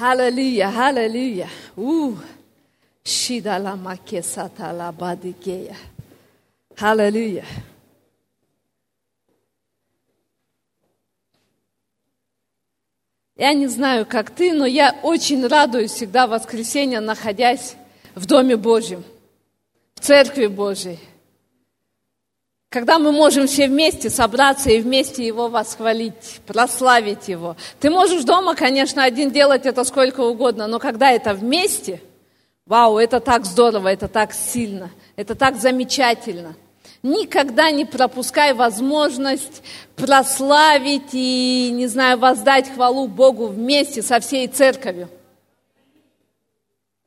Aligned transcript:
Аллилуйя, 0.00 0.68
аллилуйя. 0.68 1.48
У, 1.76 2.14
шидала 3.02 3.74
макесата 3.74 4.72
лабадикея. 4.72 5.76
Аллилуйя. 6.78 7.44
Я 13.34 13.52
не 13.54 13.66
знаю, 13.66 14.06
как 14.06 14.30
ты, 14.30 14.52
но 14.52 14.66
я 14.66 14.96
очень 15.02 15.44
радуюсь 15.44 15.90
всегда 15.90 16.28
в 16.28 16.30
воскресенье, 16.30 17.00
находясь 17.00 17.74
в 18.14 18.24
Доме 18.24 18.56
Божьем, 18.56 19.02
в 19.96 20.00
Церкви 20.00 20.46
Божьей. 20.46 21.00
Когда 22.70 22.98
мы 22.98 23.12
можем 23.12 23.46
все 23.46 23.66
вместе 23.66 24.10
собраться 24.10 24.70
и 24.70 24.80
вместе 24.80 25.26
Его 25.26 25.48
восхвалить, 25.48 26.40
прославить 26.46 27.28
Его. 27.28 27.56
Ты 27.80 27.88
можешь 27.90 28.24
дома, 28.24 28.54
конечно, 28.54 29.04
один 29.04 29.30
делать 29.30 29.64
это 29.64 29.84
сколько 29.84 30.20
угодно, 30.20 30.66
но 30.66 30.78
когда 30.78 31.10
это 31.10 31.32
вместе, 31.32 32.02
вау, 32.66 32.98
это 32.98 33.20
так 33.20 33.46
здорово, 33.46 33.88
это 33.88 34.08
так 34.08 34.34
сильно, 34.34 34.90
это 35.16 35.34
так 35.34 35.56
замечательно– 35.56 36.54
Никогда 37.02 37.70
не 37.70 37.84
пропускай 37.84 38.54
возможность 38.54 39.62
прославить 39.94 41.10
и, 41.12 41.70
не 41.72 41.86
знаю, 41.86 42.18
воздать 42.18 42.72
хвалу 42.74 43.06
Богу 43.06 43.46
вместе 43.46 44.02
со 44.02 44.18
всей 44.18 44.48
церковью. 44.48 45.08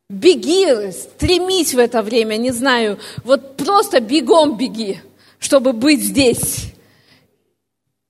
Беги, 0.07 0.91
стремись 0.91 1.73
в 1.73 1.79
это 1.79 2.01
время, 2.01 2.37
не 2.37 2.51
знаю, 2.51 2.99
вот 3.23 3.57
просто 3.57 3.99
бегом 3.99 4.57
беги, 4.57 4.99
чтобы 5.41 5.73
быть 5.73 6.01
здесь, 6.01 6.67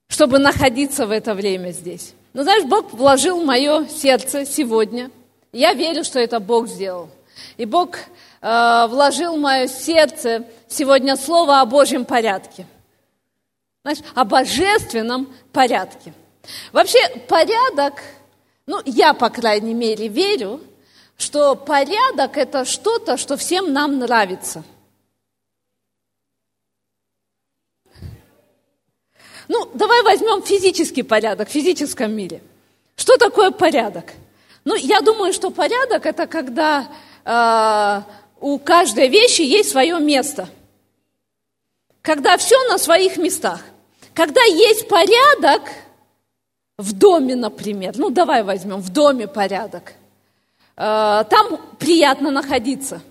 чтобы 0.10 0.38
находиться 0.38 1.08
в 1.08 1.12
это 1.12 1.34
время 1.34 1.72
здесь. 1.72 2.14
Но 2.34 2.44
знаешь, 2.44 2.66
Бог 2.66 2.94
вложил 2.94 3.42
в 3.42 3.46
мое 3.46 3.88
сердце 3.88 4.46
сегодня. 4.46 5.10
Я 5.54 5.74
верю, 5.74 6.04
что 6.04 6.20
это 6.20 6.40
Бог 6.40 6.68
сделал. 6.68 7.10
И 7.58 7.66
Бог 7.66 7.98
э, 8.42 8.88
вложил 8.90 9.38
в 9.38 9.40
мое 9.40 9.68
сердце 9.68 10.46
сегодня 10.68 11.16
слово 11.16 11.62
о 11.62 11.66
Божьем 11.66 12.06
порядке. 12.06 12.68
Знаешь, 13.84 14.00
о 14.14 14.26
божественном 14.26 15.34
порядке. 15.54 16.14
Вообще 16.72 17.00
порядок, 17.28 17.96
ну 18.66 18.80
я, 18.86 19.14
по 19.14 19.30
крайней 19.30 19.74
мере, 19.74 20.08
верю, 20.08 20.60
что 21.18 21.56
порядок 21.56 22.38
это 22.38 22.66
что-то, 22.66 23.18
что 23.18 23.38
всем 23.38 23.72
нам 23.72 24.00
нравится. 24.00 24.64
Ну, 29.52 29.70
давай 29.74 30.02
возьмем 30.02 30.42
физический 30.42 31.04
порядок 31.04 31.50
в 31.50 31.52
физическом 31.52 32.14
мире. 32.14 32.42
Что 32.96 33.18
такое 33.18 33.52
порядок? 33.52 34.06
Ну, 34.64 34.76
я 34.76 35.02
думаю, 35.02 35.34
что 35.34 35.50
порядок 35.50 36.06
это 36.06 36.26
когда 36.26 36.88
э, 37.26 38.02
у 38.40 38.58
каждой 38.60 39.10
вещи 39.10 39.42
есть 39.42 39.72
свое 39.72 40.00
место. 40.00 40.48
Когда 42.02 42.38
все 42.38 42.56
на 42.70 42.78
своих 42.78 43.18
местах. 43.18 43.60
Когда 44.14 44.42
есть 44.44 44.88
порядок 44.88 45.64
в 46.78 46.94
доме, 46.94 47.36
например, 47.36 47.98
ну 47.98 48.10
давай 48.10 48.44
возьмем 48.44 48.78
в 48.78 48.90
доме 48.94 49.28
порядок, 49.28 49.96
э, 50.78 51.26
там 51.30 51.60
приятно 51.78 52.32
находиться. 52.32 53.02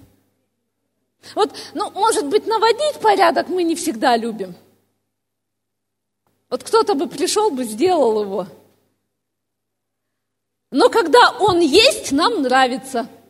Вот, 1.34 1.50
ну, 1.74 1.90
может 1.90 2.24
быть, 2.28 2.46
наводить 2.46 2.98
порядок 3.02 3.50
мы 3.50 3.62
не 3.62 3.74
всегда 3.74 4.16
любим. 4.16 4.54
Вот 6.50 6.64
кто-то 6.64 6.94
бы 6.94 7.06
пришел 7.06 7.50
бы, 7.50 7.64
сделал 7.64 8.22
его. 8.22 8.46
Но 10.70 10.88
когда 10.90 11.30
он 11.38 11.60
есть, 11.60 12.12
нам 12.12 12.42
нравится– 12.42 13.08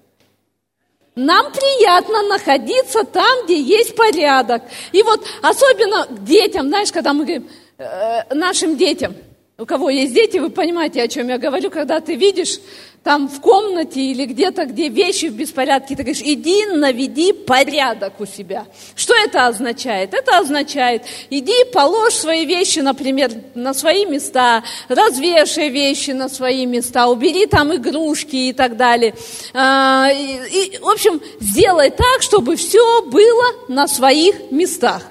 нам 1.16 1.52
приятно 1.52 2.22
находиться 2.22 3.04
там, 3.04 3.44
где 3.44 3.60
есть 3.60 3.94
порядок. 3.96 4.62
И 4.92 5.02
вот 5.02 5.22
особенно 5.42 6.06
детям, 6.08 6.68
знаешь, 6.68 6.92
когда 6.92 7.12
мы 7.12 7.24
говорим 7.24 7.50
э, 7.78 8.34
нашим 8.34 8.76
детям, 8.76 9.14
у 9.60 9.66
кого 9.66 9.90
есть 9.90 10.14
дети, 10.14 10.38
вы 10.38 10.48
понимаете, 10.48 11.02
о 11.02 11.08
чем 11.08 11.28
я 11.28 11.36
говорю, 11.36 11.70
когда 11.70 12.00
ты 12.00 12.14
видишь 12.14 12.58
там 13.04 13.28
в 13.28 13.40
комнате 13.40 14.00
или 14.00 14.24
где-то, 14.24 14.64
где 14.64 14.88
вещи 14.88 15.26
в 15.26 15.34
беспорядке, 15.34 15.96
ты 15.96 16.02
говоришь, 16.02 16.22
иди 16.24 16.64
наведи 16.66 17.32
порядок 17.32 18.20
у 18.20 18.26
себя. 18.26 18.66
Что 18.94 19.14
это 19.14 19.46
означает? 19.46 20.14
Это 20.14 20.38
означает, 20.38 21.02
иди 21.28 21.64
положь 21.72 22.14
свои 22.14 22.46
вещи, 22.46 22.80
например, 22.80 23.30
на 23.54 23.74
свои 23.74 24.06
места, 24.06 24.64
развешай 24.88 25.68
вещи 25.68 26.12
на 26.12 26.30
свои 26.30 26.64
места, 26.64 27.08
убери 27.08 27.44
там 27.44 27.74
игрушки 27.74 28.36
и 28.36 28.52
так 28.54 28.76
далее. 28.78 29.14
А, 29.52 30.08
и, 30.10 30.78
в 30.78 30.88
общем, 30.88 31.20
сделай 31.40 31.90
так, 31.90 32.22
чтобы 32.22 32.56
все 32.56 33.02
было 33.02 33.44
на 33.68 33.86
своих 33.88 34.50
местах. 34.50 35.02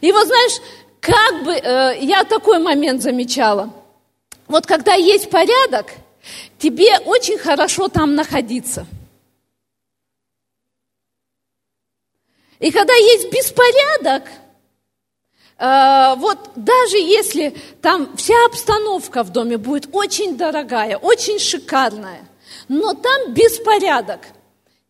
И 0.00 0.12
вот 0.12 0.26
знаешь, 0.26 0.60
как 1.02 1.44
бы, 1.44 1.52
э, 1.52 1.98
я 2.00 2.24
такой 2.24 2.58
момент 2.58 3.02
замечала. 3.02 3.70
Вот 4.48 4.66
когда 4.66 4.94
есть 4.94 5.28
порядок– 5.28 5.88
тебе 6.58 6.98
очень 7.00 7.38
хорошо 7.38 7.88
там 7.88 8.14
находиться. 8.14 8.86
И 12.60 12.70
когда 12.70 12.94
есть 12.94 13.30
беспорядок, 13.32 14.22
э, 15.58 16.14
вот 16.16 16.38
даже 16.54 16.98
если 16.98 17.56
там 17.80 18.16
вся 18.16 18.34
обстановка 18.46 19.24
в 19.24 19.30
доме 19.30 19.58
будет 19.58 19.88
очень 19.92 20.36
дорогая, 20.36 20.96
очень 20.96 21.40
шикарная, 21.40 22.28
но 22.68 22.94
там 22.94 23.34
беспорядок, 23.34 24.20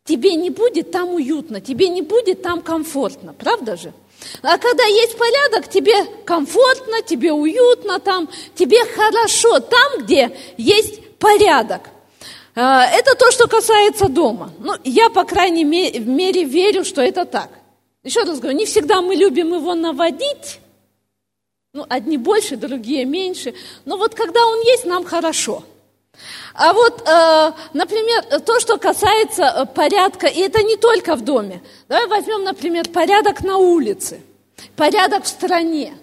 тебе 0.05 0.35
не 0.35 0.51
будет 0.51 0.91
там 0.91 1.15
уютно, 1.15 1.63
тебе 1.63 1.89
не 1.89 2.03
будет 2.03 2.43
там 2.43 2.61
комфортно, 2.61 3.33
правда 3.33 3.77
же? 3.79 3.95
А 4.43 4.59
когда 4.59 4.85
есть 4.85 5.17
порядок, 5.17 5.69
тебе 5.69 6.05
комфортно, 6.25 7.03
тебе 7.03 7.33
уютно 7.33 7.99
там, 7.99 8.29
тебе 8.55 8.85
хорошо 8.85 9.61
там, 9.61 10.05
где 10.05 10.37
есть 10.57 11.17
порядок. 11.19 11.83
А, 12.55 12.87
это 12.87 13.15
то, 13.15 13.31
что 13.31 13.47
касается 13.49 14.09
дома. 14.09 14.53
Ну, 14.59 14.75
я, 14.85 15.09
по 15.11 15.25
крайней 15.25 15.65
мере, 15.65 16.45
верю, 16.45 16.85
что 16.85 17.01
это 17.01 17.25
так. 17.25 17.51
Еще 18.05 18.23
раз 18.25 18.41
говорю, 18.41 18.59
не 18.59 18.67
всегда 18.67 19.01
мы 19.01 19.15
любим 19.15 19.55
его 19.55 19.75
наводить. 19.75 20.59
Ну, 21.73 21.87
одни 21.89 22.19
больше, 22.19 22.57
другие 22.57 23.05
меньше. 23.05 23.55
Но 23.85 23.97
вот 23.97 24.15
когда 24.15 24.45
он 24.47 24.61
есть, 24.61 24.85
нам 24.85 25.05
хорошо. 25.05 25.65
А 26.55 26.73
вот, 26.73 27.09
э, 27.09 27.53
например, 27.73 28.41
то, 28.41 28.61
что 28.61 28.77
касается 28.77 29.45
э, 29.45 29.67
порядка, 29.67 30.27
и 30.27 30.41
это 30.41 30.63
не 30.63 30.77
только 30.77 31.17
в 31.17 31.23
доме. 31.23 31.63
Давай 31.89 32.07
возьмем, 32.07 32.45
например, 32.45 32.89
порядок 32.89 33.43
на 33.43 33.57
улице, 33.57 34.21
порядок 34.77 35.25
в 35.25 35.29
стране. 35.29 35.95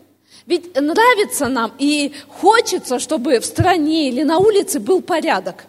Ведь 0.47 0.75
нравится 0.75 1.47
нам 1.47 1.71
и 1.77 2.13
хочется, 2.27 2.97
чтобы 2.97 3.39
в 3.39 3.45
стране 3.45 4.09
или 4.09 4.23
на 4.23 4.39
улице 4.39 4.79
был 4.79 5.01
порядок. 5.01 5.65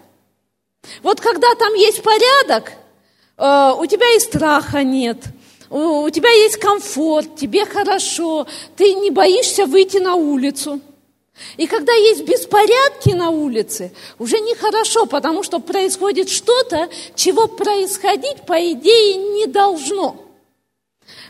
Вот 1.03 1.21
когда 1.21 1.55
там 1.57 1.75
есть 1.75 2.03
порядок, 2.03 2.73
э, 3.37 3.73
у 3.79 3.85
тебя 3.85 4.17
и 4.17 4.19
страха 4.21 4.83
нет, 4.83 5.19
у 5.69 6.09
тебя 6.11 6.31
есть 6.31 6.57
комфорт, 6.57 7.37
тебе 7.37 7.65
хорошо, 7.67 8.47
ты 8.77 8.95
не 8.95 9.11
боишься 9.11 9.67
выйти 9.67 9.99
на 9.99 10.15
улицу. 10.15 10.81
И 11.57 11.67
когда 11.67 11.93
есть 11.93 12.25
беспорядки 12.25 13.11
на 13.11 13.31
улице, 13.31 13.93
уже 14.19 14.39
нехорошо, 14.41 15.07
потому 15.07 15.43
что 15.43 15.59
происходит 15.59 16.29
что-то, 16.29 16.89
чего 17.15 17.47
происходить, 17.47 18.43
по 18.47 18.73
идее, 18.73 19.17
не 19.17 19.47
должно. 19.47 20.30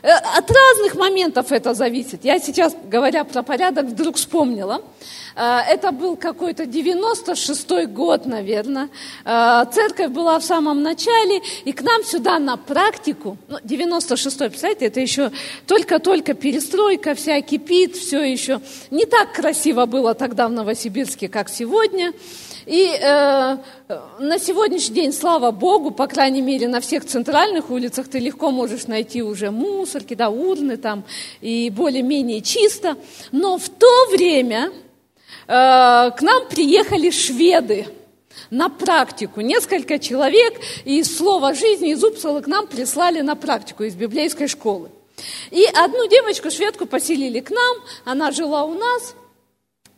Э, 0.02 0.12
от 0.12 0.50
разных 0.50 0.94
моментов 0.94 1.52
это 1.52 1.74
зависит. 1.74 2.24
Я 2.24 2.38
сейчас, 2.38 2.74
говоря 2.84 3.24
про 3.24 3.42
порядок, 3.42 3.86
вдруг 3.86 4.16
вспомнила. 4.16 4.82
Э, 5.36 5.58
это 5.68 5.92
был 5.92 6.16
какой-то 6.16 6.64
96-й 6.64 7.86
год, 7.86 8.26
наверное. 8.26 8.88
Э, 9.24 9.64
церковь 9.72 10.10
была 10.10 10.38
в 10.38 10.44
самом 10.44 10.82
начале, 10.82 11.42
и 11.64 11.72
к 11.72 11.82
нам 11.82 12.02
сюда 12.04 12.38
на 12.38 12.56
практику, 12.56 13.36
ну, 13.48 13.58
96-й, 13.58 14.48
представляете, 14.48 14.86
это 14.86 15.00
еще 15.00 15.30
только-только 15.66 16.34
перестройка 16.34 17.14
вся 17.14 17.40
кипит, 17.42 17.96
все 17.96 18.22
еще 18.22 18.60
не 18.90 19.04
так 19.04 19.32
красиво 19.32 19.86
было 19.86 20.14
тогда 20.14 20.48
в 20.48 20.52
Новосибирске, 20.52 21.28
как 21.28 21.48
сегодня. 21.48 22.12
И 22.66 22.88
на 24.18 24.38
сегодняшний 24.38 24.94
день, 24.94 25.12
слава 25.12 25.50
Богу, 25.50 25.90
по 25.90 26.06
крайней 26.06 26.42
мере, 26.42 26.68
на 26.68 26.80
всех 26.80 27.04
центральных 27.04 27.70
улицах 27.70 28.08
ты 28.08 28.18
легко 28.18 28.50
можешь 28.50 28.86
найти 28.86 29.22
уже 29.22 29.50
мусорки, 29.50 30.14
да, 30.14 30.28
урны 30.30 30.76
там, 30.76 31.04
и 31.40 31.70
более-менее 31.70 32.40
чисто. 32.40 32.96
Но 33.32 33.58
в 33.58 33.68
то 33.68 34.06
время 34.12 34.70
э, 35.46 35.52
к 35.52 36.18
нам 36.20 36.48
приехали 36.48 37.10
шведы 37.10 37.88
на 38.50 38.68
практику. 38.68 39.40
Несколько 39.40 39.98
человек 39.98 40.60
из 40.84 41.16
слова 41.16 41.54
жизни 41.54 41.90
из 41.90 42.04
Упсала 42.04 42.40
к 42.40 42.46
нам 42.46 42.66
прислали 42.66 43.20
на 43.20 43.34
практику 43.34 43.84
из 43.84 43.94
библейской 43.94 44.46
школы. 44.46 44.90
И 45.50 45.64
одну 45.64 46.06
девочку, 46.08 46.50
шведку, 46.50 46.86
поселили 46.86 47.40
к 47.40 47.50
нам, 47.50 47.76
она 48.04 48.30
жила 48.30 48.64
у 48.64 48.74
нас– 48.74 49.14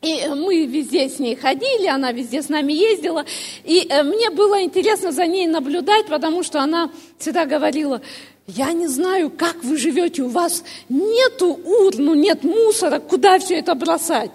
И 0.03 0.27
мы 0.27 0.65
везде 0.65 1.07
с 1.07 1.17
ней 1.17 1.35
ходили, 1.35 1.87
она 1.87 2.11
везде 2.11 2.41
с 2.41 2.49
нами 2.49 2.73
ездила. 2.73 3.25
И 3.63 3.87
э, 3.89 4.03
мне 4.03 4.29
было 4.31 4.61
интересно 4.61 5.13
за 5.13 5.25
ней 5.25 5.47
наблюдать, 5.47 6.07
потому 6.07 6.43
что 6.43 6.59
она 6.59 6.91
всегда 7.17 7.45
говорила, 7.45 8.01
я 8.45 8.73
не 8.73 8.87
знаю, 8.87 9.29
как 9.29 9.63
вы 9.63 9.77
живете, 9.77 10.23
у 10.23 10.27
вас 10.27 10.65
нету 10.89 11.57
урну, 11.63 12.13
нет 12.13 12.43
мусора, 12.43 12.99
куда 12.99 13.39
все 13.39 13.59
это 13.59 13.75
бросать. 13.75 14.31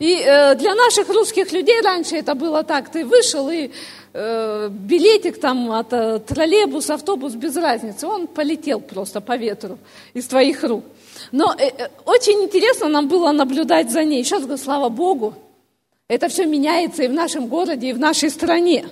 И 0.00 0.14
э, 0.14 0.56
для 0.56 0.74
наших 0.74 1.08
русских 1.08 1.52
людей 1.52 1.80
раньше 1.80 2.16
это 2.16 2.34
было 2.34 2.64
так, 2.64 2.90
ты 2.90 3.04
вышел 3.04 3.48
и 3.48 3.70
э, 4.14 4.68
билетик 4.70 5.38
там 5.38 5.70
от 5.70 5.92
э, 5.92 6.18
троллейбус, 6.18 6.90
автобус, 6.90 7.34
без 7.34 7.56
разницы, 7.56 8.08
он 8.08 8.26
полетел 8.26 8.80
просто 8.80 9.20
по 9.20 9.36
ветру 9.36 9.78
из 10.14 10.26
твоих 10.26 10.64
рук. 10.64 10.84
Но 11.30 11.54
э, 11.58 11.68
э, 11.68 11.88
очень 12.04 12.42
интересно 12.42 12.88
нам 12.88 13.08
было 13.08 13.32
наблюдать 13.32 13.90
за 13.90 14.04
ней. 14.04 14.24
Сейчас 14.24 14.42
слава 14.60 14.88
Богу, 14.88 15.34
это 16.08 16.28
все 16.28 16.46
меняется 16.46 17.04
и 17.04 17.08
в 17.08 17.12
нашем 17.12 17.46
городе, 17.46 17.90
и 17.90 17.92
в 17.92 17.98
нашей 17.98 18.30
стране. 18.30 18.86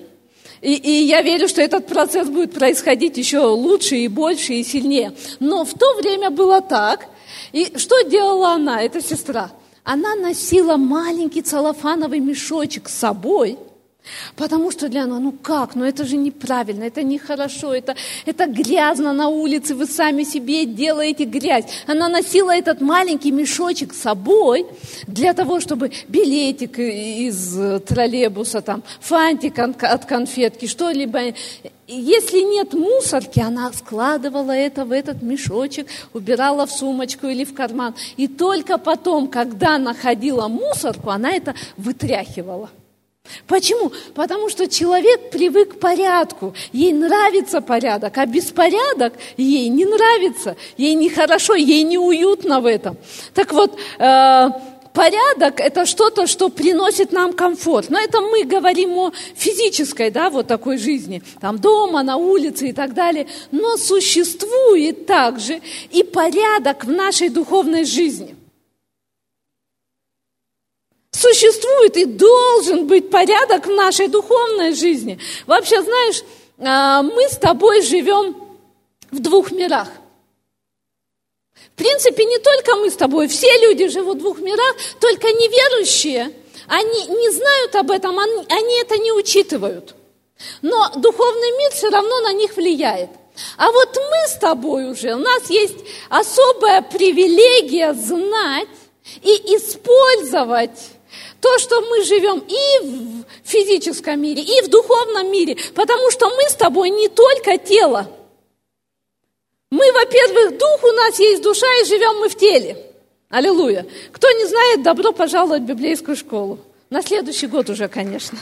И, 0.61 0.75
и 0.75 0.91
я 1.05 1.23
верю, 1.23 1.49
что 1.49 1.62
этот 1.62 1.87
процесс 1.87 2.29
будет 2.29 2.53
происходить 2.53 3.17
еще 3.17 3.41
лучше 3.41 3.97
и 3.97 4.09
больше 4.09 4.55
и 4.55 4.65
сильнее. 4.65 5.12
Но 5.41 5.65
в 5.65 5.75
то 5.75 5.94
время 5.94 6.31
было 6.31 6.61
так. 6.61 7.06
И 7.53 7.77
что 7.79 8.03
делала 8.03 8.53
она, 8.53 8.83
эта 8.83 9.00
сестра? 9.00 9.50
Она 9.83 10.15
носила 10.15 10.76
маленький 10.76 11.43
целлофановый 11.43 12.21
мешочек 12.21 12.88
с 12.88 12.94
собой– 12.94 13.59
Потому 14.37 14.70
что 14.70 14.88
для 14.88 15.06
нас, 15.06 15.20
ну 15.20 15.32
как, 15.32 15.75
ну 15.75 15.85
это 15.85 16.05
же 16.05 16.17
неправильно, 16.17 16.85
это 16.85 17.02
нехорошо, 17.02 17.75
это, 17.75 17.94
это 18.26 18.47
грязно 18.47 19.12
на 19.12 19.29
улице, 19.29 19.75
вы 19.75 19.87
сами 19.87 20.25
себе 20.25 20.64
делаете 20.64 21.25
грязь. 21.25 21.64
Она 21.87 22.08
носила 22.08 22.55
этот 22.55 22.81
маленький 22.81 23.31
мешочек 23.31 23.93
с 23.93 24.00
собой 24.00 24.67
для 25.06 25.35
того, 25.35 25.61
чтобы 25.61 25.93
билетик 26.08 26.79
из 26.79 27.56
троллейбуса, 27.85 28.62
там, 28.62 28.82
фантик 29.00 29.58
от 29.58 30.05
конфетки, 30.06 30.67
что-либо. 30.67 31.35
Если 31.87 32.41
нет 32.41 32.73
мусорки, 32.73 33.41
она 33.41 33.73
складывала 33.73 34.52
это 34.52 34.85
в 34.85 34.93
этот 34.93 35.23
мешочек, 35.23 35.88
убирала 36.12 36.67
в 36.67 36.70
сумочку 36.70 37.26
или 37.26 37.44
в 37.44 37.52
карман. 37.52 37.94
И 38.17 38.29
только 38.29 38.79
потом, 38.79 39.29
когда 39.29 39.76
находила 39.76 40.47
мусорку, 40.49 41.11
она 41.11 41.32
это 41.32 41.55
вытряхивала. 41.76 42.70
Почему? 43.47 43.93
Потому 44.15 44.49
что 44.49 44.69
человек 44.69 45.31
привык 45.31 45.75
к 45.75 45.81
порядку, 45.81 46.55
ей 46.73 46.93
нравится 46.93 47.61
порядок, 47.61 48.17
а 48.17 48.27
беспорядок 48.27 49.15
ей 49.37 49.69
не 49.69 49.85
нравится, 49.85 50.57
ей 50.77 50.95
нехорошо, 50.95 51.55
ей 51.55 51.83
неуютно 51.83 52.61
в 52.61 52.67
этом. 52.67 52.97
Так 53.35 53.53
вот, 53.53 53.77
э, 53.99 54.49
порядок– 54.93 55.55
это 55.61 55.87
что-то, 55.87 56.27
что 56.27 56.49
приносит 56.49 57.13
нам 57.13 57.33
комфорт. 57.33 57.91
Но 57.91 57.99
это 57.99 58.21
мы 58.21 58.45
говорим 58.45 58.97
о 58.99 59.13
физической, 59.35 60.11
да, 60.11 60.31
вот 60.31 60.47
такой 60.47 60.79
жизни, 60.79 61.23
там 61.41 61.59
дома, 61.59 62.03
на 62.03 62.17
улице 62.17 62.69
и 62.69 62.73
так 62.73 62.95
далее. 62.95 63.27
Но 63.51 63.77
существует 63.77 65.07
также 65.07 65.61
и 65.91 66.03
порядок 66.03 66.85
в 66.85 66.91
нашей 66.91 67.29
духовной 67.29 67.85
жизни. 67.85 68.37
Существует 71.21 71.99
и 71.99 72.07
должен 72.07 72.87
быть 72.87 73.11
порядок 73.11 73.67
в 73.67 73.71
нашей 73.71 74.09
духовной 74.09 74.73
жизни. 74.73 75.19
Вообще, 75.47 75.83
знаешь, 75.83 76.23
а, 76.59 77.03
мы 77.03 77.29
с 77.29 77.37
тобой 77.37 77.83
живем 77.83 78.35
в 79.11 79.19
двух 79.19 79.51
мирах. 79.51 79.89
В 81.55 81.77
принципе, 81.77 82.25
не 82.25 82.39
только 82.39 82.75
мы 82.77 82.89
с 82.89 82.97
тобой, 82.97 83.29
все 83.29 83.53
люди 83.59 83.89
живут 83.89 84.17
в 84.17 84.21
двух 84.21 84.39
мирах, 84.39 84.77
только 84.99 85.27
неверующие, 85.27 86.33
они 86.67 87.07
не 87.09 87.31
знают 87.33 87.75
об 87.77 87.91
этом, 87.91 88.19
они, 88.19 88.47
они 88.49 88.81
это 88.81 88.97
не 88.97 89.13
учитывают. 89.13 89.95
Но 90.63 90.91
духовный 90.97 91.59
мир 91.59 91.71
все 91.73 91.91
равно 91.91 92.21
на 92.21 92.33
них 92.33 92.57
влияет. 92.57 93.11
А 93.59 93.71
вот 93.71 93.95
мы 93.95 94.27
с 94.27 94.39
тобой 94.39 94.91
уже, 94.91 95.13
у 95.13 95.19
нас 95.19 95.51
есть 95.51 95.77
особая 96.09 96.81
привилегия 96.81 97.93
знать 97.93 98.69
и 99.23 99.33
использовать 99.55 100.79
то, 101.41 101.59
что 101.59 101.81
мы 101.81 102.05
живем 102.05 102.45
и 102.47 102.87
в 102.87 103.49
физическом 103.49 104.21
мире, 104.21 104.43
и 104.43 104.63
в 104.63 104.69
духовном 104.69 105.31
мире, 105.31 105.57
потому 105.75 106.11
что 106.11 106.29
мы 106.29 106.43
с 106.49 106.55
тобой 106.55 106.91
не 106.91 107.09
только 107.09 107.59
тело. 107.59 108.09
Мы, 109.71 109.93
во-первых, 109.93 110.59
дух, 110.59 110.83
у 110.83 110.93
нас 110.93 111.19
есть 111.19 111.43
душа, 111.43 111.67
и 111.81 111.85
живем 111.85 112.19
мы 112.19 112.29
в 112.29 112.37
теле. 112.37 112.77
Аллилуйя. 113.29 113.87
Кто 114.11 114.31
не 114.33 114.45
знает, 114.47 114.83
добро 114.83 115.13
пожаловать 115.13 115.63
в 115.63 115.67
библейскую 115.67 116.17
школу. 116.17 116.59
На 116.91 117.03
следующий 117.03 117.47
год 117.47 117.71
уже, 117.71 117.87
конечно. 117.87 118.37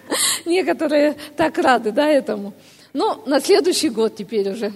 Некоторые 0.44 1.16
так 1.38 1.56
рады, 1.56 1.90
да, 1.90 2.06
этому. 2.06 2.52
Но 2.92 3.22
на 3.24 3.40
следующий 3.40 3.88
год 3.88 4.14
теперь 4.14 4.50
уже. 4.50 4.74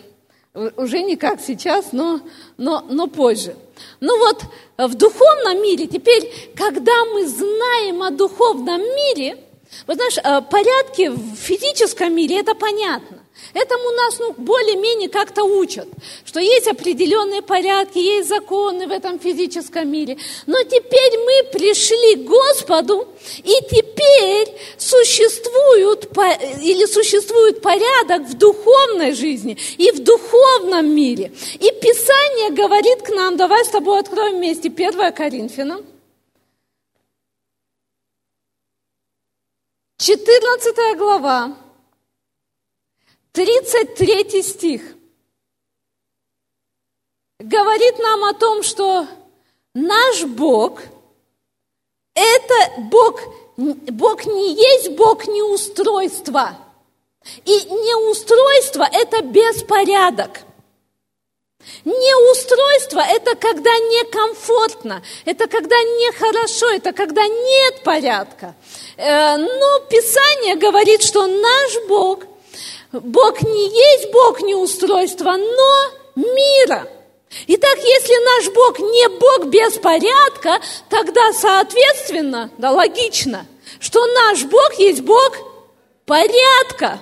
Уже 0.55 1.03
не 1.03 1.17
как 1.17 1.41
сейчас, 1.43 1.93
но, 1.93 2.21
но, 2.57 2.81
но 2.89 3.07
позже. 3.07 3.55
Ну 4.01 4.19
вот 4.19 4.43
в 4.87 4.95
духовном 4.95 5.61
мире, 5.63 5.89
теперь, 5.89 6.33
когда 6.55 7.05
мы 7.07 7.27
знаем 7.27 8.03
о 8.03 8.11
духовном 8.11 8.81
мире, 8.81 9.37
вы 9.87 9.95
знаешь, 9.95 10.19
э, 10.19 10.41
порядки 10.49 11.09
в 11.09 11.35
физическом 11.35 12.15
мире, 12.15 12.39
это 12.39 12.55
понятно. 12.55 13.18
Этому 13.55 13.91
нас 13.93 14.19
ну, 14.19 14.33
более-менее 14.37 15.09
как-то 15.09 15.45
учат, 15.45 15.89
что 16.25 16.41
есть 16.41 16.67
определенные 16.67 17.43
порядки, 17.43 17.99
есть 17.99 18.29
законы 18.29 18.87
в 18.87 18.91
этом 18.91 19.19
физическом 19.19 19.91
мире. 19.91 20.19
Но 20.47 20.63
теперь 20.65 21.19
мы 21.19 21.51
пришли 21.53 22.17
к 22.17 22.29
Господу, 22.29 23.09
и 23.39 23.55
теперь 23.71 24.55
существует, 24.77 26.09
или 26.63 26.85
существует 26.87 27.63
порядок 27.63 28.23
в 28.29 28.35
духовной 28.37 29.13
жизни 29.13 29.57
и 29.79 29.91
в 29.93 30.03
духовном 30.05 30.95
мире. 30.95 31.33
И 31.55 31.71
Писание 31.81 32.51
говорит 32.51 33.03
к 33.03 33.11
нам, 33.11 33.37
давай 33.37 33.65
с 33.65 33.69
тобой 33.69 34.01
откроем 34.01 34.37
вместе 34.37 34.69
1 34.69 35.13
Коринфянам, 35.13 35.85
14 39.99 40.97
глава, 40.97 41.57
33 43.39 44.43
стих 44.43 44.83
говорит 47.39 47.97
нам 48.01 48.25
о 48.25 48.35
том, 48.35 48.65
что 48.65 49.07
наш 49.75 50.25
Бог– 50.25 50.81
это 52.15 52.81
Бог, 52.91 53.21
Бог 53.57 54.27
не 54.27 54.55
есть 54.55 54.91
Бог 54.97 55.29
неустройства. 55.29 56.59
И 57.45 57.53
неустройство– 57.53 58.89
это 58.93 59.23
беспорядок. 59.23 60.41
Неустройство– 61.85 62.99
это 63.09 63.37
когда 63.37 63.71
некомфортно, 63.71 65.05
это 65.25 65.47
когда 65.47 65.77
нехорошо, 65.77 66.71
это 66.71 66.93
когда 66.93 67.25
нет 67.25 67.85
порядка. 67.85 68.57
Э, 68.97 69.37
но 69.37 69.79
Писание 69.89 70.57
говорит, 70.57 71.05
что 71.05 71.25
наш 71.29 71.87
Бог– 71.87 72.25
Бог 72.93 73.43
не 73.43 73.69
есть 73.69 74.11
Бог 74.13 74.41
неустройства, 74.41 75.37
но 75.37 76.23
мира. 76.23 76.89
Итак, 77.47 77.77
если 77.77 78.25
наш 78.25 78.55
Бог 78.55 78.79
не 78.79 79.09
Бог 79.19 79.47
беспорядка, 79.47 80.61
тогда, 80.89 81.33
соответственно, 81.33 82.51
да, 82.57 82.71
логично, 82.71 83.47
что 83.81 84.05
наш 84.07 84.45
Бог 84.45 84.75
есть 84.79 85.03
Бог 85.03 85.37
порядка. 86.07 87.01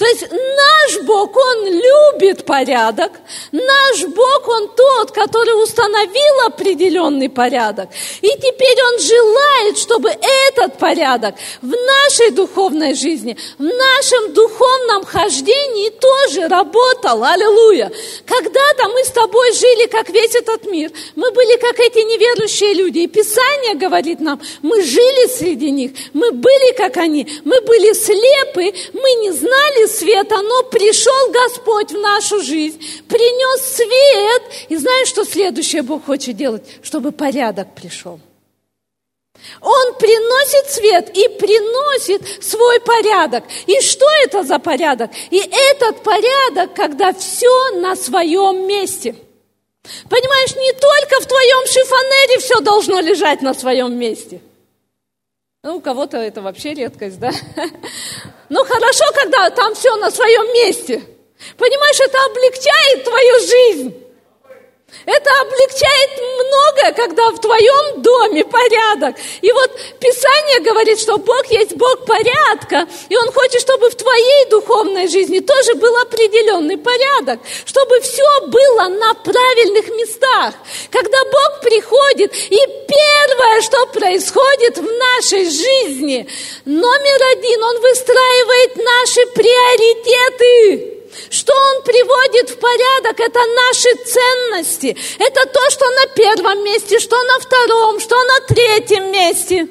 То 0.00 0.06
есть 0.06 0.22
наш 0.30 1.04
Бог, 1.04 1.36
Он 1.36 1.66
любит 1.66 2.46
порядок, 2.46 3.12
наш 3.52 4.02
Бог, 4.04 4.48
Он 4.48 4.68
тот, 4.68 5.10
который 5.10 5.62
установил 5.62 6.46
определенный 6.46 7.28
порядок. 7.28 7.90
И 8.22 8.28
теперь 8.28 8.78
Он 8.82 8.98
желает, 8.98 9.76
чтобы 9.76 10.08
этот 10.08 10.78
порядок 10.78 11.34
в 11.60 11.68
нашей 11.68 12.30
духовной 12.30 12.94
жизни, 12.94 13.36
в 13.58 13.62
нашем 13.62 14.32
духовном 14.32 15.04
хождении 15.04 15.90
тоже 15.90 16.48
работал. 16.48 17.22
Аллилуйя. 17.22 17.92
Когда-то 18.24 18.88
мы 18.88 19.04
с 19.04 19.10
тобой 19.10 19.52
жили, 19.52 19.86
как 19.86 20.08
весь 20.08 20.34
этот 20.34 20.64
мир. 20.64 20.90
Мы 21.14 21.30
были, 21.30 21.58
как 21.58 21.78
эти 21.78 21.98
неверующие 21.98 22.72
люди. 22.72 23.00
И 23.00 23.06
Писание 23.06 23.74
говорит 23.74 24.20
нам, 24.20 24.40
мы 24.62 24.80
жили 24.82 25.28
среди 25.28 25.70
них, 25.70 25.90
мы 26.14 26.32
были, 26.32 26.72
как 26.72 26.96
они, 26.96 27.26
мы 27.44 27.60
были 27.60 27.92
слепы, 27.92 28.72
мы 28.94 29.12
не 29.20 29.32
знали 29.32 29.89
света, 29.90 30.40
но 30.40 30.62
пришел 30.64 31.30
Господь 31.30 31.92
в 31.92 31.98
нашу 31.98 32.40
жизнь, 32.40 32.80
принес 33.08 33.76
свет. 33.76 34.42
И 34.68 34.76
знаешь, 34.76 35.08
что 35.08 35.24
следующее 35.24 35.82
Бог 35.82 36.06
хочет 36.06 36.36
делать? 36.36 36.62
Чтобы 36.82 37.12
порядок 37.12 37.74
пришел. 37.74 38.20
Он 39.60 39.94
приносит 39.94 40.70
свет 40.70 41.16
и 41.16 41.28
приносит 41.28 42.44
свой 42.44 42.80
порядок. 42.80 43.44
И 43.66 43.80
что 43.80 44.06
это 44.24 44.42
за 44.42 44.58
порядок? 44.58 45.10
И 45.30 45.38
этот 45.38 46.02
порядок, 46.02 46.74
когда 46.74 47.12
все 47.12 47.70
на 47.76 47.96
своем 47.96 48.66
месте– 48.66 49.14
Понимаешь, 50.08 50.54
не 50.56 50.72
только 50.72 51.20
в 51.20 51.26
твоем 51.26 51.66
шифонере 51.66 52.38
все 52.38 52.60
должно 52.60 53.00
лежать 53.00 53.42
на 53.42 53.54
своем 53.54 53.98
месте. 53.98 54.40
Ну, 55.62 55.76
у 55.76 55.80
кого-то 55.80 56.16
это 56.16 56.42
вообще 56.42 56.74
редкость, 56.74 57.18
да? 57.18 57.30
Ну, 58.50 58.64
хорошо, 58.64 59.04
когда 59.14 59.48
там 59.50 59.74
все 59.74 59.94
на 59.96 60.10
своем 60.10 60.52
месте. 60.52 61.00
Понимаешь, 61.56 62.00
это 62.00 62.18
облегчает 62.26 63.04
твою 63.04 63.40
жизнь. 63.40 64.09
Это 65.06 65.30
облегчает 65.40 66.10
многое, 66.20 66.92
когда 66.92 67.30
в 67.30 67.40
твоем 67.40 68.02
доме 68.02 68.44
порядок. 68.44 69.16
И 69.40 69.50
вот 69.50 69.70
Писание 69.98 70.60
говорит, 70.60 71.00
что 71.00 71.16
Бог 71.16 71.46
есть 71.46 71.74
Бог 71.74 72.04
порядка, 72.04 72.86
и 73.08 73.16
Он 73.16 73.32
хочет, 73.32 73.60
чтобы 73.62 73.88
в 73.88 73.94
твоей 73.94 74.50
духовной 74.50 75.08
жизни 75.08 75.40
тоже 75.40 75.74
был 75.74 75.96
определенный 75.96 76.76
порядок, 76.76 77.40
чтобы 77.64 78.00
все 78.00 78.40
было 78.46 78.88
на 78.88 79.14
правильных 79.14 79.88
местах. 79.96 80.54
Когда 80.90 81.24
Бог 81.24 81.60
приходит, 81.62 82.34
и 82.34 82.58
первое, 82.58 83.62
что 83.62 83.86
происходит 83.86 84.78
в 84.78 84.84
нашей 84.84 85.44
жизни, 85.44 86.28
номер 86.66 87.22
один, 87.36 87.62
Он 87.62 87.80
выстраивает 87.80 88.76
наши 88.76 89.26
приоритеты. 89.34 90.99
Что 91.30 91.52
Он 91.52 91.82
приводит 91.82 92.50
в 92.50 92.58
порядок, 92.58 93.18
это 93.18 93.40
наши 93.40 93.94
ценности. 94.04 94.96
Это 95.18 95.46
то, 95.46 95.70
что 95.70 95.88
на 95.90 96.06
первом 96.08 96.64
месте, 96.64 96.98
что 96.98 97.22
на 97.24 97.38
втором, 97.40 98.00
что 98.00 98.16
на 98.24 98.40
третьем 98.46 99.10
месте. 99.10 99.66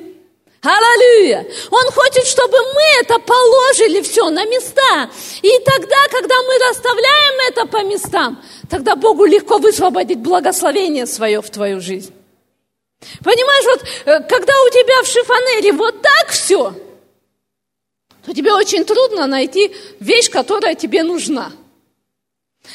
Аллилуйя! 0.62 1.48
Он 1.72 1.92
хочет, 1.92 2.28
чтобы 2.28 2.58
мы 2.74 2.82
это 3.02 3.18
положили 3.20 4.02
все 4.02 4.30
на 4.30 4.46
места. 4.46 5.10
И 5.42 5.60
тогда, 5.60 5.98
когда 6.12 6.36
мы 6.42 6.58
расставляем 6.70 7.40
это 7.48 7.66
по 7.66 7.84
местам, 7.84 8.44
тогда 8.70 8.96
Богу 8.98 9.26
легко 9.26 9.58
высвободить 9.58 10.20
благословение 10.20 11.06
свое 11.06 11.42
в 11.42 11.50
твою 11.50 11.80
жизнь. 11.80 12.14
Понимаешь, 13.24 13.66
вот 13.66 13.84
э, 14.06 14.20
когда 14.28 14.54
у 14.64 14.70
тебя 14.70 15.02
в 15.02 15.08
шифонере 15.08 15.72
вот 15.72 16.02
так 16.02 16.30
все– 16.32 16.74
то 18.26 18.34
тебе 18.34 18.54
очень 18.54 18.86
трудно 18.86 19.28
найти 19.28 19.74
вещь, 20.00 20.30
которая 20.30 20.76
тебе 20.76 21.04
нужна. 21.04 21.52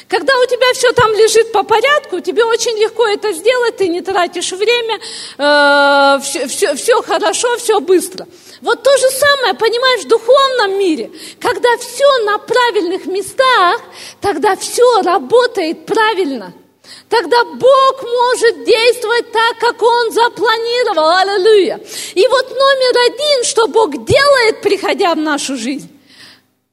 Когда 0.07 0.33
у 0.37 0.45
тебя 0.45 0.73
все 0.73 0.91
там 0.91 1.11
лежит 1.13 1.51
по 1.51 1.63
порядку, 1.63 2.19
тебе 2.19 2.43
очень 2.43 2.77
легко 2.77 3.07
это 3.07 3.31
сделать, 3.31 3.77
ты 3.77 3.87
не 3.87 4.01
тратишь 4.01 4.51
время, 4.51 4.99
э, 5.37 6.19
все, 6.21 6.47
все, 6.47 6.75
все 6.75 7.01
хорошо, 7.01 7.55
все 7.57 7.79
быстро. 7.79 8.27
Вот 8.61 8.83
то 8.83 8.97
же 8.97 9.09
самое, 9.09 9.53
понимаешь, 9.53 10.03
в 10.03 10.07
духовном 10.07 10.79
мире. 10.79 11.11
Когда 11.39 11.77
все 11.77 12.25
на 12.25 12.37
правильных 12.39 13.05
местах, 13.05 13.81
тогда 14.19 14.55
все 14.55 15.01
работает 15.01 15.85
правильно– 15.85 16.53
Тогда 17.09 17.43
Бог 17.43 18.03
может 18.03 18.63
действовать 18.65 19.31
так, 19.31 19.57
как 19.59 19.81
Он 19.81 20.11
запланировал. 20.11 21.09
Аллилуйя. 21.09 21.79
И 22.13 22.27
вот 22.27 22.49
номер 22.49 23.11
один, 23.11 23.43
что 23.43 23.67
Бог 23.67 23.91
делает, 24.05 24.61
приходя 24.61 25.13
в 25.13 25.17
нашу 25.17 25.55
жизнь. 25.55 25.89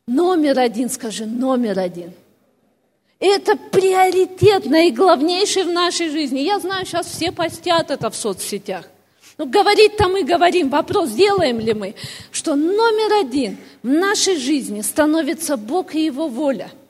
Номер 0.07 0.59
один, 0.59 0.91
скажи, 0.91 1.27
номер 1.27 1.79
один. 1.79 2.13
Это 3.21 3.57
приоритет 3.57 4.67
наиглавнейший 4.67 5.65
в 5.65 5.71
нашей 5.71 6.09
жизни. 6.09 6.41
Я 6.41 6.59
знаю, 6.59 6.85
сейчас 6.87 7.07
все 7.07 7.31
постят 7.31 7.91
это 7.91 8.11
в 8.11 8.17
соцсетях. 8.17 8.87
Ну, 9.39 9.47
говорить-то 9.47 10.09
мы 10.09 10.25
говорим, 10.25 10.71
вопрос, 10.71 11.11
делаем 11.11 11.61
ли 11.61 11.73
мы, 11.73 11.95
что 12.33 12.57
номер 12.57 13.25
один 13.25 13.59
в 13.83 13.89
нашей 13.89 14.37
жизни 14.37 14.81
становится 14.81 15.57
Бог 15.57 15.95
и 15.95 16.05
Его 16.05 16.29
воля– 16.29 16.71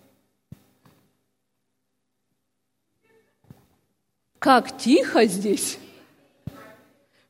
как 4.42 4.76
тихо 4.76 5.24
здесь. 5.24 5.78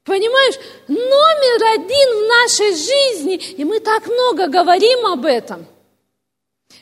Понимаешь, 0.04 0.54
номер 0.88 1.80
один 1.80 2.08
в 2.08 2.28
нашей 2.28 2.74
жизни, 2.74 3.34
и 3.34 3.64
мы 3.64 3.78
так 3.80 4.06
много 4.06 4.48
говорим 4.48 5.06
об 5.06 5.26
этом, 5.26 5.66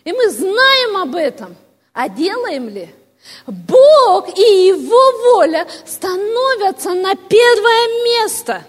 и 0.05 0.13
мы 0.13 0.31
знаем 0.31 0.97
об 0.97 1.17
этом, 1.17 1.57
а 1.93 2.09
делаем 2.09 2.69
ли? 2.69 2.89
Бог 3.47 4.39
и 4.39 4.69
Его 4.69 5.35
воля 5.35 5.67
становятся 5.85 6.95
на 6.95 7.15
первое 7.15 8.05
место, 8.05 8.65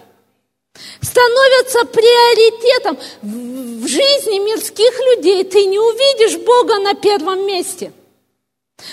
становятся 1.00 1.86
приоритетом 1.86 2.98
в 3.22 3.86
жизни 3.86 4.38
мирских 4.44 4.92
людей. 5.16 5.44
Ты 5.44 5.64
не 5.64 5.78
увидишь 5.78 6.36
Бога 6.38 6.78
на 6.80 6.94
первом 6.94 7.46
месте– 7.46 7.92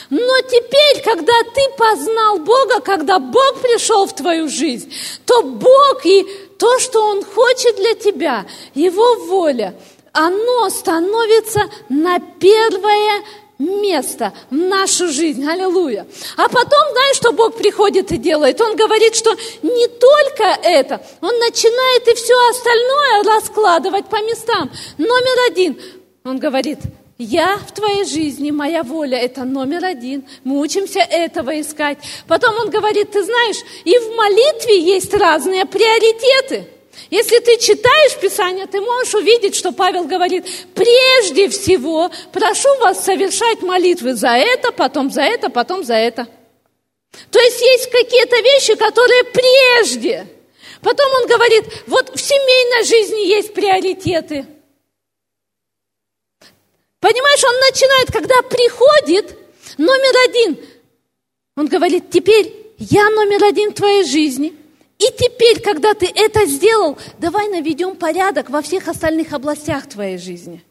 но 0.09 0.41
теперь, 0.41 1.03
когда 1.03 1.33
ты 1.53 1.61
познал 1.77 2.39
Бога, 2.39 2.79
когда 2.81 3.19
Бог 3.19 3.61
пришел 3.61 4.05
в 4.05 4.15
твою 4.15 4.47
жизнь, 4.47 4.93
то 5.25 5.41
Бог 5.43 6.05
и 6.05 6.23
то, 6.57 6.79
что 6.79 7.01
Он 7.01 7.23
хочет 7.23 7.75
для 7.77 7.95
тебя, 7.95 8.45
Его 8.75 9.15
воля, 9.25 9.75
оно 10.11 10.69
становится 10.69 11.61
на 11.87 12.19
первое 12.19 13.23
место 13.59 14.33
в 14.49 14.55
нашу 14.55 15.09
жизнь. 15.09 15.45
Аллилуйя. 15.47 16.07
А 16.37 16.47
потом, 16.47 16.79
знаешь, 16.91 17.17
что 17.17 17.31
Бог 17.33 17.57
приходит 17.57 18.11
и 18.11 18.17
делает? 18.17 18.59
Он 18.61 18.75
говорит, 18.75 19.15
что 19.15 19.35
не 19.61 19.87
только 19.87 20.43
это, 20.63 21.01
Он 21.21 21.37
начинает 21.39 22.07
и 22.07 22.15
все 22.15 22.35
остальное 22.49 23.23
раскладывать 23.35 24.05
по 24.07 24.21
местам. 24.23 24.71
Номер 24.97 25.51
один, 25.51 25.79
Он 26.23 26.39
говорит, 26.39 26.79
я 27.19 27.57
в 27.57 27.73
твоей 27.73 28.05
жизни, 28.05 28.49
моя 28.49 28.81
воля, 28.81 29.17
это 29.17 29.43
номер 29.43 29.83
один. 29.83 30.25
Мы 30.45 30.57
учимся 30.59 30.99
этого 30.99 31.59
искать. 31.59 31.97
Потом 32.27 32.55
он 32.57 32.69
говорит, 32.69 33.11
ты 33.11 33.21
знаешь, 33.23 33.57
и 33.83 33.97
в 33.97 34.15
молитве 34.15 34.79
есть 34.79 35.13
разные 35.13 35.65
приоритеты. 35.65 36.69
Если 37.09 37.39
ты 37.39 37.57
читаешь 37.57 38.17
Писание, 38.19 38.67
ты 38.67 38.79
можешь 38.79 39.13
увидеть, 39.13 39.55
что 39.55 39.73
Павел 39.73 40.05
говорит, 40.05 40.45
прежде 40.73 41.49
всего 41.49 42.09
прошу 42.31 42.69
вас 42.79 43.03
совершать 43.03 43.61
молитвы 43.61 44.13
за 44.13 44.37
это, 44.37 44.71
потом 44.71 45.11
за 45.11 45.23
это, 45.23 45.49
потом 45.49 45.83
за 45.83 45.95
это. 45.95 46.25
То 47.31 47.39
есть 47.39 47.61
есть 47.61 47.91
какие-то 47.91 48.37
вещи, 48.37 48.75
которые 48.75 49.23
прежде. 49.25 50.27
Потом 50.81 51.11
он 51.21 51.27
говорит, 51.27 51.65
вот 51.87 52.15
в 52.15 52.19
семейной 52.19 52.85
жизни 52.85 53.27
есть 53.27 53.53
приоритеты– 53.53 54.45
Понимаешь, 56.99 57.43
он 57.43 57.55
начинает, 57.59 58.11
когда 58.11 58.41
приходит, 58.41 59.37
номер 59.77 60.29
один, 60.29 60.57
он 61.55 61.67
говорит, 61.67 62.09
теперь 62.09 62.53
я 62.77 63.09
номер 63.09 63.43
один 63.45 63.71
в 63.71 63.75
твоей 63.75 64.03
жизни. 64.03 64.53
И 64.97 65.05
теперь, 65.17 65.61
когда 65.61 65.93
ты 65.93 66.11
это 66.13 66.45
сделал, 66.45 66.97
давай 67.17 67.47
наведем 67.47 67.95
порядок 67.95 68.49
во 68.49 68.61
всех 68.61 68.89
остальных 68.89 69.31
областях 69.31 69.87
твоей 69.87 70.17
жизни. 70.17 70.63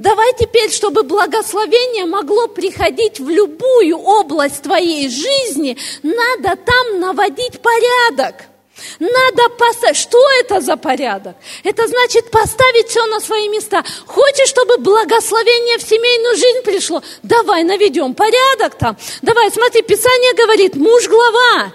Давай 0.00 0.34
теперь, 0.36 0.70
чтобы 0.70 1.04
благословение 1.04 2.04
могло 2.04 2.48
приходить 2.48 3.20
в 3.20 3.28
любую 3.28 3.96
область 3.96 4.62
твоей 4.62 5.08
жизни, 5.08 5.78
надо 6.02 6.56
там 6.56 7.00
наводить 7.00 7.60
порядок– 7.62 8.46
надо 8.98 9.48
поставить. 9.50 9.96
Что 9.96 10.18
это 10.40 10.60
за 10.60 10.76
порядок? 10.76 11.36
Это 11.64 11.86
значит 11.86 12.30
поставить 12.30 12.88
все 12.88 13.04
на 13.06 13.20
свои 13.20 13.48
места. 13.48 13.84
Хочешь, 14.06 14.48
чтобы 14.48 14.78
благословение 14.78 15.78
в 15.78 15.82
семейную 15.82 16.36
жизнь 16.36 16.62
пришло? 16.62 17.02
Давай 17.22 17.64
наведем 17.64 18.14
порядок 18.14 18.76
там. 18.76 18.96
Давай, 19.22 19.50
смотри, 19.50 19.82
Писание 19.82 20.34
говорит, 20.34 20.76
муж 20.76 21.08
глава. 21.08 21.72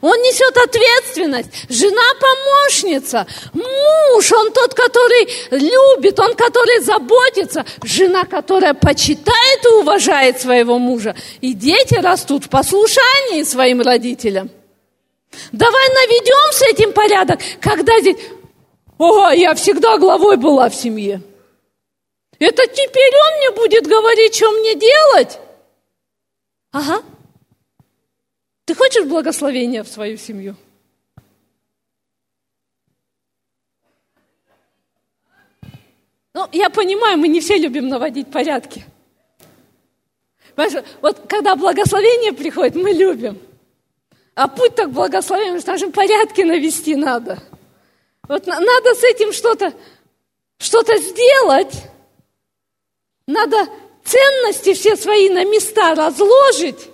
Он 0.00 0.16
несет 0.20 0.56
ответственность. 0.56 1.50
Жена 1.68 2.02
помощница. 2.20 3.26
Муж, 3.54 4.32
он 4.32 4.52
тот, 4.52 4.74
который 4.74 5.28
любит, 5.50 6.18
он, 6.20 6.34
который 6.34 6.80
заботится. 6.80 7.64
Жена, 7.84 8.24
которая 8.24 8.74
почитает 8.74 9.64
и 9.64 9.68
уважает 9.68 10.40
своего 10.40 10.78
мужа. 10.78 11.14
И 11.40 11.54
дети 11.54 11.94
растут 11.94 12.46
в 12.46 12.48
послушании 12.48 13.44
своим 13.44 13.80
родителям. 13.80 14.50
Давай 15.52 15.88
наведем 15.88 16.52
с 16.52 16.62
этим 16.62 16.92
порядок, 16.92 17.40
когда 17.60 17.98
здесь... 18.00 18.16
О, 18.98 19.30
я 19.30 19.54
всегда 19.54 19.96
главой 19.98 20.36
была 20.36 20.68
в 20.68 20.74
семье. 20.74 21.22
Это 22.38 22.66
теперь 22.66 23.14
он 23.14 23.38
мне 23.38 23.50
будет 23.52 23.86
говорить, 23.86 24.34
что 24.34 24.50
мне 24.52 24.74
делать? 24.74 25.38
Ага. 26.72 27.02
Ты 28.64 28.74
хочешь 28.74 29.06
благословения 29.06 29.82
в 29.82 29.88
свою 29.88 30.16
семью? 30.16 30.56
Ну, 36.34 36.46
я 36.52 36.70
понимаю, 36.70 37.18
мы 37.18 37.28
не 37.28 37.40
все 37.40 37.56
любим 37.56 37.88
наводить 37.88 38.30
порядки. 38.30 38.84
Понимаешь, 40.54 40.84
вот 41.00 41.20
когда 41.28 41.56
благословение 41.56 42.32
приходит, 42.32 42.76
мы 42.76 42.90
любим. 42.90 43.40
А 44.38 44.46
путь 44.46 44.76
так 44.76 44.92
благословен, 44.92 45.58
что 45.58 45.72
даже 45.72 45.88
порядки 45.88 46.42
навести 46.42 46.94
надо. 46.94 47.42
Вот 48.28 48.46
надо 48.46 48.94
с 48.94 49.02
этим 49.02 49.32
что-то 49.32 49.74
что-то 50.60 50.96
сделать. 50.96 51.74
Надо 53.26 53.66
ценности 54.04 54.74
все 54.74 54.94
свои 54.96 55.28
на 55.28 55.44
места 55.44 55.92
разложить. 55.96 56.88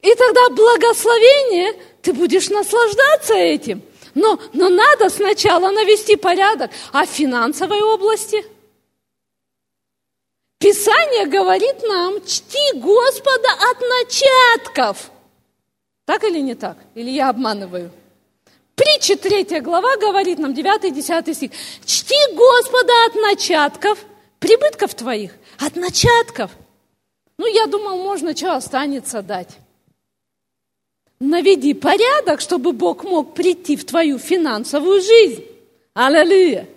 И 0.00 0.12
тогда 0.16 0.48
благословение 0.48 1.80
ты 2.02 2.12
будешь 2.12 2.50
наслаждаться 2.50 3.34
этим. 3.34 3.80
Но, 4.14 4.40
но 4.52 4.68
надо 4.68 5.10
сначала 5.10 5.70
навести 5.70 6.16
порядок. 6.16 6.72
А 6.92 7.06
в 7.06 7.08
финансовой 7.08 7.82
области? 7.82 8.44
Писание 10.58 11.26
говорит 11.26 11.82
нам, 11.84 12.20
чти 12.26 12.80
Господа 12.80 13.48
от 13.70 13.80
начатков. 13.80 15.12
Так 16.12 16.24
или 16.24 16.40
не 16.40 16.54
так? 16.54 16.76
Или 16.94 17.10
я 17.10 17.30
обманываю? 17.30 17.90
Притча 18.74 19.16
3 19.16 19.60
глава 19.60 19.96
говорит 19.96 20.38
нам, 20.38 20.52
9-10 20.52 21.32
стих. 21.32 21.50
Чти 21.86 22.34
Господа 22.34 22.92
от 23.06 23.14
начатков, 23.14 23.98
прибытков 24.38 24.92
твоих, 24.92 25.32
от 25.58 25.74
начатков. 25.74 26.50
Ну, 27.38 27.46
я 27.46 27.66
думал, 27.66 27.96
можно 27.96 28.36
что 28.36 28.54
останется 28.54 29.22
дать. 29.22 29.56
Наведи 31.18 31.72
порядок, 31.72 32.42
чтобы 32.42 32.72
Бог 32.72 33.04
мог 33.04 33.32
прийти 33.32 33.74
в 33.78 33.86
твою 33.86 34.18
финансовую 34.18 35.00
жизнь. 35.00 35.46
Аллилуйя. 35.94 36.68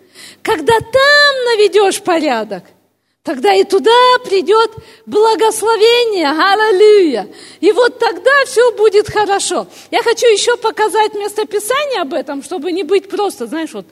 Когда 0.44 0.80
там 0.80 1.36
наведешь 1.44 2.02
порядок, 2.02 2.64
тогда 3.26 3.54
и 3.54 3.64
туда 3.64 3.92
придет 4.24 4.72
благословение. 5.06 6.30
Аллилуйя. 6.30 7.28
И 7.60 7.72
вот 7.72 8.00
тогда 8.00 8.32
все 8.46 8.72
будет 8.74 9.10
хорошо. 9.10 9.68
Я 9.92 10.02
хочу 10.04 10.28
еще 10.28 10.56
показать 10.56 11.14
местописание 11.16 12.02
об 12.02 12.14
этом, 12.14 12.44
чтобы 12.44 12.72
не 12.72 12.84
быть 12.84 13.10
просто, 13.10 13.48
знаешь, 13.48 13.74
вот, 13.74 13.88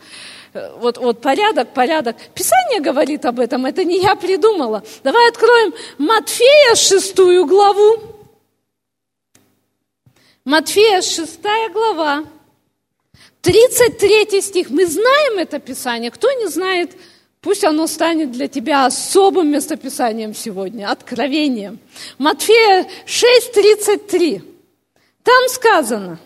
вот, 0.75 0.97
вот 0.99 1.19
порядок, 1.19 1.73
порядок. 1.73 2.15
Писание 2.35 2.79
говорит 2.79 3.25
об 3.25 3.39
этом, 3.39 3.65
это 3.65 3.83
не 3.83 3.99
я 3.99 4.15
придумала. 4.15 4.83
Давай 5.03 5.27
откроем 5.29 5.73
Матфея 5.97 6.75
шестую 6.75 7.45
главу. 7.47 8.01
Матфея 10.45 11.01
6 11.01 11.39
глава, 11.71 12.25
33 13.41 14.41
стих. 14.41 14.69
Мы 14.69 14.85
знаем 14.85 15.39
это 15.39 15.57
Писание. 15.57 16.11
Кто 16.11 16.29
не 16.33 16.47
знает, 16.47 16.91
пусть 17.43 17.63
оно 17.65 17.85
станет 17.87 18.31
для 18.31 18.47
тебя 18.47 18.85
особым 18.85 19.51
местописанием 19.51 20.33
сегодня, 20.33 20.89
откровением. 20.89 21.77
Матфея 22.17 22.87
6:33. 23.05 24.41
Там 25.21 25.49
сказано, 25.49 26.19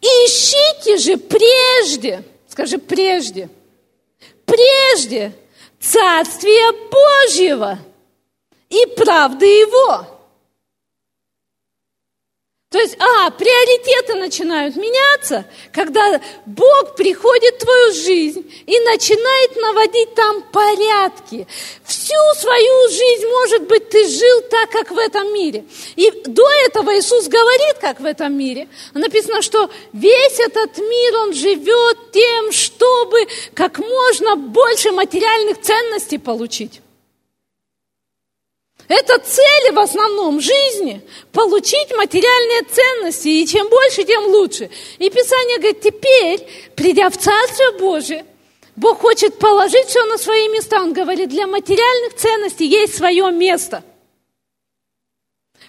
ищите 0.00 0.96
же 0.96 1.18
прежде, 1.18 2.24
скажи 2.48 2.78
прежде, 2.78 3.48
прежде 4.44 5.32
Царствие 5.78 6.72
Божьего 6.90 7.78
и 8.70 8.86
правды 8.96 9.46
Его 9.46 10.15
то 12.68 12.80
есть, 12.80 12.96
а, 12.98 13.30
приоритеты 13.30 14.16
начинают 14.16 14.74
меняться, 14.74 15.44
когда 15.72 16.20
Бог 16.46 16.96
приходит 16.96 17.54
в 17.54 17.58
твою 17.64 17.92
жизнь 17.92 18.44
и 18.66 18.80
начинает 18.80 19.56
наводить 19.56 20.14
там 20.16 20.42
порядки. 20.50 21.46
Всю 21.84 22.34
свою 22.36 22.88
жизнь, 22.88 23.26
может 23.28 23.62
быть, 23.68 23.88
ты 23.88 24.08
жил 24.08 24.40
так, 24.50 24.70
как 24.70 24.90
в 24.90 24.98
этом 24.98 25.32
мире. 25.32 25.64
И 25.94 26.10
до 26.26 26.44
этого 26.66 26.98
Иисус 26.98 27.28
говорит, 27.28 27.78
как 27.80 28.00
в 28.00 28.04
этом 28.04 28.36
мире. 28.36 28.66
Написано, 28.94 29.42
что 29.42 29.70
весь 29.92 30.40
этот 30.40 30.76
мир, 30.78 31.16
он 31.18 31.34
живет 31.34 32.10
тем, 32.12 32.50
чтобы 32.50 33.28
как 33.54 33.78
можно 33.78 34.34
больше 34.34 34.90
материальных 34.90 35.60
ценностей 35.60 36.18
получить. 36.18 36.80
Это 38.88 39.18
цели 39.18 39.72
в 39.72 39.78
основном 39.78 40.40
жизни– 40.40 41.00
получить 41.32 41.94
материальные 41.96 42.62
ценности, 42.70 43.28
и 43.28 43.46
чем 43.46 43.68
больше, 43.68 44.04
тем 44.04 44.26
лучше. 44.26 44.70
И 44.98 45.10
Писание 45.10 45.58
говорит, 45.58 45.80
теперь, 45.80 46.46
придя 46.76 47.10
в 47.10 47.16
Царствие 47.16 47.72
Божие, 47.72 48.24
Бог 48.76 49.00
хочет 49.00 49.38
положить 49.38 49.86
все 49.86 50.04
на 50.04 50.18
свои 50.18 50.48
места. 50.48 50.80
Он 50.80 50.92
говорит, 50.92 51.30
для 51.30 51.46
материальных 51.46 52.14
ценностей 52.14 52.66
есть 52.66 52.96
свое 52.96 53.32
место. 53.32 53.82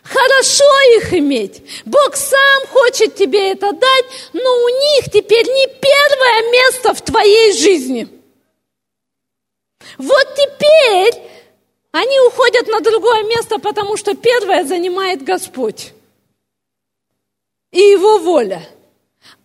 Хорошо 0.04 0.80
их 0.98 1.14
иметь. 1.14 1.64
Бог 1.86 2.16
сам 2.16 2.68
хочет 2.68 3.16
тебе 3.16 3.52
это 3.52 3.72
дать, 3.72 4.06
но 4.34 4.64
у 4.64 4.70
них 4.70 5.06
теперь 5.12 5.46
не 5.46 5.68
первое 5.68 6.52
место 6.52 6.94
в 6.94 7.02
твоей 7.02 7.54
жизни. 7.54 8.08
Вот 9.98 10.28
теперь 10.36 11.22
они 11.92 12.20
уходят 12.28 12.68
на 12.68 12.82
другое 12.82 13.24
место, 13.24 13.60
потому 13.60 13.98
что 13.98 14.16
первое 14.16 14.64
занимает 14.66 15.24
Господь 15.24 15.94
и 17.72 17.80
Его 17.80 18.20
воля. 18.20 18.68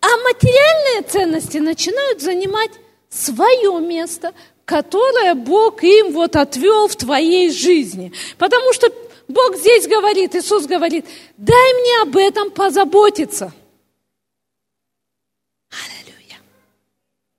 А 0.01 0.07
материальные 0.07 1.09
ценности 1.09 1.59
начинают 1.59 2.21
занимать 2.21 2.71
свое 3.09 3.81
место, 3.81 4.35
которое 4.65 5.35
Бог 5.35 5.83
им 5.83 6.13
вот 6.13 6.37
отвел 6.37 6.89
в 6.89 6.97
твоей 6.97 7.51
жизни. 7.51 8.13
Потому 8.39 8.73
что 8.73 8.93
Бог 9.29 9.57
здесь 9.57 9.87
говорит, 9.87 10.35
Иисус 10.35 10.67
говорит, 10.67 11.07
дай 11.37 11.75
мне 11.75 12.03
об 12.03 12.17
этом 12.17 12.51
позаботиться. 12.51 13.53
Аллилуйя. 15.71 16.41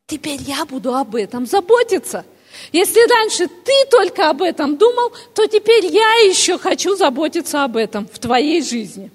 Теперь 0.08 0.42
я 0.42 0.66
буду 0.66 0.96
об 0.96 1.16
этом 1.16 1.46
заботиться. 1.46 2.26
Если 2.72 3.08
раньше 3.10 3.48
ты 3.48 3.74
только 3.90 4.30
об 4.30 4.42
этом 4.42 4.78
думал, 4.78 5.12
то 5.36 5.46
теперь 5.48 5.86
я 5.86 6.14
еще 6.28 6.58
хочу 6.58 6.96
заботиться 6.96 7.64
об 7.64 7.78
этом 7.78 8.08
в 8.08 8.20
твоей 8.20 8.62
жизни. 8.62 9.12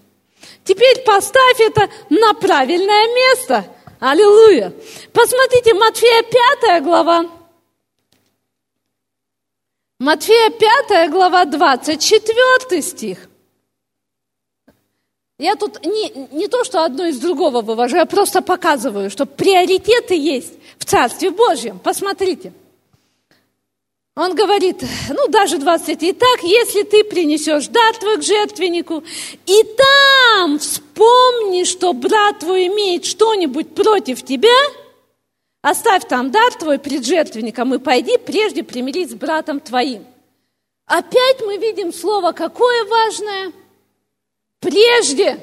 Теперь 0.64 1.02
поставь 1.04 1.60
это 1.60 1.88
на 2.10 2.34
правильное 2.34 3.14
место. 3.14 3.64
Аллилуйя. 4.00 4.72
Посмотрите, 5.12 5.74
Матфея 5.74 6.22
5 6.60 6.82
глава. 6.84 7.24
Матфея 9.98 10.50
5 10.50 11.10
глава 11.10 11.44
24 11.44 12.82
стих. 12.82 13.28
Я 15.38 15.54
тут 15.54 15.84
не, 15.84 16.10
не 16.32 16.48
то, 16.48 16.64
что 16.64 16.84
одно 16.84 17.06
из 17.06 17.18
другого 17.18 17.62
вывожу, 17.62 17.96
я 17.96 18.06
просто 18.06 18.42
показываю, 18.42 19.08
что 19.08 19.24
приоритеты 19.24 20.16
есть 20.16 20.52
в 20.78 20.84
Царстве 20.84 21.30
Божьем. 21.30 21.78
Посмотрите. 21.78 22.52
Он 24.18 24.34
говорит, 24.34 24.82
ну 25.10 25.28
даже 25.28 25.58
20, 25.58 25.96
итак, 26.00 26.42
если 26.42 26.82
ты 26.82 27.04
принесешь 27.04 27.68
дар 27.68 27.96
твой 27.98 28.16
к 28.16 28.24
жертвеннику, 28.24 29.04
и 29.46 29.62
там 29.62 30.58
вспомни, 30.58 31.62
что 31.62 31.92
брат 31.92 32.40
твой 32.40 32.66
имеет 32.66 33.04
что-нибудь 33.04 33.76
против 33.76 34.24
тебя, 34.24 34.58
оставь 35.62 36.08
там 36.08 36.32
дар 36.32 36.52
твой 36.54 36.80
пред 36.80 37.06
жертвенником 37.06 37.72
и 37.74 37.78
пойди 37.78 38.18
прежде 38.18 38.64
примирить 38.64 39.12
с 39.12 39.14
братом 39.14 39.60
твоим. 39.60 40.04
Опять 40.86 41.40
мы 41.42 41.56
видим 41.56 41.92
слово 41.92 42.32
какое 42.32 42.86
важное? 42.86 43.52
Прежде. 44.58 45.38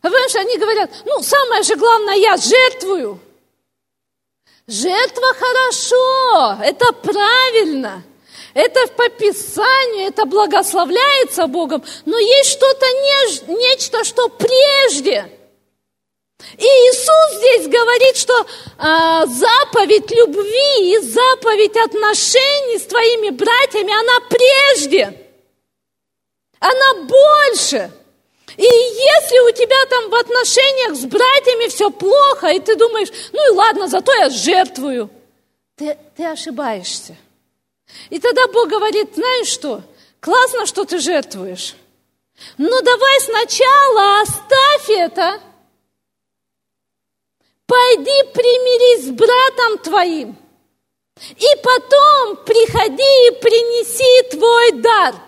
Понимаешь, 0.00 0.34
они 0.34 0.56
говорят, 0.56 0.90
ну 1.04 1.20
самое 1.20 1.62
же 1.62 1.76
главное, 1.76 2.14
я 2.14 2.38
жертвую. 2.38 3.20
Жертва 4.68 5.34
хорошо, 5.34 6.58
это 6.62 6.92
правильно. 6.92 8.02
Это 8.52 8.86
по 8.94 9.08
Писанию, 9.10 10.08
это 10.08 10.24
благословляется 10.24 11.46
Богом, 11.46 11.84
но 12.04 12.18
есть 12.18 12.52
что-то, 12.52 12.86
не, 12.86 13.54
нечто, 13.54 14.02
что 14.02 14.28
прежде. 14.28 15.30
И 16.56 16.64
Иисус 16.64 17.38
здесь 17.38 17.68
говорит, 17.68 18.16
что 18.16 18.46
а, 18.78 19.26
заповедь 19.26 20.10
любви 20.10 20.94
и 20.94 20.98
заповедь 20.98 21.76
отношений 21.76 22.78
с 22.78 22.86
твоими 22.86 23.30
братьями, 23.30 23.92
она 23.92 24.20
прежде, 24.28 25.26
она 26.58 27.04
больше. 27.04 27.90
И 28.54 28.62
если 28.62 29.50
у 29.50 29.52
тебя 29.52 29.86
там 29.86 30.08
в 30.08 30.14
отношениях 30.14 30.94
с 30.94 31.04
братьями 31.04 31.68
все 31.68 31.90
плохо, 31.90 32.48
и 32.48 32.60
ты 32.60 32.76
думаешь, 32.76 33.08
ну 33.32 33.52
и 33.52 33.56
ладно, 33.56 33.88
зато 33.88 34.12
я 34.14 34.30
жертвую, 34.30 35.10
ты, 35.74 35.98
ты 36.16 36.24
ошибаешься. 36.24 37.16
И 38.08 38.18
тогда 38.18 38.46
Бог 38.48 38.68
говорит, 38.68 39.14
знаешь 39.14 39.48
что, 39.48 39.82
классно, 40.20 40.66
что 40.66 40.84
ты 40.84 41.00
жертвуешь, 41.00 41.74
но 42.56 42.80
давай 42.80 43.20
сначала 43.20 44.20
оставь 44.20 44.90
это, 44.90 45.40
пойди 47.66 48.22
примирись 48.32 49.06
с 49.06 49.10
братом 49.10 49.78
твоим, 49.78 50.36
и 51.36 51.62
потом 51.62 52.36
приходи 52.44 53.28
и 53.28 53.40
принеси 53.40 54.30
твой 54.30 54.72
дар– 54.80 55.14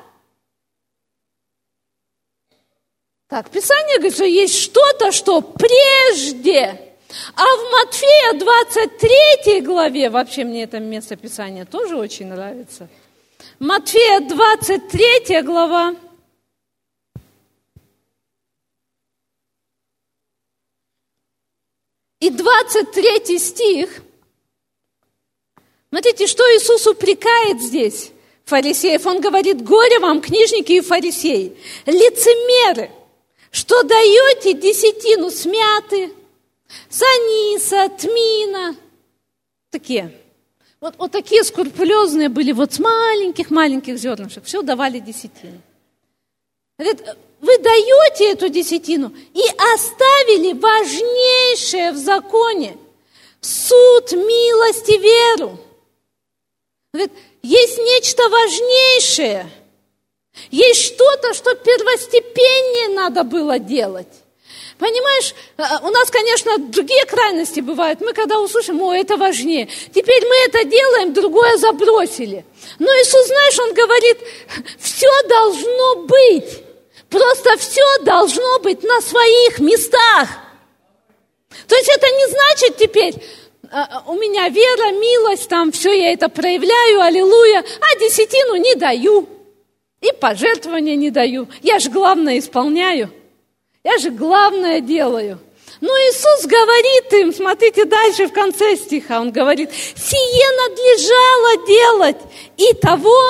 Так, 3.29 3.51
Писание 3.51 3.97
говорит, 3.97 4.15
что 4.15 4.25
есть 4.25 4.59
что-то, 4.59 5.13
что 5.13 5.43
прежде. 5.43 6.95
А 7.35 7.45
в 7.45 7.73
Матфея 7.73 8.33
23 8.39 9.61
главе, 9.61 10.09
вообще 10.09 10.45
мне 10.45 10.63
это 10.63 10.79
место 10.81 11.15
Писания 11.17 11.67
тоже 11.67 11.97
очень 11.97 12.29
нравится. 12.29 12.89
Матфея 13.59 14.21
23 14.21 15.43
глава. 15.43 15.95
И 22.21 22.31
23 22.31 23.39
стих. 23.39 24.03
Смотрите, 25.91 26.27
что 26.27 26.43
Иисус 26.57 26.87
упрекает 26.87 27.61
здесь 27.61 28.11
фарисеев. 28.47 29.05
Он 29.07 29.21
говорит, 29.21 29.63
горе 29.63 29.99
вам, 29.99 30.23
книжники 30.23 30.73
и 30.73 30.81
фарисеи, 30.81 31.57
лицемеры, 31.85 32.91
что 33.51 33.83
даете 33.83 34.55
десятину 34.55 35.31
смяты, 35.31 36.13
саниса, 36.89 37.89
тмина, 37.99 38.77
такие. 39.71 40.13
Вот, 40.81 40.95
вот 40.99 41.11
такие 41.11 41.43
скрупулезные 41.43 42.29
были, 42.29 42.53
вот 42.53 42.73
с 42.73 42.79
маленьких-маленьких 42.79 43.99
зернышек, 43.99 44.45
все 44.45 44.63
давали 44.63 45.01
десятину. 45.01 45.61
Говорит, 46.79 47.03
вы 47.41 47.59
даете 47.59 48.33
эту 48.33 48.49
десятину 48.49 49.13
и 49.35 49.43
оставили 49.75 50.53
важнейшее 50.53 51.93
в 51.93 51.97
законе– 51.97 52.77
суд, 53.41 54.13
милость 54.13 54.89
и 54.89 54.99
веру. 54.99 55.59
Говорит, 56.93 57.13
есть 57.43 57.79
нечто 57.79 58.29
важнейшее, 58.29 59.51
есть 60.51 60.95
что-то, 60.95 61.35
что 61.35 61.55
первостепеннее 61.55 62.89
надо 62.95 63.25
было 63.25 63.59
делать. 63.59 64.09
Понимаешь, 64.79 65.35
э, 65.57 65.63
у 65.83 65.91
нас, 65.91 66.11
конечно, 66.11 66.59
другие 66.59 67.05
крайности 67.05 67.61
бывают. 67.61 68.01
Мы 68.01 68.13
когда 68.13 68.39
услышим, 68.39 68.81
о, 68.81 68.95
это 68.95 69.17
важнее. 69.17 69.69
Теперь 69.93 70.25
мы 70.25 70.37
это 70.47 70.65
делаем, 70.65 71.13
другое 71.13 71.57
забросили. 71.57 72.45
Но 72.79 72.87
Иисус, 72.87 73.27
знаешь, 73.27 73.59
Он 73.59 73.75
говорит, 73.75 74.19
все 74.79 75.11
должно 75.29 75.97
быть. 76.07 76.63
Просто 77.11 77.57
все 77.57 77.99
должно 78.03 78.61
быть 78.61 78.83
на 78.85 79.01
своих 79.01 79.59
местах. 79.59 80.29
То 81.67 81.75
есть 81.75 81.89
это 81.89 82.07
не 82.07 82.27
значит 82.29 82.77
теперь, 82.77 83.15
«А, 83.71 84.05
у 84.07 84.15
меня 84.15 84.49
вера, 84.49 84.93
милость, 84.93 85.49
там 85.49 85.73
все 85.73 85.93
я 85.93 86.13
это 86.13 86.29
проявляю, 86.29 87.01
аллилуйя, 87.01 87.65
а 87.81 87.99
десятину 87.99 88.57
не 88.57 88.75
даю. 88.77 89.29
И 90.01 90.13
пожертвования 90.13 90.97
не 90.97 91.11
даю. 91.11 91.49
Я 91.63 91.79
же 91.79 91.91
главное 91.91 92.39
исполняю. 92.39 93.11
Я 93.85 93.99
же 93.99 94.11
главное 94.11 94.81
делаю. 94.81 95.39
Но 95.81 95.89
Иисус 95.89 96.47
говорит 96.47 97.13
им, 97.13 97.33
смотрите 97.33 97.85
дальше 97.85 98.27
в 98.27 98.33
конце 98.33 98.77
стиха, 98.77 99.21
Он 99.21 99.31
говорит, 99.31 99.71
сие 99.73 100.69
надлежало 100.69 101.67
делать 101.67 102.17
и 102.57 102.75
того 102.75 103.21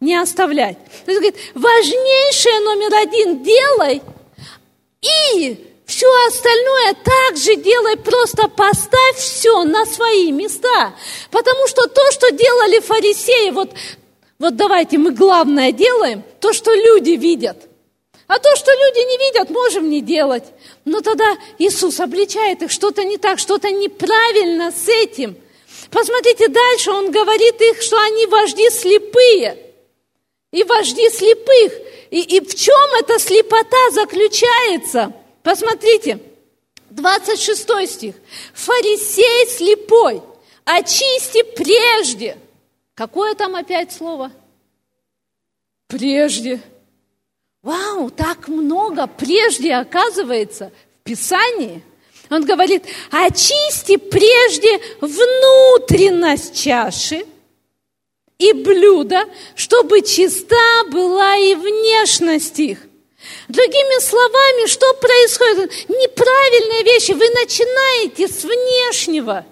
не 0.00 0.16
оставлять. 0.16 0.78
То 1.04 1.12
есть, 1.12 1.20
говорит, 1.20 1.36
важнейшее 1.54 2.60
номер 2.60 2.94
один 2.94 3.42
делай 3.42 4.02
и 5.02 5.72
все 5.86 6.06
остальное 6.28 6.94
также 6.94 7.56
делай, 7.56 7.96
просто 7.96 8.48
поставь 8.48 9.16
все 9.16 9.64
на 9.64 9.84
свои 9.84 10.32
места. 10.32 10.94
Потому 11.30 11.66
что 11.66 11.86
то, 11.86 12.10
что 12.12 12.30
делали 12.30 12.80
фарисеи, 12.80 13.50
вот, 13.50 13.70
вот 14.42 14.56
давайте 14.56 14.98
мы 14.98 15.12
главное 15.12 15.70
делаем, 15.70 16.24
то, 16.40 16.52
что 16.52 16.74
люди 16.74 17.10
видят. 17.10 17.56
А 18.26 18.40
то, 18.40 18.56
что 18.56 18.72
люди 18.72 18.98
не 18.98 19.18
видят, 19.28 19.50
можем 19.50 19.88
не 19.88 20.00
делать. 20.00 20.42
Но 20.84 21.00
тогда 21.00 21.36
Иисус 21.58 22.00
обличает 22.00 22.60
их, 22.60 22.72
что-то 22.72 23.04
не 23.04 23.18
так, 23.18 23.38
что-то 23.38 23.70
неправильно 23.70 24.72
с 24.72 24.88
этим. 24.88 25.36
Посмотрите 25.92 26.48
дальше, 26.48 26.90
Он 26.90 27.12
говорит 27.12 27.60
их, 27.60 27.80
что 27.82 27.96
они 28.00 28.26
вожди 28.26 28.68
слепые. 28.70 29.58
И 30.50 30.64
вожди 30.64 31.08
слепых. 31.10 31.72
И, 32.10 32.20
и 32.20 32.40
в 32.40 32.52
чем 32.52 32.94
эта 32.98 33.20
слепота 33.20 33.90
заключается? 33.92 35.12
Посмотрите, 35.44 36.18
26 36.90 37.88
стих. 37.88 38.14
Фарисей 38.54 39.46
слепой, 39.48 40.20
очисти 40.64 41.42
прежде. 41.42 42.38
Какое 42.94 43.34
там 43.34 43.56
опять 43.56 43.92
слово? 43.92 44.30
Прежде. 45.86 46.60
Вау, 47.62 48.10
так 48.10 48.48
много 48.48 49.06
прежде 49.06 49.74
оказывается 49.74 50.72
в 51.00 51.04
Писании. 51.04 51.82
Он 52.28 52.44
говорит, 52.44 52.84
очисти 53.10 53.96
прежде 53.96 54.80
внутренность 55.00 56.56
чаши 56.60 57.26
и 58.38 58.52
блюда, 58.52 59.24
чтобы 59.54 60.02
чиста 60.02 60.84
была 60.90 61.36
и 61.36 61.54
внешность 61.54 62.58
их. 62.58 62.78
Другими 63.48 64.00
словами, 64.00 64.66
что 64.66 64.92
происходит? 64.94 65.88
Неправильные 65.88 66.82
вещи. 66.84 67.12
Вы 67.12 67.28
начинаете 67.30 68.26
с 68.26 68.42
внешнего. 68.42 69.46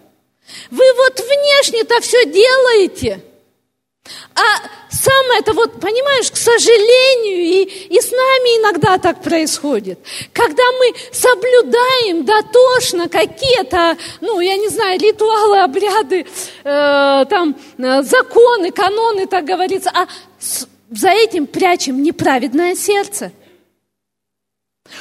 Вы 0.71 0.93
вот 0.95 1.21
внешне-то 1.21 2.01
все 2.01 2.25
делаете. 2.27 3.23
А 4.35 4.69
самое 4.91 5.41
это 5.41 5.53
вот, 5.53 5.81
понимаешь, 5.81 6.31
к 6.31 6.37
сожалению, 6.37 7.41
и, 7.41 7.63
и 7.89 8.01
с 8.01 8.11
нами 8.11 8.61
иногда 8.61 8.99
так 8.99 9.23
происходит. 9.23 9.99
Когда 10.33 10.63
мы 10.79 10.95
соблюдаем 11.13 12.25
дотошно 12.25 13.09
какие-то, 13.09 13.97
ну, 14.21 14.41
я 14.41 14.57
не 14.57 14.69
знаю, 14.69 14.99
ритуалы, 14.99 15.61
обряды, 15.63 16.27
э, 16.65 17.25
там, 17.29 17.57
э, 17.79 18.03
законы, 18.03 18.71
каноны, 18.71 19.27
так 19.27 19.45
говорится, 19.45 19.91
а 19.95 20.07
с, 20.39 20.67
за 20.91 21.11
этим 21.11 21.47
прячем 21.47 22.03
неправедное 22.03 22.75
сердце– 22.75 23.33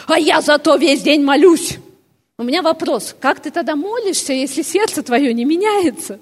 а 0.08 0.20
я 0.20 0.42
зато 0.42 0.76
весь 0.76 1.02
день 1.02 1.24
молюсь. 1.24 1.78
У 2.38 2.44
меня 2.44 2.62
вопрос, 2.62 3.16
как 3.20 3.42
ты 3.42 3.52
тогда 3.52 3.76
молишься, 3.76 4.34
если 4.34 4.62
сердце 4.62 5.04
твое 5.04 5.34
не 5.34 5.46
меняется? 5.46 6.20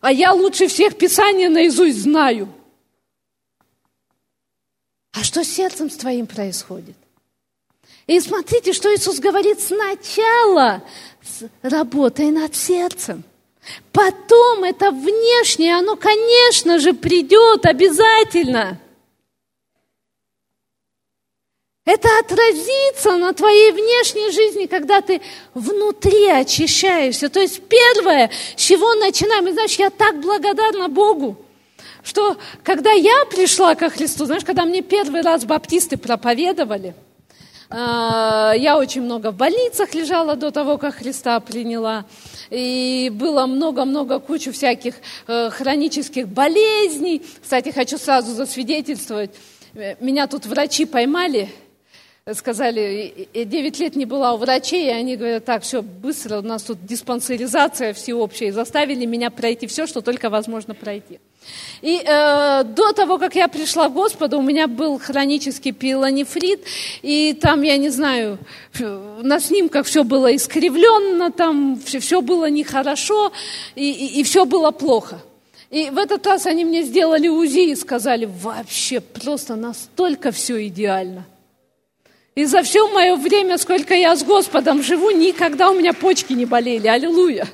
А 0.00 0.12
я 0.12 0.32
лучше 0.32 0.66
всех 0.68 0.96
Писания 0.96 1.48
наизусть 1.48 2.02
знаю. 2.02 2.48
А 5.12 5.22
что 5.22 5.44
с 5.44 5.48
сердцем 5.48 5.90
с 5.90 5.96
твоим 5.96 6.26
происходит? 6.26 6.96
И 8.06 8.18
смотрите, 8.20 8.72
что 8.72 8.94
Иисус 8.94 9.18
говорит 9.18 9.60
сначала. 9.60 10.82
Работай 11.62 12.30
над 12.30 12.56
сердцем. 12.56 13.24
Потом 13.92 14.64
это 14.64 14.90
внешнее, 14.90 15.76
оно, 15.76 15.96
конечно 15.96 16.78
же, 16.78 16.92
придет 16.92 17.66
обязательно. 17.66 18.80
Это 21.86 22.08
отразится 22.20 23.16
на 23.16 23.32
твоей 23.32 23.72
внешней 23.72 24.30
жизни, 24.30 24.66
когда 24.66 25.00
ты 25.00 25.22
внутри 25.54 26.28
очищаешься. 26.28 27.30
То 27.30 27.40
есть 27.40 27.62
первое, 27.68 28.30
с 28.54 28.60
чего 28.60 28.94
начинаем, 28.94 29.48
и 29.48 29.52
знаешь, 29.52 29.76
я 29.76 29.88
так 29.88 30.20
благодарна 30.20 30.88
Богу, 30.88 31.38
что 32.02 32.36
когда 32.62 32.92
я 32.92 33.24
пришла 33.24 33.74
ко 33.74 33.88
Христу, 33.88 34.26
знаешь, 34.26 34.44
когда 34.44 34.64
мне 34.66 34.82
первый 34.82 35.22
раз 35.22 35.44
баптисты 35.46 35.96
проповедовали, 35.96 36.94
а, 37.70 38.52
я 38.56 38.76
очень 38.76 39.02
много 39.02 39.30
в 39.30 39.36
больницах 39.36 39.94
лежала 39.94 40.36
до 40.36 40.50
того, 40.50 40.76
как 40.76 40.96
Христа 40.96 41.40
приняла. 41.40 42.04
И 42.50 43.10
было 43.14 43.46
много-много 43.46 44.18
кучу 44.18 44.52
всяких 44.52 44.94
э, 45.28 45.50
хронических 45.50 46.26
болезней. 46.26 47.22
Кстати, 47.40 47.70
хочу 47.70 47.96
сразу 47.96 48.32
засвидетельствовать. 48.32 49.30
Э, 49.74 49.94
меня 50.00 50.26
тут 50.26 50.46
врачи 50.46 50.84
поймали 50.84 51.48
сказали, 52.34 53.28
9 53.34 53.78
лет 53.80 53.96
не 53.96 54.04
была 54.04 54.34
у 54.34 54.36
врачей, 54.36 54.86
и 54.86 54.90
они 54.90 55.16
говорят, 55.16 55.44
так, 55.44 55.62
все, 55.62 55.82
быстро, 55.82 56.38
у 56.38 56.42
нас 56.42 56.62
тут 56.62 56.84
диспансеризация 56.84 57.92
всеобщая, 57.92 58.48
и 58.48 58.50
заставили 58.52 59.06
меня 59.06 59.30
пройти 59.30 59.66
все, 59.66 59.86
что 59.86 60.00
только 60.00 60.30
возможно 60.30 60.74
пройти. 60.74 61.18
И 61.80 61.96
э, 62.04 62.64
до 62.64 62.92
того, 62.92 63.18
как 63.18 63.34
я 63.34 63.48
пришла 63.48 63.88
к 63.88 63.94
Господу, 63.94 64.38
у 64.38 64.42
меня 64.42 64.66
был 64.66 64.98
хронический 64.98 65.72
пилонефрит, 65.72 66.64
и 67.02 67.32
там, 67.40 67.62
я 67.62 67.78
не 67.78 67.88
знаю, 67.88 68.38
на 68.78 69.40
снимках 69.40 69.86
все 69.86 70.04
было 70.04 70.34
искривленно, 70.34 71.32
там 71.32 71.80
все, 71.84 71.98
все 72.00 72.20
было 72.20 72.50
нехорошо, 72.50 73.32
и, 73.74 73.90
и, 73.90 74.20
и 74.20 74.22
все 74.22 74.44
было 74.44 74.70
плохо. 74.70 75.20
И 75.70 75.88
в 75.90 75.98
этот 75.98 76.26
раз 76.26 76.46
они 76.46 76.64
мне 76.64 76.82
сделали 76.82 77.28
УЗИ 77.28 77.70
и 77.70 77.76
сказали, 77.76 78.26
вообще 78.26 79.00
просто 79.00 79.54
настолько 79.56 80.32
все 80.32 80.66
идеально. 80.66 81.24
И 82.40 82.46
за 82.46 82.62
все 82.62 82.88
мое 82.88 83.16
время, 83.16 83.58
сколько 83.58 83.92
я 83.92 84.16
с 84.16 84.22
Господом 84.22 84.82
живу, 84.82 85.10
никогда 85.10 85.70
у 85.70 85.74
меня 85.74 85.92
почки 85.92 86.32
не 86.32 86.46
болели. 86.46 86.88
Аллилуйя. 86.88 87.46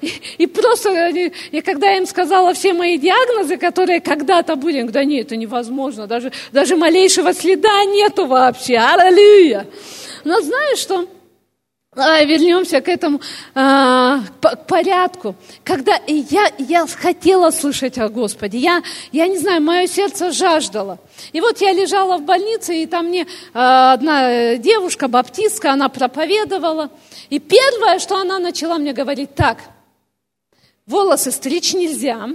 И, 0.00 0.10
и 0.38 0.46
просто, 0.46 1.10
и 1.10 1.60
когда 1.60 1.90
я 1.90 1.98
им 1.98 2.06
сказала 2.06 2.54
все 2.54 2.72
мои 2.72 2.96
диагнозы, 2.96 3.58
которые 3.58 4.00
когда-то 4.00 4.56
были, 4.56 4.80
да 4.84 5.04
нет, 5.04 5.26
это 5.26 5.36
невозможно, 5.36 6.06
даже, 6.06 6.32
даже 6.50 6.76
малейшего 6.76 7.34
следа 7.34 7.84
нету 7.84 8.24
вообще. 8.24 8.78
Аллилуйя. 8.78 9.66
Но 10.24 10.40
знаешь 10.40 10.78
что? 10.78 11.06
А, 11.94 12.24
вернемся 12.24 12.80
к 12.80 12.88
этому 12.88 13.20
а, 13.54 14.20
к 14.40 14.66
порядку. 14.66 15.34
Когда 15.62 16.00
я, 16.06 16.50
я 16.56 16.86
хотела 16.86 17.50
слышать 17.50 17.98
о 17.98 18.08
Господе, 18.08 18.56
я, 18.56 18.82
я 19.12 19.26
не 19.26 19.36
знаю, 19.36 19.60
мое 19.60 19.86
сердце 19.86 20.32
жаждало. 20.32 20.98
И 21.32 21.40
вот 21.42 21.60
я 21.60 21.72
лежала 21.72 22.16
в 22.16 22.22
больнице, 22.22 22.82
и 22.82 22.86
там 22.86 23.08
мне 23.08 23.26
а, 23.52 23.92
одна 23.92 24.56
девушка, 24.56 25.06
баптистка, 25.06 25.72
она 25.72 25.90
проповедовала. 25.90 26.90
И 27.28 27.38
первое, 27.38 27.98
что 27.98 28.16
она 28.16 28.38
начала 28.38 28.78
мне 28.78 28.94
говорить, 28.94 29.34
так, 29.34 29.58
волосы 30.86 31.30
стричь 31.30 31.74
нельзя, 31.74 32.28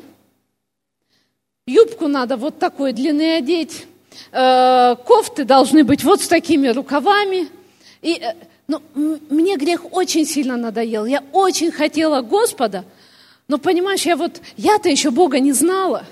юбку 1.65 2.07
надо 2.07 2.37
вот 2.37 2.59
такой 2.59 2.93
длины 2.93 3.37
одеть, 3.37 3.87
э, 4.31 4.95
кофты 5.05 5.43
должны 5.43 5.83
быть 5.83 6.03
вот 6.03 6.21
с 6.21 6.27
такими 6.27 6.69
рукавами. 6.69 7.47
И 8.01 8.13
э, 8.13 8.33
но 8.67 8.81
мне 8.95 9.55
грех 9.55 9.93
очень 9.93 10.25
сильно 10.25 10.57
надоел. 10.57 11.05
Я 11.05 11.23
очень 11.31 11.71
хотела 11.71 12.21
Господа, 12.21 12.83
но 13.47 13.57
понимаешь, 13.57 14.05
я 14.05 14.17
вот, 14.17 14.41
я-то 14.57 14.89
еще 14.89 15.09
Бога 15.09 15.39
не 15.39 15.53
знала. 15.53 16.05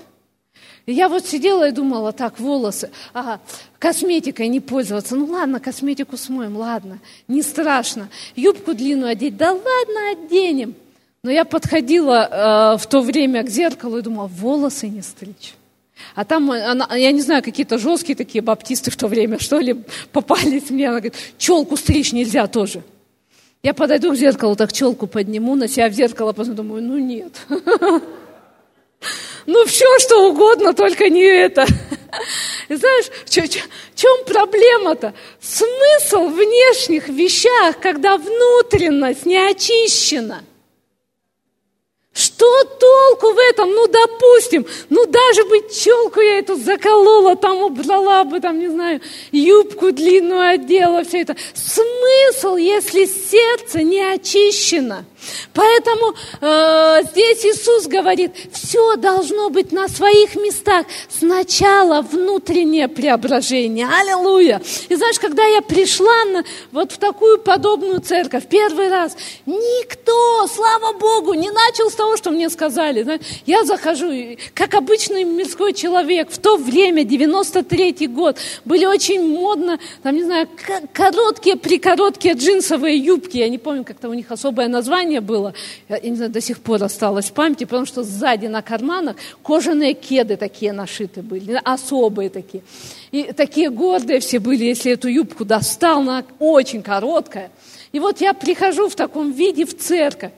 Я 0.88 1.10
вот 1.10 1.26
сидела 1.26 1.68
и 1.68 1.72
думала, 1.72 2.14
так, 2.14 2.40
волосы, 2.40 2.92
ага, 3.12 3.42
косметикой 3.80 4.48
не 4.48 4.60
пользоваться. 4.60 5.16
Ну 5.16 5.26
ладно, 5.26 5.60
косметику 5.60 6.16
смоем, 6.16 6.56
ладно, 6.56 7.00
не 7.28 7.42
страшно. 7.42 8.08
Юбку 8.36 8.76
длинную 8.76 9.12
одеть, 9.12 9.36
да 9.36 9.52
ладно, 9.52 10.12
оденем. 10.12 10.76
Но 11.24 11.32
я 11.32 11.44
подходила 11.44 12.76
э, 12.76 12.78
в 12.78 12.86
то 12.86 13.02
время 13.02 13.44
к 13.44 13.50
зеркалу 13.50 13.98
и 13.98 14.02
думала, 14.04 14.28
волосы 14.28 14.88
не 14.88 15.02
стричь. 15.02 15.56
А 16.14 16.26
там, 16.26 16.52
она, 16.52 16.88
я 16.96 17.12
не 17.12 17.22
знаю, 17.22 17.44
какие-то 17.44 17.78
жесткие 17.78 18.16
такие 18.16 18.42
баптисты 18.42 18.92
в 18.92 18.98
то 18.98 19.08
время, 19.08 19.40
что 19.40 19.60
ли, 19.60 19.76
попались 20.12 20.70
мне. 20.70 20.88
Она 20.88 21.00
говорит, 21.00 21.16
челку 21.38 21.78
стричь 21.78 22.12
нельзя 22.12 22.48
тоже. 22.48 22.84
Я 23.64 23.74
подойду 23.74 24.12
к 24.12 24.16
зеркалу, 24.16 24.56
так 24.56 24.72
челку 24.72 25.08
подниму, 25.08 25.56
на 25.56 25.68
себя 25.68 25.90
в 25.90 25.94
зеркало 25.94 26.34
посмотрю, 26.34 26.64
думаю, 26.64 26.84
ну 26.84 26.98
нет. 26.98 27.34
Ну, 29.48 29.64
все, 29.66 29.86
что 30.00 30.32
угодно, 30.32 30.74
только 30.74 31.08
не 31.08 31.22
это. 31.22 31.68
Знаешь, 32.68 33.06
в 33.26 33.96
чем 33.96 34.26
проблема-то? 34.26 35.14
Смысл 35.40 36.30
внешних 36.30 37.10
вещах, 37.10 37.80
когда 37.80 38.18
внутренность 38.18 39.28
не 39.28 39.38
очищена– 39.38 40.44
что 42.36 42.64
толку 42.80 43.34
в 43.34 43.38
этом? 43.38 43.72
Ну, 43.72 43.88
допустим, 43.88 44.66
ну, 44.90 45.06
даже 45.06 45.46
бы 45.46 45.62
челку 45.70 46.20
я 46.20 46.40
эту 46.40 46.56
заколола, 46.56 47.36
там 47.36 47.62
убрала 47.64 48.24
бы, 48.24 48.40
там, 48.40 48.60
не 48.60 48.68
знаю, 48.68 49.02
юбку 49.32 49.92
длинную 49.92 50.56
одела, 50.56 51.04
все 51.04 51.22
это. 51.22 51.36
Смысл, 51.54 52.58
если 52.58 53.06
сердце 53.06 53.84
не 53.84 54.02
очищено– 54.02 55.06
Поэтому 55.54 56.14
э, 56.42 57.04
здесь 57.12 57.46
Иисус 57.46 57.88
говорит, 57.88 58.32
все 58.52 58.96
должно 58.96 59.50
быть 59.50 59.72
на 59.72 59.88
своих 59.88 60.36
местах. 60.36 60.86
Сначала 61.10 62.02
внутреннее 62.02 62.88
преображение. 62.88 63.88
Аллилуйя. 63.88 64.62
И 64.90 64.96
знаешь, 64.96 65.20
когда 65.20 65.46
я 65.46 65.62
пришла 65.62 66.26
на, 66.26 66.44
вот 66.72 66.92
в 66.92 66.98
такую 66.98 67.40
подобную 67.40 68.02
церковь 68.02 68.48
первый 68.48 68.90
раз, 68.90 69.16
никто, 69.46 70.48
слава 70.48 70.98
Богу, 70.98 71.34
не 71.34 71.50
начал 71.50 71.90
с 71.90 71.96
того, 71.96 72.18
что 72.18 72.32
мне 72.32 72.50
сказали. 72.50 73.20
Я 73.46 73.64
захожу, 73.64 74.38
как 74.54 74.74
обычный 74.74 75.24
мирской 75.24 75.74
человек, 75.74 76.30
в 76.32 76.38
то 76.38 76.58
время, 76.58 77.04
93-й 77.04 78.08
год, 78.08 78.38
были 78.66 78.86
очень 78.86 79.28
модно, 79.28 79.80
там, 80.04 80.16
не 80.16 80.24
знаю, 80.24 80.48
короткие, 80.94 81.56
прикороткие 81.56 82.36
джинсовые 82.36 82.98
юбки. 82.98 83.38
Я 83.38 83.50
не 83.50 83.58
помню, 83.58 83.84
как-то 83.84 84.10
у 84.10 84.14
них 84.14 84.32
особое 84.32 84.68
название 84.68 85.15
название 85.16 85.22
было, 85.22 85.54
я 85.90 86.00
не 86.00 86.16
знаю, 86.16 86.32
до 86.32 86.42
сих 86.42 86.60
пор 86.60 86.84
осталось 86.84 87.28
в 87.28 87.34
памяти, 87.34 87.66
потому 87.66 87.86
что 87.86 88.04
сзади 88.04 88.48
на 88.48 88.62
карманах 88.62 89.16
кожаные 89.44 89.94
кеды 89.94 90.38
такие 90.38 90.74
нашиты 90.74 91.22
были, 91.22 91.60
особые 91.64 92.30
такие. 92.30 92.64
И 93.12 93.34
такие 93.34 93.70
гордые 93.70 94.20
все 94.20 94.40
были, 94.40 94.66
если 94.66 94.92
эту 94.92 95.08
юбку 95.08 95.46
достал, 95.46 96.02
она 96.02 96.24
очень 96.40 96.82
короткая. 96.82 97.50
И 97.94 98.00
вот 98.00 98.22
я 98.22 98.34
прихожу 98.34 98.90
в 98.90 98.96
таком 98.96 99.32
виде 99.32 99.66
в 99.66 99.78
церковь, 99.78 100.32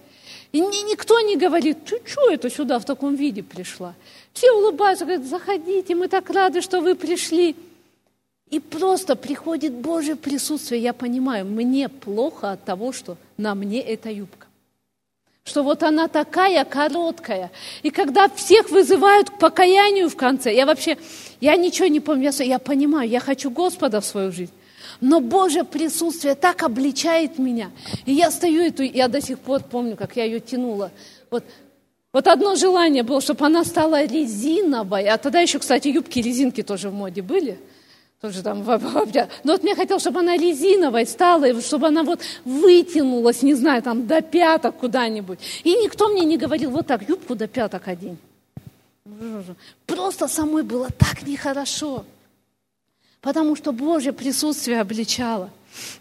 и 0.54 0.62
мне 0.62 0.82
никто 0.84 1.20
не 1.20 1.36
говорит, 1.36 1.78
ты 1.86 2.02
что 2.06 2.32
это 2.32 2.50
сюда 2.50 2.80
в 2.80 2.86
таком 2.86 3.16
виде 3.16 3.44
пришла? 3.44 3.94
Все 4.34 4.52
улыбаются, 4.52 5.06
говорят, 5.06 5.26
заходите, 5.26 5.96
мы 5.96 6.08
так 6.08 6.30
рады, 6.30 6.62
что 6.62 6.82
вы 6.82 6.96
пришли. 6.96 7.56
И 8.50 8.60
просто 8.60 9.16
приходит 9.16 9.74
Божье 9.74 10.16
присутствие, 10.16 10.82
я 10.82 10.94
понимаю, 10.94 11.46
мне 11.46 11.90
плохо 11.90 12.52
от 12.52 12.64
того, 12.64 12.94
что 12.94 13.18
на 13.36 13.56
мне 13.56 13.82
эта 13.82 14.10
юбка 14.10 14.37
что 15.48 15.64
вот 15.64 15.82
она 15.82 16.08
такая 16.08 16.66
короткая. 16.66 17.52
И 17.82 17.90
когда 17.90 18.28
всех 18.30 18.70
вызывают 18.70 19.30
к 19.30 19.40
покаянию 19.40 20.10
в 20.10 20.16
конце, 20.16 20.54
я 20.54 20.66
вообще, 20.66 20.98
я 21.40 21.56
ничего 21.56 21.88
не 21.88 22.00
помню, 22.00 22.32
я, 22.38 22.44
я 22.44 22.60
понимаю, 22.60 23.10
я 23.10 23.20
хочу 23.20 23.50
Господа 23.50 24.02
в 24.02 24.06
свою 24.06 24.32
жизнь. 24.32 24.52
Но 25.00 25.22
Божье 25.22 25.64
присутствие 25.64 26.36
так 26.36 26.64
обличает 26.64 27.40
меня. 27.40 27.72
И 28.06 28.14
я 28.14 28.30
стою, 28.32 28.64
эту, 28.64 28.84
я 28.84 29.08
до 29.08 29.22
сих 29.22 29.40
пор 29.40 29.64
помню, 29.64 29.96
как 29.96 30.18
я 30.18 30.26
ее 30.26 30.40
тянула. 30.40 30.92
Вот, 31.32 31.44
вот 32.12 32.28
одно 32.28 32.56
желание 32.56 33.04
было, 33.04 33.22
чтобы 33.22 33.46
она 33.46 33.64
стала 33.64 34.04
резиновой. 34.04 35.08
А 35.08 35.18
тогда 35.18 35.40
еще, 35.40 35.60
кстати, 35.60 35.88
юбки-резинки 35.88 36.62
тоже 36.62 36.90
в 36.90 36.94
моде 36.94 37.22
были– 37.22 37.58
тоже 38.22 38.42
там, 38.42 38.64
но 38.64 39.54
вот 39.54 39.64
мне 39.64 39.76
хотелось, 39.76 40.02
чтобы 40.02 40.22
она 40.22 40.38
резиновой 40.38 41.06
стала, 41.06 41.62
чтобы 41.62 41.88
она 41.88 42.04
вот 42.04 42.22
вытянулась, 42.46 43.44
не 43.44 43.54
знаю, 43.54 43.84
там 43.84 44.08
до 44.08 44.22
пяток 44.22 44.78
куда-нибудь. 44.78 45.40
И 45.64 45.72
никто 45.76 46.10
мне 46.10 46.26
не 46.26 46.38
говорил, 46.38 46.72
вот 46.72 46.88
так, 46.88 47.08
юбку 47.08 47.36
до 47.36 47.48
пяток 47.48 47.88
одень. 47.88 48.18
Просто 49.86 50.28
самой 50.28 50.64
было 50.64 50.90
так 50.90 51.28
нехорошо, 51.28 52.06
потому 53.22 53.56
что 53.56 53.72
Божье 53.72 54.14
присутствие 54.14 54.82
обличало. 54.82 55.52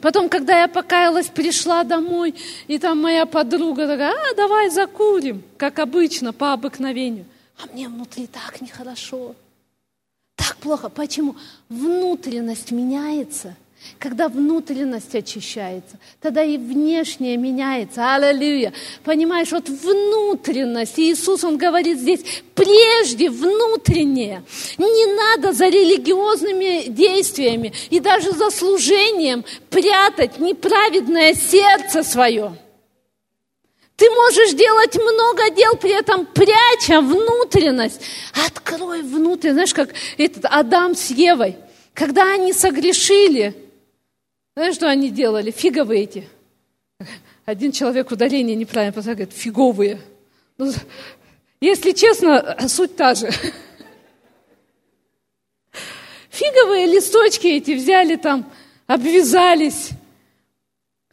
Потом, 0.00 0.30
когда 0.30 0.60
я 0.60 0.68
покаялась, 0.68 1.26
пришла 1.26 1.84
домой, 1.84 2.34
и 2.66 2.78
там 2.78 3.00
моя 3.00 3.26
подруга 3.26 3.86
такая, 3.86 4.12
а, 4.12 4.34
давай 4.34 4.70
закурим, 4.70 5.42
как 5.58 5.78
обычно, 5.78 6.32
по 6.32 6.54
обыкновению. 6.54 7.26
А 7.58 7.66
мне 7.72 7.88
внутри 7.88 8.26
так 8.26 8.60
нехорошо. 8.62 9.34
Так 10.36 10.56
плохо. 10.58 10.88
Почему? 10.88 11.34
Внутренность 11.68 12.70
меняется. 12.70 13.56
Когда 13.98 14.28
внутренность 14.28 15.14
очищается, 15.14 15.98
тогда 16.20 16.42
и 16.42 16.56
внешнее 16.56 17.36
меняется. 17.36 18.14
Аллилуйя. 18.14 18.72
Понимаешь, 19.04 19.52
вот 19.52 19.68
внутренность. 19.68 20.98
Иисус, 20.98 21.44
Он 21.44 21.56
говорит 21.56 21.98
здесь, 21.98 22.20
прежде 22.54 23.30
внутреннее. 23.30 24.42
Не 24.76 25.14
надо 25.14 25.52
за 25.52 25.68
религиозными 25.68 26.88
действиями 26.88 27.72
и 27.90 28.00
даже 28.00 28.32
за 28.32 28.50
служением 28.50 29.44
прятать 29.70 30.38
неправедное 30.38 31.34
сердце 31.34 32.02
свое. 32.02 32.56
Ты 33.96 34.10
можешь 34.10 34.52
делать 34.52 34.94
много 34.96 35.50
дел, 35.50 35.74
при 35.76 35.90
этом 35.90 36.26
пряча 36.26 37.00
внутренность. 37.00 38.02
Открой 38.46 39.02
внутренность. 39.02 39.54
Знаешь, 39.54 39.74
как 39.74 39.94
этот 40.18 40.44
Адам 40.44 40.94
с 40.94 41.10
Евой, 41.10 41.56
когда 41.94 42.34
они 42.34 42.52
согрешили, 42.52 43.54
знаешь, 44.54 44.74
что 44.74 44.88
они 44.88 45.10
делали? 45.10 45.50
Фиговые 45.50 46.02
эти. 46.04 46.28
Один 47.46 47.72
человек 47.72 48.10
ударение 48.10 48.56
неправильно 48.56 48.92
поставил, 48.92 49.16
говорит, 49.18 49.34
фиговые. 49.34 50.00
Ну, 50.58 50.72
если 51.60 51.92
честно, 51.92 52.56
суть 52.68 52.96
та 52.96 53.14
же. 53.14 53.30
Фиговые 56.30 56.86
листочки 56.86 57.46
эти 57.46 57.70
взяли 57.72 58.16
там, 58.16 58.50
обвязались, 58.86 59.90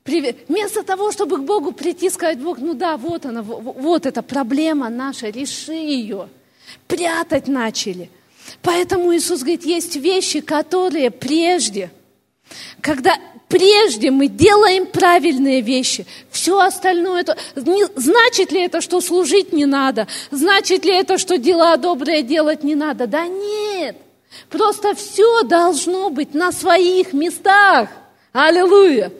Вместо 0.05 0.83
того, 0.83 1.11
чтобы 1.11 1.37
к 1.37 1.43
Богу 1.43 1.71
прийти 1.71 2.07
и 2.07 2.09
сказать, 2.09 2.39
Бог, 2.39 2.57
ну 2.59 2.73
да, 2.73 2.97
вот 2.97 3.25
она, 3.25 3.41
вот 3.41 4.05
эта 4.05 4.21
проблема 4.21 4.89
наша, 4.89 5.29
реши 5.29 5.73
ее. 5.73 6.27
Прятать 6.87 7.47
начали. 7.47 8.09
Поэтому 8.61 9.15
Иисус 9.15 9.39
говорит, 9.39 9.63
есть 9.63 9.95
вещи, 9.95 10.41
которые 10.41 11.09
прежде, 11.09 11.89
когда 12.81 13.17
прежде 13.47 14.11
мы 14.11 14.27
делаем 14.27 14.87
правильные 14.87 15.61
вещи, 15.61 16.05
все 16.29 16.59
остальное, 16.59 17.21
это, 17.21 17.37
не, 17.55 17.85
значит 17.95 18.51
ли 18.51 18.61
это, 18.61 18.81
что 18.81 18.99
служить 18.99 19.53
не 19.53 19.65
надо? 19.65 20.07
Значит 20.31 20.83
ли 20.83 20.91
это, 20.91 21.17
что 21.17 21.37
дела 21.37 21.77
добрые 21.77 22.23
делать 22.23 22.63
не 22.63 22.75
надо? 22.75 23.07
Да 23.07 23.25
нет, 23.27 23.95
просто 24.49 24.95
все 24.95 25.43
должно 25.43 26.09
быть 26.09 26.33
на 26.33 26.51
своих 26.51 27.13
местах. 27.13 27.89
Аллилуйя. 28.33 29.11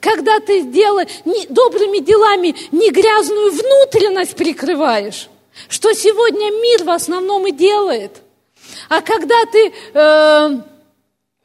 Когда 0.00 0.40
ты 0.40 0.62
делаешь 0.62 1.08
не, 1.26 1.46
добрыми 1.46 1.98
делами 1.98 2.56
не 2.72 2.90
грязную 2.90 3.52
внутренность 3.52 4.34
прикрываешь, 4.34 5.28
что 5.68 5.92
сегодня 5.92 6.50
мир 6.50 6.84
в 6.84 6.90
основном 6.90 7.46
и 7.46 7.52
делает. 7.52 8.22
А 8.88 9.02
когда 9.02 9.44
ты 9.44 9.72
э, 9.92 10.62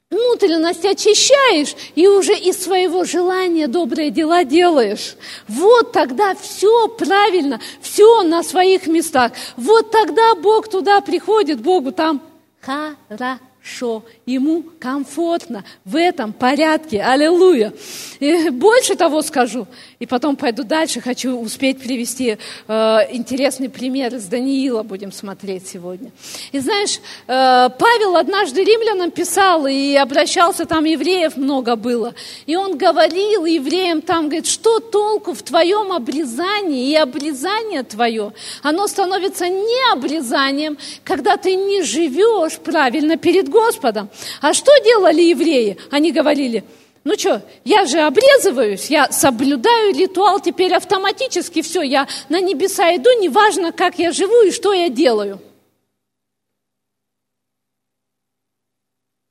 внутренность 0.10 0.86
очищаешь 0.86 1.76
и 1.96 2.08
уже 2.08 2.34
из 2.34 2.64
своего 2.64 3.04
желания 3.04 3.68
добрые 3.68 4.10
дела 4.10 4.44
делаешь. 4.44 5.16
Вот 5.48 5.92
тогда 5.92 6.34
все 6.36 6.88
правильно, 6.88 7.60
все 7.82 8.24
на 8.24 8.42
своих 8.44 8.88
местах. 8.88 9.34
Вот 9.58 9.92
тогда 9.92 10.36
Бог 10.36 10.70
туда 10.70 11.02
приходит, 11.02 11.62
Богу 11.62 11.92
там 11.92 12.22
хорошо, 12.62 14.04
ему 14.28 14.64
комфортно 14.80 15.64
в 15.86 15.96
этом 15.96 16.34
порядке. 16.34 17.02
Аллилуйя. 17.02 17.74
И 18.20 18.50
больше 18.50 18.96
того 18.96 19.22
скажу, 19.22 19.68
и 20.00 20.06
потом 20.06 20.36
пойду 20.36 20.64
дальше, 20.64 21.02
хочу 21.02 21.40
успеть 21.40 21.80
привести 21.80 22.38
э, 22.68 22.98
интересный 23.12 23.70
пример 23.70 24.14
из 24.14 24.26
Даниила, 24.26 24.84
будем 24.84 25.12
смотреть 25.12 25.68
сегодня. 25.68 26.12
И 26.52 26.60
знаешь, 26.60 27.00
э, 27.28 27.70
Павел 27.80 28.18
однажды 28.18 28.64
римлянам 28.64 29.12
писал, 29.12 29.66
и 29.66 29.96
обращался, 29.96 30.66
там 30.66 30.84
евреев 30.84 31.38
много 31.38 31.76
было, 31.76 32.14
и 32.46 32.56
он 32.56 32.78
говорил 32.78 33.46
евреям 33.46 34.02
там, 34.02 34.26
говорит, 34.26 34.48
что 34.48 34.80
толку 34.80 35.34
в 35.34 35.42
твоем 35.42 35.94
обрезании, 35.94 36.90
и 36.90 36.96
обрезание 36.96 37.84
твое, 37.84 38.34
оно 38.62 38.88
становится 38.88 39.48
не 39.48 39.94
обрезанием, 39.94 40.78
когда 41.06 41.38
ты 41.38 41.56
не 41.56 41.82
живешь 41.84 42.58
правильно 42.58 43.16
перед 43.16 43.48
Господом. 43.48 44.10
А 44.42 44.54
что 44.54 44.72
делали 44.84 45.22
евреи? 45.22 45.78
Они 45.92 46.12
говорили, 46.12 46.64
ну 47.04 47.18
что, 47.18 47.42
я 47.64 47.86
же 47.86 48.00
обрезываюсь, 48.00 48.90
я 48.90 49.10
соблюдаю 49.12 49.94
ритуал 49.96 50.40
теперь 50.42 50.74
автоматически, 50.74 51.62
все, 51.62 51.82
я 51.82 52.08
на 52.28 52.42
небеса 52.42 52.96
иду, 52.96 53.10
неважно, 53.22 53.72
как 53.72 53.98
я 53.98 54.12
живу 54.12 54.42
и 54.44 54.52
что 54.52 54.74
я 54.74 54.90
делаю. 54.90 55.42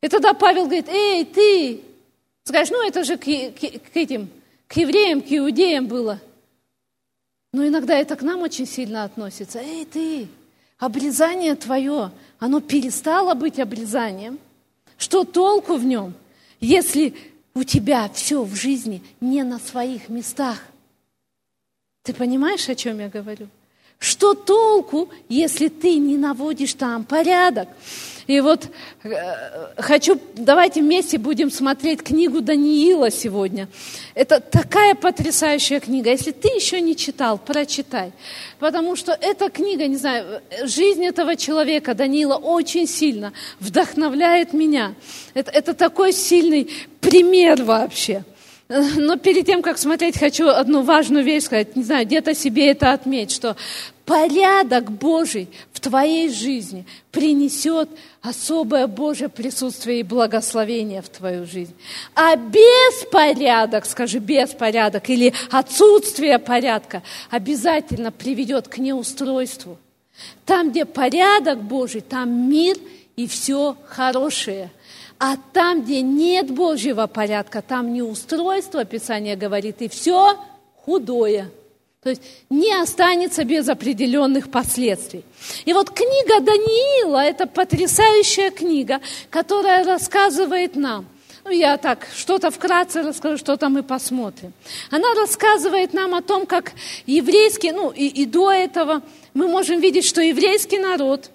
И 0.02 0.08
тогда 0.08 0.32
Павел 0.34 0.64
говорит, 0.64 0.88
эй, 0.88 1.24
ты, 1.24 1.82
скажешь, 2.44 2.70
ну 2.70 2.86
это 2.86 3.04
же 3.04 3.16
к, 3.16 3.24
к, 3.24 3.60
к 3.92 3.96
этим, 3.96 4.30
к 4.68 4.76
евреям, 4.76 5.20
к 5.20 5.26
иудеям 5.28 5.86
было. 5.86 6.20
Но 7.52 7.66
иногда 7.66 7.98
это 7.98 8.16
к 8.16 8.22
нам 8.22 8.42
очень 8.42 8.66
сильно 8.66 9.04
относится. 9.04 9.58
Эй, 9.58 9.84
ты, 9.84 10.28
обрезание 10.78 11.54
твое, 11.56 12.10
оно 12.38 12.60
перестало 12.60 13.34
быть 13.34 13.58
обрезанием. 13.58 14.38
Что 14.96 15.24
толку 15.24 15.76
в 15.76 15.84
нем, 15.84 16.14
если 16.60 17.14
у 17.54 17.64
тебя 17.64 18.08
все 18.12 18.42
в 18.42 18.54
жизни 18.54 19.02
не 19.20 19.42
на 19.42 19.58
своих 19.58 20.08
местах? 20.08 20.62
Ты 22.02 22.14
понимаешь, 22.14 22.68
о 22.68 22.74
чем 22.74 23.00
я 23.00 23.08
говорю? 23.08 23.48
Что 23.98 24.34
толку, 24.34 25.08
если 25.28 25.68
ты 25.68 25.96
не 25.96 26.16
наводишь 26.16 26.74
там 26.74 27.04
порядок? 27.04 27.68
И 28.26 28.40
вот 28.40 28.68
э, 29.04 29.10
хочу, 29.78 30.20
давайте 30.34 30.80
вместе 30.80 31.16
будем 31.18 31.50
смотреть 31.50 32.02
книгу 32.02 32.40
Даниила 32.40 33.10
сегодня. 33.10 33.68
Это 34.14 34.40
такая 34.40 34.94
потрясающая 34.94 35.78
книга. 35.78 36.10
Если 36.10 36.32
ты 36.32 36.48
еще 36.48 36.80
не 36.80 36.96
читал, 36.96 37.38
прочитай. 37.38 38.12
Потому 38.58 38.96
что 38.96 39.16
эта 39.20 39.48
книга, 39.48 39.86
не 39.86 39.96
знаю, 39.96 40.42
жизнь 40.64 41.04
этого 41.04 41.36
человека, 41.36 41.94
Даниила, 41.94 42.36
очень 42.36 42.88
сильно 42.88 43.32
вдохновляет 43.60 44.52
меня. 44.52 44.94
Это, 45.34 45.52
это 45.52 45.74
такой 45.74 46.12
сильный 46.12 46.68
пример 47.00 47.62
вообще. 47.62 48.24
Но 48.68 49.16
перед 49.16 49.46
тем, 49.46 49.62
как 49.62 49.78
смотреть, 49.78 50.18
хочу 50.18 50.48
одну 50.48 50.82
важную 50.82 51.24
вещь 51.24 51.44
сказать. 51.44 51.76
Не 51.76 51.84
знаю, 51.84 52.04
где-то 52.04 52.34
себе 52.34 52.70
это 52.70 52.92
отметь, 52.92 53.30
что 53.30 53.56
порядок 54.06 54.90
Божий 54.92 55.48
в 55.72 55.80
твоей 55.80 56.30
жизни 56.30 56.86
принесет 57.10 57.90
особое 58.22 58.86
Божье 58.86 59.28
присутствие 59.28 60.00
и 60.00 60.04
благословение 60.04 61.02
в 61.02 61.08
твою 61.08 61.44
жизнь. 61.44 61.74
А 62.14 62.36
беспорядок, 62.36 63.84
скажи, 63.84 64.18
беспорядок 64.18 65.10
или 65.10 65.34
отсутствие 65.50 66.38
порядка 66.38 67.02
обязательно 67.30 68.12
приведет 68.12 68.68
к 68.68 68.78
неустройству. 68.78 69.76
Там, 70.46 70.70
где 70.70 70.84
порядок 70.84 71.62
Божий, 71.62 72.00
там 72.00 72.48
мир 72.48 72.76
и 73.16 73.26
все 73.26 73.76
хорошее. 73.88 74.70
А 75.18 75.36
там, 75.52 75.82
где 75.82 76.00
нет 76.00 76.50
Божьего 76.50 77.06
порядка, 77.06 77.60
там 77.60 77.92
неустройство, 77.92 78.84
Писание 78.84 79.34
говорит, 79.34 79.82
и 79.82 79.88
все 79.88 80.38
худое. 80.84 81.50
То 82.06 82.10
есть 82.10 82.22
не 82.50 82.72
останется 82.72 83.42
без 83.42 83.68
определенных 83.68 84.48
последствий. 84.48 85.24
И 85.64 85.72
вот 85.72 85.90
книга 85.90 86.38
Даниила– 86.38 87.18
это 87.24 87.48
потрясающая 87.48 88.52
книга, 88.52 89.00
которая 89.28 89.82
рассказывает 89.82 90.76
нам, 90.76 91.06
ну, 91.42 91.50
я 91.50 91.76
так 91.78 92.06
что-то 92.14 92.52
вкратце 92.52 93.02
расскажу, 93.02 93.38
что-то 93.38 93.68
мы 93.68 93.82
посмотрим. 93.82 94.52
Она 94.92 95.14
рассказывает 95.14 95.94
нам 95.94 96.14
о 96.14 96.22
том, 96.22 96.46
как 96.46 96.74
еврейский, 97.06 97.72
ну 97.72 97.90
и, 97.90 98.06
и 98.06 98.24
до 98.24 98.52
этого 98.52 99.02
мы 99.34 99.48
можем 99.48 99.80
видеть, 99.80 100.04
что 100.04 100.20
еврейский 100.20 100.78
народ, 100.78 101.32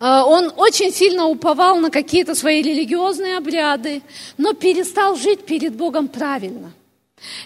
э, 0.00 0.22
он 0.26 0.52
очень 0.56 0.90
сильно 0.90 1.26
уповал 1.26 1.76
на 1.76 1.90
какие-то 1.90 2.34
свои 2.34 2.62
религиозные 2.62 3.36
обряды, 3.36 4.02
но 4.38 4.54
перестал 4.54 5.14
жить 5.14 5.46
перед 5.46 5.76
Богом 5.76 6.08
правильно– 6.08 6.72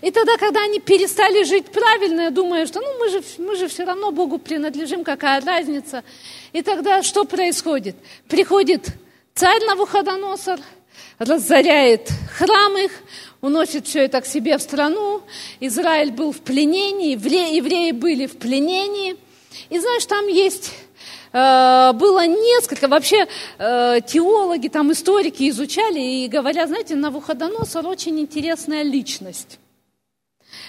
и 0.03 0.11
тогда, 0.11 0.37
когда 0.37 0.63
они 0.63 0.81
перестали 0.81 1.45
жить 1.45 1.67
правильно, 1.67 2.23
я 2.23 2.31
думаю, 2.31 2.67
что 2.67 2.81
ну, 2.81 2.99
мы, 2.99 3.09
же, 3.09 3.23
мы 3.39 3.57
же 3.57 3.69
все 3.69 3.85
равно 3.85 4.11
Богу 4.11 4.39
принадлежим, 4.39 5.05
какая 5.05 5.41
разница. 5.41 6.03
И 6.53 6.63
тогда 6.63 7.03
что 7.03 7.25
происходит? 7.25 7.97
Приходит 8.29 8.89
царь 9.35 9.65
Навуходоносор, 9.67 10.59
разоряет 11.19 12.11
храм 12.37 12.77
их, 12.79 12.91
уносит 13.41 13.87
все 13.87 14.01
это 14.01 14.21
к 14.21 14.27
себе 14.27 14.59
в 14.59 14.63
страну. 14.63 15.23
Израиль 15.61 16.11
был 16.11 16.33
в 16.33 16.41
пленении, 16.41 17.13
евреи 17.13 17.93
были 17.93 18.27
в 18.27 18.39
пленении. 18.39 19.17
И 19.69 19.79
знаешь, 19.79 20.07
там 20.07 20.27
есть 20.27 20.73
было 21.33 22.27
несколько, 22.27 22.89
вообще 22.89 23.27
э, 23.59 24.01
теологи, 24.07 24.69
там 24.69 24.91
историки 24.91 25.49
изучали 25.49 26.01
и 26.01 26.29
говорят, 26.29 26.69
знаете, 26.69 26.97
Навуходоносор 26.97 27.87
очень 27.87 28.19
интересная 28.19 28.83
личность. 28.83 29.59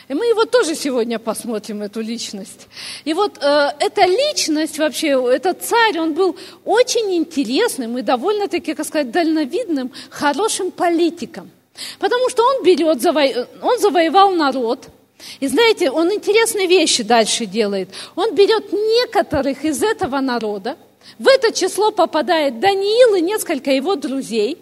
И 0.08 0.14
мы 0.14 0.26
его 0.26 0.46
тоже 0.46 0.76
сегодня 0.76 1.20
посмотрим, 1.20 1.82
эту 1.82 2.02
личность. 2.02 2.68
И 3.06 3.14
вот 3.14 3.38
э, 3.42 3.72
эта 3.80 4.06
личность 4.06 4.78
вообще, 4.78 5.10
этот 5.34 5.64
царь, 5.64 6.00
он 6.00 6.14
был 6.14 6.36
очень 6.66 7.16
интересным 7.16 7.98
и 7.98 8.02
довольно-таки, 8.02 8.74
как 8.74 8.86
сказать, 8.86 9.12
дальновидным, 9.12 9.92
хорошим 10.10 10.72
политиком. 10.72 11.50
Потому 12.00 12.30
что 12.30 12.44
он 12.44 12.64
берет, 12.64 13.02
заво... 13.02 13.22
он 13.62 13.80
завоевал 13.80 14.32
народ, 14.32 14.90
и 15.40 15.48
знаете, 15.48 15.92
он 15.92 16.12
интересные 16.14 16.68
вещи 16.68 17.04
дальше 17.04 17.46
делает. 17.46 17.90
Он 18.16 18.34
берет 18.36 18.72
некоторых 18.72 19.66
из 19.66 19.82
этого 19.84 20.20
народа, 20.20 20.78
в 21.18 21.28
это 21.28 21.52
число 21.52 21.92
попадает 21.92 22.60
Даниил 22.60 23.16
и 23.16 23.22
несколько 23.22 23.72
его 23.72 23.96
друзей. 23.96 24.58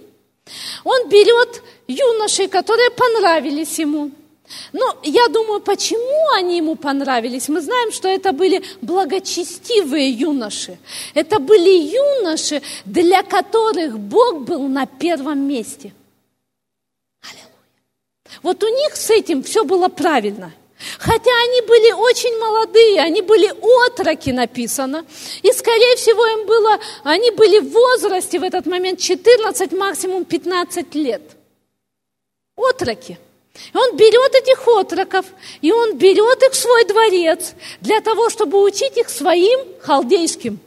Он 0.83 1.09
берет 1.09 1.61
юношей, 1.87 2.47
которые 2.47 2.89
понравились 2.91 3.77
ему. 3.79 4.11
Ну, 4.73 4.85
я 5.03 5.27
думаю, 5.27 5.61
почему 5.61 6.31
они 6.35 6.57
ему 6.57 6.75
понравились? 6.75 7.49
Мы 7.49 7.61
знаем, 7.61 7.91
что 7.91 8.07
это 8.07 8.31
были 8.31 8.63
благочестивые 8.81 10.09
юноши. 10.09 10.79
Это 11.13 11.39
были 11.39 11.69
юноши, 11.69 12.63
для 12.83 13.21
которых 13.21 13.99
Бог 13.99 14.41
был 14.41 14.67
на 14.67 14.87
первом 14.87 15.47
месте. 15.47 15.93
Вот 18.43 18.63
у 18.63 18.67
них 18.67 18.95
с 18.95 19.09
этим 19.09 19.43
все 19.43 19.63
было 19.63 19.87
правильно. 19.87 20.53
Хотя 20.97 21.31
они 21.43 21.61
были 21.61 21.91
очень 21.91 22.37
молодые, 22.39 23.01
они 23.01 23.21
были 23.21 23.53
отроки 23.87 24.29
написано. 24.29 25.05
И, 25.41 25.51
скорее 25.51 25.95
всего, 25.97 26.25
им 26.25 26.45
было, 26.45 26.79
они 27.03 27.31
были 27.31 27.59
в 27.59 27.71
возрасте 27.71 28.39
в 28.39 28.43
этот 28.43 28.65
момент 28.65 28.99
14, 28.99 29.73
максимум 29.73 30.23
15 30.23 30.95
лет. 30.95 31.21
Отроки. 32.55 33.19
Он 33.73 33.97
берет 33.97 34.33
этих 34.35 34.65
отроков, 34.67 35.25
и 35.61 35.71
он 35.71 35.97
берет 35.97 36.41
их 36.43 36.51
в 36.51 36.55
свой 36.55 36.85
дворец 36.85 37.53
для 37.81 37.99
того, 37.99 38.29
чтобы 38.29 38.61
учить 38.63 38.95
их 38.97 39.09
своим 39.09 39.59
халдейским 39.81 40.59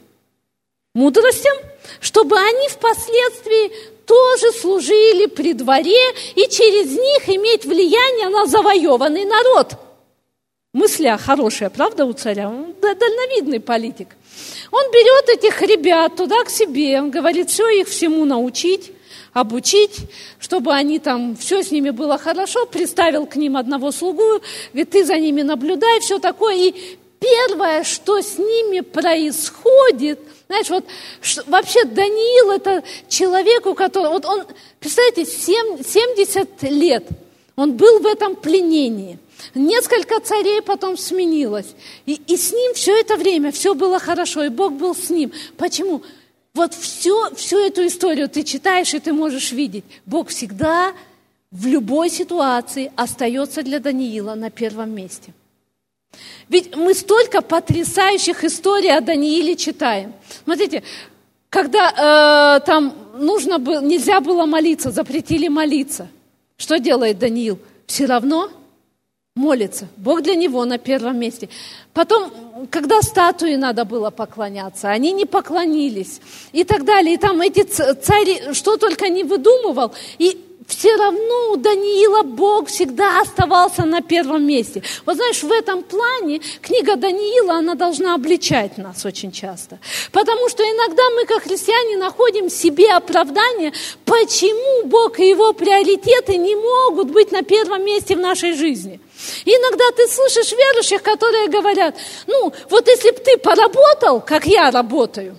мудростям, 0.93 1.57
чтобы 1.99 2.37
они 2.37 2.67
впоследствии 2.67 3.71
тоже 4.05 4.51
служили 4.51 5.27
при 5.27 5.53
дворе 5.53 6.11
и 6.35 6.47
через 6.49 6.91
них 6.91 7.29
иметь 7.29 7.65
влияние 7.65 8.29
на 8.29 8.45
завоеванный 8.45 9.25
народ. 9.25 9.73
Мысля 10.73 11.19
хорошая, 11.23 11.69
правда, 11.69 12.05
у 12.05 12.13
царя? 12.13 12.49
Он 12.49 12.73
дальновидный 12.81 13.59
политик. 13.59 14.09
Он 14.71 14.91
берет 14.91 15.29
этих 15.37 15.61
ребят 15.61 16.15
туда 16.15 16.43
к 16.43 16.49
себе, 16.49 16.99
он 16.99 17.11
говорит, 17.11 17.49
все 17.49 17.67
их 17.69 17.87
всему 17.87 18.25
научить, 18.25 18.91
обучить, 19.33 19.97
чтобы 20.39 20.73
они 20.73 20.97
там, 20.99 21.35
все 21.35 21.61
с 21.61 21.71
ними 21.71 21.91
было 21.91 22.17
хорошо, 22.17 22.65
приставил 22.65 23.27
к 23.27 23.35
ним 23.35 23.55
одного 23.57 23.91
слугу, 23.91 24.41
говорит, 24.71 24.89
ты 24.89 25.05
за 25.05 25.19
ними 25.19 25.43
наблюдай, 25.43 25.99
все 25.99 26.17
такое, 26.17 26.55
и 26.55 26.97
первое, 27.19 27.83
что 27.83 28.21
с 28.21 28.37
ними 28.37 28.79
происходит, 28.79 30.19
знаешь, 30.53 30.69
вот 30.69 30.85
вообще 31.47 31.83
Даниил 31.85 32.51
это 32.51 32.83
человек, 33.09 33.65
у 33.65 33.73
которого, 33.73 34.13
вот 34.13 34.25
он, 34.25 34.43
представляете, 34.79 35.25
7, 35.25 35.83
70 35.83 36.63
лет 36.63 37.07
он 37.55 37.73
был 37.73 37.99
в 37.99 38.05
этом 38.05 38.35
пленении. 38.35 39.17
Несколько 39.55 40.19
царей 40.19 40.61
потом 40.61 40.97
сменилось. 40.97 41.75
И, 42.05 42.13
и 42.27 42.37
с 42.37 42.51
ним 42.51 42.73
все 42.73 42.99
это 42.99 43.17
время 43.17 43.51
все 43.51 43.73
было 43.73 43.99
хорошо, 43.99 44.43
и 44.43 44.49
Бог 44.49 44.73
был 44.73 44.95
с 44.95 45.09
ним. 45.09 45.31
Почему? 45.57 46.01
Вот 46.53 46.73
все, 46.73 47.33
всю 47.35 47.57
эту 47.57 47.85
историю 47.85 48.29
ты 48.29 48.43
читаешь, 48.43 48.93
и 48.93 48.99
ты 48.99 49.11
можешь 49.11 49.51
видеть. 49.51 49.83
Бог 50.05 50.29
всегда 50.29 50.93
в 51.51 51.67
любой 51.67 52.09
ситуации 52.09 52.91
остается 52.95 53.63
для 53.63 53.79
Даниила 53.79 54.35
на 54.35 54.49
первом 54.49 54.91
месте. 54.91 55.33
Ведь 56.49 56.75
мы 56.75 56.93
столько 56.93 57.41
потрясающих 57.41 58.43
историй 58.43 58.95
о 58.95 59.01
Данииле 59.01 59.55
читаем. 59.55 60.13
Смотрите, 60.43 60.83
когда 61.49 62.57
э, 62.57 62.65
там 62.65 62.93
нужно 63.13 63.59
было, 63.59 63.81
нельзя 63.81 64.19
было 64.19 64.45
молиться, 64.45 64.91
запретили 64.91 65.47
молиться. 65.47 66.07
Что 66.57 66.77
делает 66.77 67.19
Даниил? 67.19 67.59
Все 67.85 68.05
равно 68.05 68.49
молится. 69.35 69.87
Бог 69.97 70.21
для 70.21 70.35
него 70.35 70.63
на 70.65 70.77
первом 70.77 71.17
месте. 71.17 71.49
Потом, 71.93 72.31
когда 72.69 73.01
статуи 73.01 73.55
надо 73.55 73.85
было 73.85 74.09
поклоняться, 74.11 74.89
они 74.89 75.11
не 75.11 75.25
поклонились 75.25 76.21
и 76.51 76.63
так 76.63 76.85
далее. 76.85 77.15
И 77.15 77.17
там 77.17 77.41
эти 77.41 77.63
цари 77.63 78.53
что 78.53 78.77
только 78.77 79.09
не 79.09 79.23
выдумывал. 79.23 79.91
И 80.19 80.42
все 80.67 80.95
равно 80.95 81.51
у 81.51 81.57
Даниила 81.57 82.23
Бог 82.23 82.67
всегда 82.67 83.21
оставался 83.21 83.85
на 83.85 84.01
первом 84.01 84.45
месте. 84.45 84.83
Вот 85.05 85.15
знаешь, 85.15 85.43
в 85.43 85.51
этом 85.51 85.83
плане 85.83 86.41
книга 86.61 86.95
Даниила, 86.95 87.55
она 87.55 87.75
должна 87.75 88.15
обличать 88.15 88.77
нас 88.77 89.05
очень 89.05 89.31
часто. 89.31 89.79
Потому 90.11 90.49
что 90.49 90.63
иногда 90.63 91.03
мы, 91.15 91.25
как 91.25 91.43
христиане, 91.43 91.97
находим 91.97 92.49
себе 92.49 92.91
оправдание, 92.91 93.73
почему 94.05 94.87
Бог 94.87 95.19
и 95.19 95.29
его 95.29 95.53
приоритеты 95.53 96.37
не 96.37 96.55
могут 96.55 97.11
быть 97.11 97.31
на 97.31 97.43
первом 97.43 97.83
месте 97.83 98.15
в 98.15 98.19
нашей 98.19 98.53
жизни. 98.53 98.99
иногда 99.45 99.85
ты 99.95 100.07
слышишь 100.07 100.51
верующих, 100.51 101.01
которые 101.01 101.47
говорят, 101.47 101.95
ну, 102.27 102.53
вот 102.69 102.87
если 102.87 103.11
бы 103.11 103.17
ты 103.17 103.37
поработал, 103.37 104.21
как 104.21 104.45
я 104.45 104.71
работаю, 104.71 105.37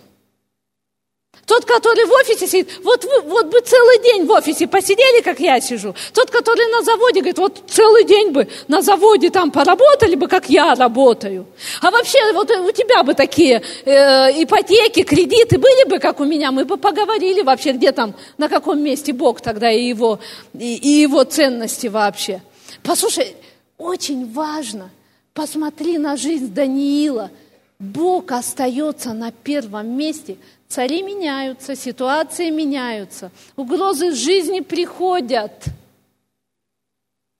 тот, 1.46 1.64
который 1.64 2.06
в 2.06 2.12
офисе 2.12 2.46
сидит, 2.46 2.80
вот, 2.82 3.04
вот 3.24 3.46
бы 3.46 3.60
целый 3.60 4.02
день 4.02 4.26
в 4.26 4.30
офисе 4.30 4.66
посидели, 4.66 5.22
как 5.22 5.40
я 5.40 5.60
сижу. 5.60 5.94
Тот, 6.12 6.30
который 6.30 6.70
на 6.72 6.82
заводе, 6.82 7.20
говорит, 7.20 7.38
вот 7.38 7.62
целый 7.68 8.04
день 8.04 8.30
бы 8.30 8.48
на 8.68 8.80
заводе 8.82 9.30
там 9.30 9.50
поработали 9.50 10.14
бы, 10.14 10.26
как 10.28 10.48
я 10.48 10.74
работаю. 10.74 11.46
А 11.82 11.90
вообще, 11.90 12.18
вот 12.32 12.50
у 12.50 12.72
тебя 12.72 13.02
бы 13.02 13.14
такие 13.14 13.62
э, 13.84 14.42
ипотеки, 14.42 15.02
кредиты 15.02 15.58
были 15.58 15.88
бы, 15.88 15.98
как 15.98 16.20
у 16.20 16.24
меня, 16.24 16.50
мы 16.50 16.64
бы 16.64 16.76
поговорили 16.76 17.42
вообще, 17.42 17.72
где 17.72 17.92
там, 17.92 18.14
на 18.38 18.48
каком 18.48 18.82
месте 18.82 19.12
Бог 19.12 19.40
тогда 19.40 19.70
и 19.70 19.84
его, 19.84 20.20
и, 20.58 20.76
и 20.76 21.02
его 21.02 21.24
ценности 21.24 21.88
вообще. 21.88 22.40
Послушай, 22.82 23.36
очень 23.76 24.32
важно, 24.32 24.90
посмотри 25.34 25.98
на 25.98 26.16
жизнь 26.16 26.52
Даниила. 26.54 27.30
Бог 27.78 28.32
остается 28.32 29.12
на 29.12 29.30
первом 29.30 29.96
месте– 29.98 30.36
Цари 30.74 31.02
меняются, 31.02 31.76
ситуации 31.76 32.50
меняются, 32.50 33.30
угрозы 33.54 34.10
жизни 34.10 34.58
приходят. 34.58 35.66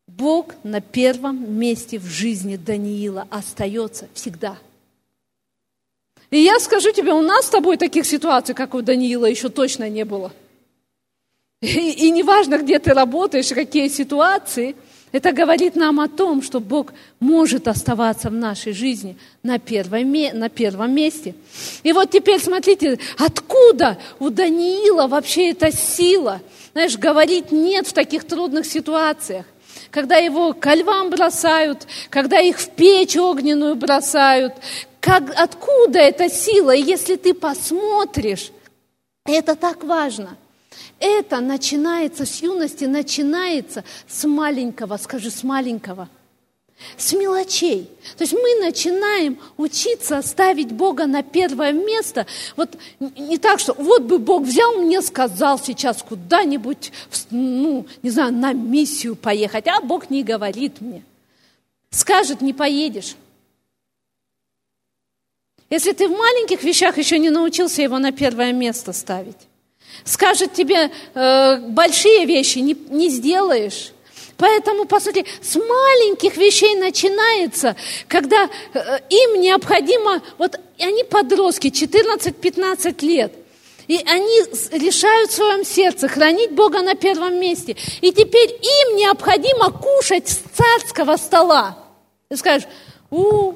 Бог 0.07 0.55
на 0.63 0.81
первом 0.81 1.53
месте 1.53 1.99
в 1.99 2.05
жизни 2.05 2.55
Даниила 2.55 3.27
остается 3.31 4.07
всегда. 4.15 4.57
И 6.31 6.39
я 6.39 6.61
скажу 6.61 6.93
тебе, 6.93 7.13
у 7.13 7.23
нас 7.23 7.47
с 7.47 7.51
тобой 7.51 7.77
таких 7.77 8.07
ситуаций, 8.07 8.55
как 8.55 8.73
у 8.73 8.83
Даниила, 8.83 9.27
еще 9.27 9.49
точно 9.49 9.91
не 9.91 10.05
было. 10.05 10.33
И, 11.61 12.07
и 12.07 12.13
неважно, 12.13 12.59
где 12.59 12.79
ты 12.79 12.95
работаешь 12.95 13.49
какие 13.49 13.89
ситуации– 13.89 14.77
это 15.15 15.31
говорит 15.31 15.77
нам 15.77 16.01
о 16.01 16.09
том, 16.09 16.43
что 16.43 16.59
Бог 16.59 16.93
может 17.21 17.69
оставаться 17.69 18.31
в 18.31 18.33
нашей 18.33 18.73
жизни 18.73 19.17
на 19.45 19.61
первом, 19.61 20.11
на 20.11 20.49
первом 20.49 20.93
месте. 20.93 21.37
И 21.85 21.93
вот 21.93 22.11
теперь 22.11 22.41
смотрите, 22.41 22.99
откуда 23.17 23.97
у 24.19 24.31
Даниила 24.31 25.07
вообще 25.07 25.51
эта 25.51 25.71
сила, 25.71 26.41
знаешь, 26.73 26.99
говорить 26.99 27.53
нет 27.53 27.87
в 27.87 27.93
таких 27.93 28.25
трудных 28.25 28.67
ситуациях 28.67 29.47
когда 29.91 30.17
его 30.17 30.53
ко 30.55 30.75
львам 30.75 31.11
бросают, 31.11 31.87
когда 32.11 32.41
их 32.41 32.59
в 32.59 32.71
печь 32.71 33.17
огненную 33.17 33.77
бросают. 33.77 34.55
Как, 34.99 35.33
откуда 35.37 36.01
эта 36.01 36.29
сила? 36.29 36.75
И 36.75 36.83
если 36.83 37.15
ты 37.15 37.33
посмотришь, 37.33 38.51
это 39.25 39.55
так 39.55 39.85
важно– 39.85 40.37
это 41.01 41.41
начинается 41.41 42.27
с 42.27 42.43
юности, 42.43 42.85
начинается 42.85 43.85
с 44.09 44.27
маленького, 44.27 44.97
скажи, 44.97 45.31
с 45.31 45.43
маленького, 45.43 46.09
с 46.97 47.13
мелочей. 47.13 47.89
То 48.17 48.25
есть 48.25 48.33
мы 48.33 48.61
начинаем 48.61 49.39
учиться 49.57 50.21
ставить 50.23 50.73
Бога 50.73 51.07
на 51.07 51.23
первое 51.23 51.73
место. 51.73 52.27
Вот 52.57 52.77
не 52.99 53.39
так, 53.39 53.61
что 53.61 53.75
вот 53.75 54.03
бы 54.03 54.19
Бог 54.19 54.43
взял 54.43 54.75
мне, 54.75 55.01
сказал 55.03 55.59
сейчас 55.59 56.03
куда-нибудь, 56.03 56.93
ну, 57.31 57.87
не 58.03 58.11
знаю, 58.11 58.33
на 58.33 58.53
миссию 58.53 59.17
поехать, 59.17 59.67
а 59.69 59.81
Бог 59.81 60.11
не 60.11 60.23
говорит 60.23 60.81
мне. 60.81 61.03
Скажет, 61.91 62.41
не 62.41 62.53
поедешь. 62.53 63.17
Если 65.71 65.93
ты 65.93 66.09
в 66.09 66.13
маленьких 66.13 66.63
вещах 66.63 66.99
еще 66.99 67.19
не 67.19 67.31
научился 67.31 67.83
его 67.83 67.99
на 67.99 68.13
первое 68.13 68.53
место 68.53 68.93
ставить, 68.93 69.49
скажет 70.05 70.53
тебе 70.53 70.91
э, 71.15 71.59
большие 71.69 72.27
вещи, 72.27 72.59
не, 72.59 72.77
не 72.91 73.09
сделаешь. 73.09 73.93
Поэтому, 74.37 74.85
по 74.85 75.01
сути, 75.01 75.25
с 75.41 75.55
маленьких 75.57 76.37
вещей 76.37 76.75
начинается, 76.75 77.77
когда 78.09 78.49
э, 78.73 78.99
им 79.09 79.41
необходимо, 79.41 80.23
вот 80.39 80.59
они 80.79 81.05
подростки, 81.05 81.69
14-15 81.69 83.05
лет, 83.05 83.33
и 83.87 83.97
они 84.07 84.41
решают 84.73 85.31
в 85.31 85.35
своем 85.35 85.65
сердце 85.65 86.09
хранить 86.09 86.53
Бога 86.53 86.83
на 86.83 86.95
первом 86.95 87.39
месте. 87.39 87.77
И 88.01 88.13
теперь 88.13 88.51
им 88.51 88.97
необходимо 88.97 89.71
кушать 89.71 90.29
с 90.29 90.41
царского 90.55 91.17
стола. 91.17 91.79
Ты 92.29 92.37
скажешь, 92.37 92.67
у, 93.11 93.53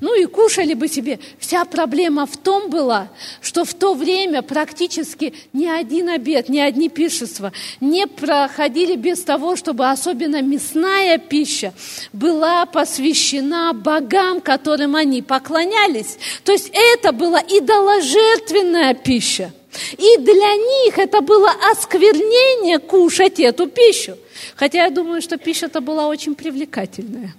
ну 0.00 0.14
и 0.14 0.26
кушали 0.26 0.74
бы 0.74 0.88
себе. 0.88 1.18
Вся 1.38 1.64
проблема 1.64 2.26
в 2.26 2.36
том 2.36 2.70
была, 2.70 3.08
что 3.40 3.64
в 3.64 3.74
то 3.74 3.94
время 3.94 4.42
практически 4.42 5.34
ни 5.52 5.66
один 5.66 6.08
обед, 6.08 6.48
ни 6.48 6.58
одни 6.58 6.88
пиршества 6.88 7.52
не 7.80 8.06
проходили 8.06 8.96
без 8.96 9.22
того, 9.22 9.56
чтобы 9.56 9.88
особенно 9.88 10.42
мясная 10.42 11.18
пища 11.18 11.72
была 12.12 12.66
посвящена 12.66 13.72
богам, 13.72 14.40
которым 14.40 14.96
они 14.96 15.22
поклонялись. 15.22 16.18
То 16.44 16.52
есть 16.52 16.70
это 16.72 17.12
была 17.12 17.40
идоложертвенная 17.40 18.94
пища. 18.94 19.52
И 19.92 20.16
для 20.18 20.54
них 20.56 20.98
это 20.98 21.20
было 21.20 21.52
осквернение 21.70 22.78
кушать 22.78 23.38
эту 23.38 23.68
пищу. 23.68 24.16
Хотя 24.56 24.84
я 24.84 24.90
думаю, 24.90 25.22
что 25.22 25.36
пища-то 25.36 25.80
была 25.80 26.08
очень 26.08 26.34
привлекательная 26.34 27.34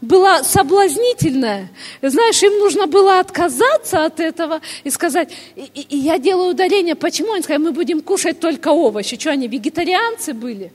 была 0.00 0.42
соблазнительная. 0.42 1.70
Знаешь, 2.02 2.42
им 2.42 2.58
нужно 2.58 2.86
было 2.86 3.20
отказаться 3.20 4.04
от 4.04 4.20
этого 4.20 4.60
и 4.84 4.90
сказать, 4.90 5.32
и, 5.56 5.62
и, 5.62 5.96
я 5.96 6.18
делаю 6.18 6.50
ударение, 6.50 6.94
почему? 6.94 7.32
Они 7.32 7.42
сказали, 7.42 7.62
мы 7.62 7.72
будем 7.72 8.00
кушать 8.00 8.40
только 8.40 8.68
овощи. 8.68 9.18
Что, 9.18 9.30
они 9.30 9.48
вегетарианцы 9.48 10.32
были? 10.32 10.72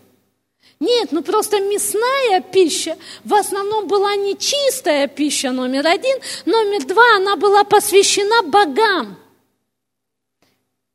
Нет, 0.80 1.12
ну 1.12 1.24
просто 1.24 1.60
мясная 1.62 2.42
пища 2.42 2.98
в 3.24 3.34
основном 3.34 3.88
была 3.88 4.16
не 4.16 4.38
чистая 4.38 5.08
пища 5.08 5.52
номер 5.52 5.88
один, 5.88 6.18
номер 6.46 6.86
два, 6.86 7.16
она 7.16 7.38
была 7.38 7.64
посвящена 7.64 8.44
богам. 8.44 9.18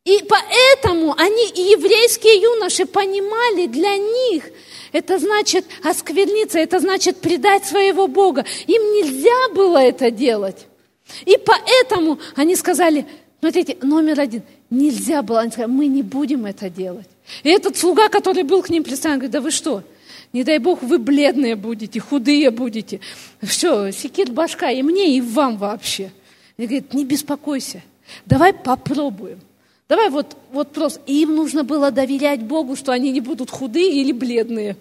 И 0.04 0.22
поэтому 0.28 1.14
они, 1.16 1.48
и 1.48 1.60
еврейские 1.72 2.42
юноши, 2.42 2.84
понимали 2.86 3.66
для 3.66 3.96
них– 3.96 4.44
это 4.92 5.18
значит 5.18 5.64
оскверниться, 5.82 6.58
это 6.58 6.80
значит 6.80 7.18
предать 7.18 7.64
своего 7.64 8.06
Бога. 8.06 8.44
Им 8.66 8.82
нельзя 8.94 9.54
было 9.54 9.78
это 9.78 10.10
делать. 10.10 10.66
И 11.24 11.36
поэтому 11.44 12.18
они 12.36 12.56
сказали, 12.56 13.06
смотрите, 13.40 13.76
номер 13.82 14.20
один, 14.20 14.42
нельзя 14.70 15.22
было. 15.22 15.40
Они 15.40 15.50
сказали, 15.50 15.70
мы 15.70 15.86
не 15.86 16.02
будем 16.02 16.46
это 16.46 16.70
делать. 16.70 17.08
И 17.42 17.48
этот 17.48 17.76
слуга, 17.76 18.08
который 18.08 18.42
был 18.42 18.62
к 18.62 18.70
ним 18.70 18.84
представлен, 18.84 19.18
говорит, 19.18 19.32
да 19.32 19.40
вы 19.40 19.50
что, 19.50 19.82
не 20.32 20.44
дай 20.44 20.58
Бог, 20.58 20.82
вы 20.82 20.98
бледные 20.98 21.56
будете, 21.56 22.00
худые 22.00 22.50
будете. 22.50 23.00
Все, 23.42 23.90
секит 23.90 24.30
башка 24.30 24.70
и 24.70 24.82
мне, 24.82 25.16
и 25.16 25.20
вам 25.20 25.56
вообще. 25.56 26.12
И 26.56 26.62
говорит, 26.62 26.94
не 26.94 27.04
беспокойся, 27.04 27.82
давай 28.26 28.52
попробуем. 28.52 29.40
Давай 29.90 30.08
вот, 30.08 30.36
вот 30.52 30.70
просто. 30.72 31.00
Им 31.06 31.34
нужно 31.34 31.64
было 31.64 31.90
доверять 31.90 32.44
Богу, 32.44 32.76
что 32.76 32.92
они 32.92 33.10
не 33.10 33.20
будут 33.20 33.50
худые 33.50 33.90
или 33.90 34.12
бледные. 34.12 34.76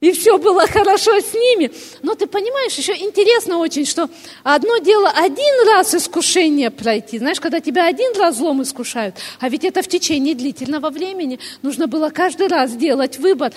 и 0.00 0.12
все 0.12 0.36
было 0.36 0.66
хорошо 0.66 1.18
с 1.18 1.32
ними. 1.32 1.72
Но 2.02 2.14
ты 2.14 2.26
понимаешь, 2.26 2.74
еще 2.74 2.92
интересно 2.92 3.56
очень, 3.56 3.86
что 3.86 4.10
одно 4.42 4.76
дело 4.80 5.08
один 5.08 5.66
раз 5.66 5.94
искушение 5.94 6.70
пройти, 6.70 7.18
знаешь, 7.18 7.40
когда 7.40 7.60
тебя 7.60 7.86
один 7.86 8.14
раз 8.18 8.36
злом 8.36 8.60
искушают, 8.60 9.14
а 9.38 9.48
ведь 9.48 9.64
это 9.64 9.80
в 9.80 9.88
течение 9.88 10.34
длительного 10.34 10.90
времени 10.90 11.38
нужно 11.62 11.86
было 11.86 12.10
каждый 12.10 12.48
раз 12.48 12.72
делать 12.72 13.16
выбор 13.16 13.50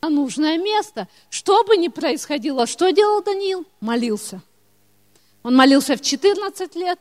на 0.00 0.08
нужное 0.08 0.56
место. 0.56 1.08
Что 1.28 1.62
бы 1.62 1.76
ни 1.76 1.88
происходило, 1.88 2.66
что 2.66 2.88
делал 2.88 3.22
Даниил? 3.22 3.66
Молился. 3.82 4.40
Он 5.42 5.54
молился 5.54 5.94
в 5.94 6.00
14 6.00 6.74
лет, 6.74 7.00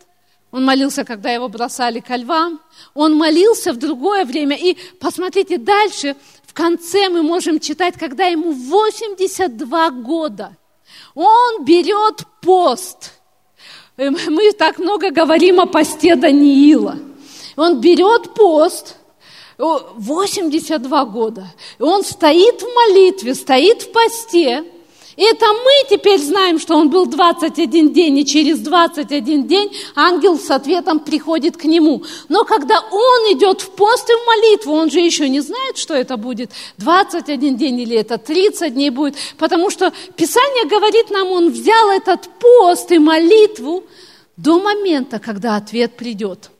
он 0.57 0.65
молился, 0.65 1.03
когда 1.03 1.31
его 1.31 1.47
бросали 1.49 1.99
ко 1.99 2.15
львам, 2.15 2.59
он 2.93 3.15
молился 3.15 3.71
в 3.73 3.77
другое 3.77 4.25
время. 4.25 4.57
И 4.57 4.77
посмотрите 4.99 5.57
дальше, 5.57 6.15
конце 6.57 7.09
мы 7.09 7.21
можем 7.21 7.59
читать, 7.59 7.93
когда 7.99 8.25
ему 8.25 8.51
82 8.51 9.91
года, 9.91 10.57
он 11.13 11.63
берет 11.63 12.25
пост. 12.41 13.11
Эм, 13.97 14.17
мы 14.29 14.51
так 14.53 14.79
много 14.79 15.11
говорим 15.11 15.59
о 15.59 15.67
посте 15.67 16.15
Даниила. 16.15 16.97
Он 17.55 17.79
берет 17.79 18.33
пост, 18.33 18.95
82 19.59 21.05
года, 21.05 21.47
он 21.79 22.03
стоит 22.03 22.61
в 22.61 22.67
молитве, 22.75 23.33
стоит 23.35 23.83
в 23.83 23.91
посте, 23.91 24.63
это 25.17 25.45
мы 25.47 25.89
теперь 25.89 26.19
знаем, 26.19 26.59
что 26.59 26.75
он 26.75 26.89
был 26.89 27.07
21 27.07 27.91
день, 27.91 28.19
и 28.19 28.25
через 28.25 28.59
21 28.59 29.47
день 29.47 29.71
ангел 29.95 30.37
с 30.37 30.51
ответом 30.51 30.99
приходит 30.99 31.57
к 31.57 31.65
нему. 31.65 32.03
Но 32.29 32.43
когда 32.45 32.79
он 32.79 33.33
идет 33.33 33.61
в 33.61 33.71
пост 33.71 34.07
и 34.09 34.13
в 34.13 34.27
молитву, 34.27 34.73
он 34.73 34.91
же 34.91 34.99
еще 34.99 35.27
не 35.27 35.39
знает, 35.39 35.77
что 35.77 35.95
это 35.95 36.17
будет 36.17 36.51
21 36.77 37.57
день 37.57 37.79
или 37.79 37.97
это 37.97 38.17
30 38.19 38.73
дней 38.73 38.91
будет, 38.91 39.15
потому 39.39 39.71
что 39.71 39.91
Писание 40.15 40.65
говорит 40.65 41.09
нам, 41.09 41.31
он 41.31 41.49
взял 41.49 41.89
этот 41.89 42.29
пост 42.39 42.91
и 42.91 42.99
молитву 42.99 43.83
до 44.37 44.59
момента, 44.59 45.17
когда 45.19 45.55
ответ 45.55 45.97
придет. 45.97 46.51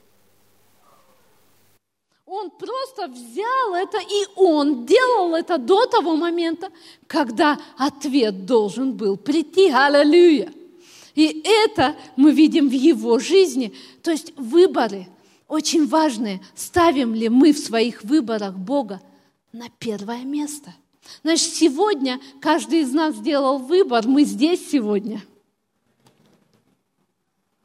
Он 2.28 2.52
просто 2.52 3.08
взял 3.08 3.74
это, 3.74 4.00
и 4.00 4.28
он 4.36 4.86
делал 4.86 5.34
это 5.34 5.58
до 5.58 5.86
того 5.86 6.18
момента, 6.18 6.70
когда 7.08 7.58
ответ 7.78 8.46
должен 8.46 8.92
был 8.98 9.16
прийти. 9.16 9.70
Аллилуйя! 9.72 10.52
И 11.16 11.42
это 11.46 11.96
мы 12.18 12.34
видим 12.34 12.68
в 12.68 12.74
его 12.74 13.18
жизни. 13.18 13.74
То 14.04 14.12
есть 14.12 14.34
выборы 14.36 15.08
очень 15.48 15.88
важные. 15.88 16.42
Ставим 16.54 17.16
ли 17.16 17.30
мы 17.30 17.54
в 17.54 17.60
своих 17.60 18.04
выборах 18.04 18.56
Бога 18.56 19.02
на 19.54 19.70
первое 19.80 20.26
место? 20.26 20.76
Значит, 21.24 21.54
сегодня 21.54 22.20
каждый 22.42 22.82
из 22.82 22.92
нас 22.92 23.16
сделал 23.16 23.58
выбор. 23.58 24.06
Мы 24.06 24.26
здесь 24.26 24.70
сегодня. 24.70 25.22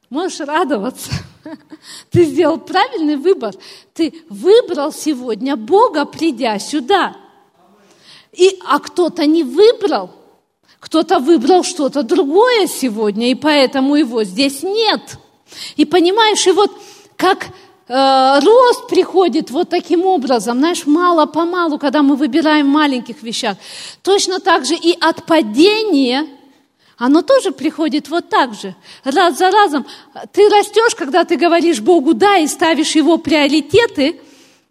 Можешь 0.08 0.38
радоваться. 0.38 1.10
Ты 2.10 2.24
сделал 2.24 2.58
правильный 2.58 3.16
выбор. 3.16 3.54
Ты 3.94 4.14
выбрал 4.28 4.92
сегодня 4.92 5.56
Бога, 5.56 6.04
придя 6.04 6.58
сюда. 6.58 7.16
И, 8.32 8.58
а 8.66 8.78
кто-то 8.78 9.26
не 9.26 9.42
выбрал. 9.42 10.10
Кто-то 10.80 11.18
выбрал 11.18 11.62
что-то 11.62 12.02
другое 12.02 12.66
сегодня, 12.66 13.30
и 13.30 13.34
поэтому 13.34 13.94
его 13.94 14.24
здесь 14.24 14.62
нет. 14.62 15.18
И 15.76 15.84
понимаешь, 15.84 16.44
и 16.46 16.50
вот 16.50 16.72
как 17.16 17.46
э, 17.86 18.40
рост 18.40 18.88
приходит 18.88 19.50
вот 19.50 19.68
таким 19.68 20.04
образом, 20.04 20.58
знаешь, 20.58 20.86
мало-помалу, 20.86 21.78
когда 21.78 22.02
мы 22.02 22.16
выбираем 22.16 22.66
в 22.66 22.72
маленьких 22.72 23.22
вещах, 23.22 23.56
точно 24.02 24.40
так 24.40 24.64
же 24.64 24.74
и 24.74 24.96
от 24.98 25.24
падения– 25.24 26.26
оно 27.02 27.22
тоже 27.22 27.50
приходит 27.50 28.08
вот 28.08 28.28
так 28.28 28.54
же, 28.54 28.76
раз 29.02 29.36
за 29.36 29.50
разом. 29.50 29.84
Ты 30.32 30.48
растешь, 30.48 30.94
когда 30.94 31.24
ты 31.24 31.34
говоришь 31.34 31.80
Богу 31.80 32.14
«да» 32.14 32.36
и 32.36 32.46
ставишь 32.46 32.92
Его 32.92 33.18
приоритеты 33.18 34.20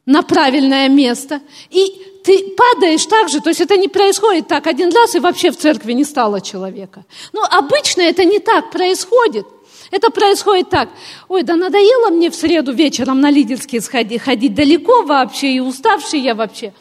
на 0.06 0.22
правильное 0.22 0.88
место, 0.88 1.42
и 1.70 1.92
ты 2.24 2.56
падаешь 2.56 3.06
так 3.06 3.28
же, 3.28 3.42
то 3.42 3.50
есть 3.50 3.60
это 3.60 3.76
не 3.76 3.90
происходит 3.90 4.48
так 4.48 4.66
один 4.68 4.96
раз, 4.96 5.14
и 5.14 5.20
вообще 5.20 5.52
в 5.52 5.58
церкви 5.58 5.92
не 5.92 6.06
стало 6.06 6.40
человека. 6.40 7.04
Но 7.34 7.44
обычно 7.44 8.00
это 8.00 8.24
не 8.24 8.40
так 8.40 8.72
происходит. 8.72 9.46
Это 9.92 10.10
происходит 10.10 10.70
так. 10.70 10.88
Ой, 11.28 11.44
да 11.44 11.58
надоело 11.58 12.12
мне 12.12 12.30
в 12.30 12.36
среду 12.36 12.72
вечером 12.72 13.20
на 13.20 13.30
лидерские 13.30 13.82
сходить, 13.82 14.22
ходить 14.22 14.56
далеко 14.56 15.02
вообще, 15.02 15.56
и 15.56 15.60
уставший 15.60 16.22
я 16.22 16.34
вообще 16.34 16.72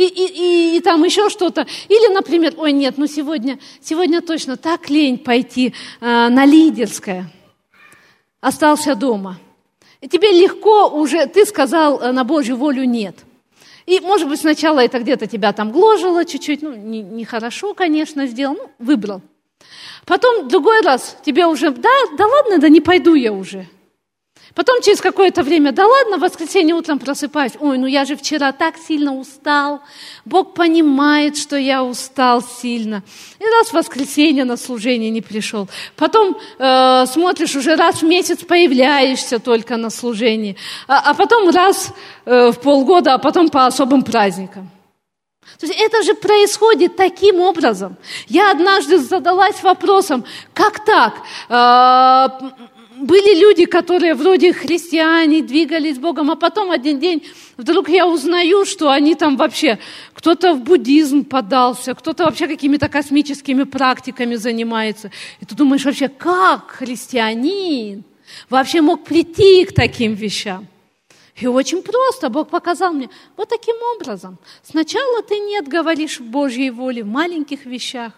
и, 0.00 0.06
и, 0.06 0.74
и, 0.74 0.76
и 0.76 0.80
там 0.80 1.04
еще 1.04 1.28
что-то. 1.28 1.66
Или, 1.88 2.12
например, 2.12 2.54
ой, 2.56 2.72
нет, 2.72 2.94
ну 2.96 3.06
сегодня, 3.06 3.58
сегодня 3.82 4.22
точно 4.22 4.56
так 4.56 4.88
лень 4.88 5.18
пойти 5.18 5.74
э, 6.00 6.28
на 6.28 6.46
лидерское. 6.46 7.30
Остался 8.40 8.94
дома. 8.94 9.38
И 10.00 10.08
тебе 10.08 10.32
легко 10.32 10.88
уже, 10.88 11.26
ты 11.26 11.44
сказал 11.44 12.00
э, 12.00 12.12
на 12.12 12.24
Божью 12.24 12.56
волю 12.56 12.84
нет. 12.84 13.16
И, 13.84 14.00
может 14.00 14.28
быть, 14.28 14.40
сначала 14.40 14.80
это 14.80 15.00
где-то 15.00 15.26
тебя 15.26 15.52
там 15.52 15.70
гложило 15.70 16.24
чуть-чуть, 16.24 16.62
ну, 16.62 16.72
нехорошо, 16.72 17.66
не, 17.66 17.72
не 17.72 17.76
конечно, 17.76 18.26
сделал, 18.26 18.56
ну, 18.56 18.70
выбрал. 18.78 19.20
Потом 20.06 20.48
другой 20.48 20.80
раз 20.80 21.18
тебе 21.24 21.44
уже, 21.46 21.70
да, 21.70 21.90
да 22.16 22.26
ладно, 22.26 22.58
да 22.58 22.70
не 22.70 22.80
пойду 22.80 23.14
я 23.14 23.32
уже. 23.32 23.68
Потом 24.54 24.82
через 24.82 25.00
какое-то 25.00 25.42
время, 25.42 25.72
да 25.72 25.86
ладно, 25.86 26.16
в 26.16 26.20
воскресенье 26.20 26.74
утром 26.74 26.98
просыпаюсь, 26.98 27.52
ой, 27.60 27.78
ну 27.78 27.86
я 27.86 28.04
же 28.04 28.16
вчера 28.16 28.52
так 28.52 28.74
сильно 28.76 29.14
устал, 29.14 29.80
Бог 30.24 30.54
понимает, 30.54 31.36
что 31.36 31.56
я 31.56 31.84
устал 31.84 32.42
сильно. 32.42 33.02
И 33.38 33.44
раз 33.44 33.68
в 33.68 33.74
воскресенье 33.74 34.44
на 34.44 34.56
служение 34.56 35.10
не 35.10 35.20
пришел. 35.20 35.68
Потом 35.96 36.36
э, 36.58 37.04
смотришь, 37.06 37.54
уже 37.54 37.76
раз 37.76 38.02
в 38.02 38.04
месяц 38.04 38.44
появляешься 38.44 39.38
только 39.38 39.76
на 39.76 39.90
служении, 39.90 40.56
а, 40.88 41.10
а 41.10 41.14
потом 41.14 41.50
раз 41.50 41.92
э, 42.24 42.50
в 42.50 42.60
полгода, 42.60 43.14
а 43.14 43.18
потом 43.18 43.48
по 43.50 43.66
особым 43.66 44.02
праздникам. 44.02 44.70
То 45.58 45.66
есть 45.66 45.78
это 45.78 46.02
же 46.02 46.14
происходит 46.14 46.96
таким 46.96 47.40
образом. 47.40 47.96
Я 48.28 48.50
однажды 48.50 48.98
задалась 48.98 49.62
вопросом, 49.62 50.24
как 50.54 50.84
так? 50.84 51.14
Были 53.00 53.40
люди, 53.40 53.64
которые 53.64 54.12
вроде 54.14 54.52
христиане, 54.52 55.40
двигались 55.40 55.98
Богом, 55.98 56.30
а 56.30 56.36
потом 56.36 56.70
один 56.70 57.00
день 57.00 57.26
вдруг 57.56 57.88
я 57.88 58.06
узнаю, 58.06 58.66
что 58.66 58.90
они 58.90 59.14
там 59.14 59.38
вообще, 59.38 59.78
кто-то 60.12 60.52
в 60.52 60.60
буддизм 60.60 61.24
подался, 61.24 61.94
кто-то 61.94 62.24
вообще 62.24 62.46
какими-то 62.46 62.90
космическими 62.90 63.62
практиками 63.62 64.34
занимается. 64.34 65.10
И 65.40 65.46
ты 65.46 65.54
думаешь 65.54 65.82
вообще, 65.86 66.08
как 66.08 66.72
христианин 66.72 68.04
вообще 68.50 68.82
мог 68.82 69.02
прийти 69.04 69.64
к 69.64 69.72
таким 69.72 70.12
вещам? 70.12 70.66
И 71.36 71.46
очень 71.46 71.82
просто 71.82 72.28
Бог 72.28 72.50
показал 72.50 72.92
мне 72.92 73.08
вот 73.34 73.48
таким 73.48 73.76
образом. 73.96 74.36
Сначала 74.62 75.22
ты 75.22 75.38
нет 75.38 75.66
говоришь 75.66 76.20
Божьей 76.20 76.68
воле 76.68 77.02
в 77.02 77.06
маленьких 77.06 77.64
вещах, 77.64 78.12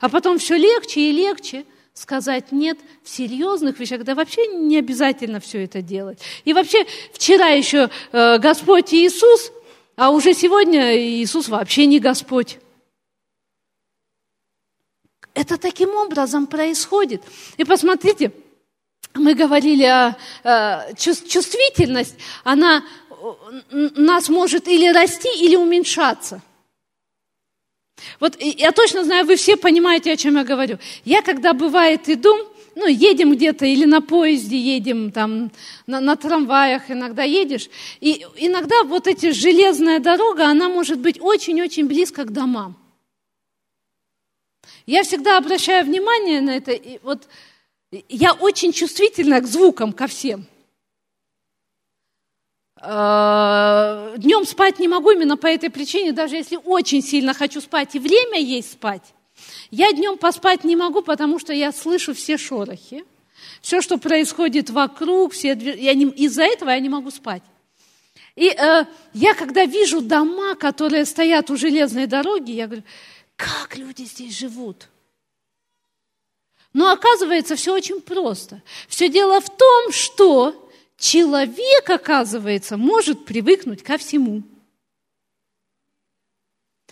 а 0.00 0.08
потом 0.08 0.38
все 0.38 0.56
легче 0.56 1.10
и 1.10 1.12
легче– 1.12 1.64
сказать 1.96 2.52
нет 2.52 2.78
в 3.02 3.08
серьезных 3.08 3.80
вещах, 3.80 4.04
да 4.04 4.14
вообще 4.14 4.46
не 4.48 4.78
обязательно 4.78 5.40
все 5.40 5.64
это 5.64 5.80
делать. 5.80 6.20
И 6.44 6.52
вообще 6.52 6.86
вчера 7.12 7.48
еще 7.48 7.90
э, 8.12 8.38
Господь 8.38 8.92
Иисус, 8.92 9.50
а 9.96 10.10
уже 10.10 10.34
сегодня 10.34 10.96
Иисус 10.96 11.48
вообще 11.48 11.86
не 11.86 11.98
Господь. 11.98 12.58
Это 15.32 15.56
таким 15.56 15.94
образом 15.94 16.46
происходит. 16.46 17.22
И 17.56 17.64
посмотрите, 17.64 18.32
мы 19.14 19.34
говорили 19.34 19.84
о, 19.84 20.16
о 20.44 20.92
чувствительность, 20.94 22.16
она 22.44 22.84
нас 23.70 24.28
может 24.28 24.68
или 24.68 24.92
расти, 24.92 25.28
или 25.42 25.56
уменьшаться. 25.56 26.42
Вот 28.20 28.36
я 28.40 28.72
точно 28.72 29.04
знаю, 29.04 29.26
вы 29.26 29.36
все 29.36 29.56
понимаете, 29.56 30.12
о 30.12 30.16
чем 30.16 30.36
я 30.36 30.44
говорю. 30.44 30.78
Я, 31.04 31.22
когда 31.22 31.52
бывает 31.52 32.08
иду, 32.08 32.34
ну, 32.74 32.86
едем 32.86 33.34
где-то 33.34 33.64
или 33.64 33.84
на 33.86 34.02
поезде 34.02 34.58
едем, 34.58 35.10
там, 35.10 35.50
на, 35.86 36.00
на 36.00 36.16
трамваях 36.16 36.90
иногда 36.90 37.22
едешь, 37.22 37.70
и 38.00 38.26
иногда 38.36 38.82
вот 38.84 39.06
эта 39.06 39.32
железная 39.32 39.98
дорога, 39.98 40.46
она 40.46 40.68
может 40.68 40.98
быть 40.98 41.20
очень-очень 41.20 41.86
близко 41.86 42.24
к 42.24 42.32
домам. 42.32 42.76
Я 44.84 45.02
всегда 45.02 45.38
обращаю 45.38 45.84
внимание 45.84 46.40
на 46.40 46.56
это, 46.56 46.72
и 46.72 46.98
вот 47.02 47.28
я 48.08 48.34
очень 48.34 48.72
чувствительна 48.72 49.40
к 49.40 49.46
звукам, 49.46 49.92
ко 49.92 50.06
всем– 50.06 50.46
Днем 52.78 54.44
спать 54.44 54.78
не 54.78 54.86
могу 54.86 55.10
именно 55.10 55.36
по 55.38 55.46
этой 55.46 55.70
причине, 55.70 56.12
даже 56.12 56.36
если 56.36 56.58
очень 56.62 57.02
сильно 57.02 57.32
хочу 57.32 57.60
спать 57.60 57.94
и 57.94 57.98
время 57.98 58.38
есть 58.38 58.72
спать. 58.72 59.02
Я 59.70 59.92
днем 59.92 60.18
поспать 60.18 60.64
не 60.64 60.76
могу, 60.76 61.02
потому 61.02 61.38
что 61.38 61.52
я 61.52 61.72
слышу 61.72 62.14
все 62.14 62.36
шорохи, 62.36 63.04
все, 63.60 63.80
что 63.80 63.98
происходит 63.98 64.70
вокруг, 64.70 65.32
все, 65.32 65.54
я 65.54 65.94
не, 65.94 66.06
из-за 66.06 66.44
этого 66.44 66.70
я 66.70 66.80
не 66.80 66.88
могу 66.88 67.10
спать. 67.10 67.42
И 68.34 68.48
э, 68.48 68.84
я 69.14 69.34
когда 69.34 69.64
вижу 69.64 70.02
дома, 70.02 70.54
которые 70.54 71.06
стоят 71.06 71.50
у 71.50 71.56
железной 71.56 72.06
дороги, 72.06 72.52
я 72.52 72.66
говорю, 72.66 72.84
как 73.36 73.76
люди 73.76 74.02
здесь 74.02 74.38
живут? 74.38 74.88
Но 76.74 76.92
оказывается, 76.92 77.56
все 77.56 77.72
очень 77.72 78.02
просто. 78.02 78.62
Все 78.88 79.08
дело 79.08 79.40
в 79.40 79.48
том, 79.48 79.92
что 79.92 80.65
человек, 80.98 81.88
оказывается, 81.88 82.76
может 82.76 83.24
привыкнуть 83.24 83.82
ко 83.82 83.98
всему. 83.98 84.42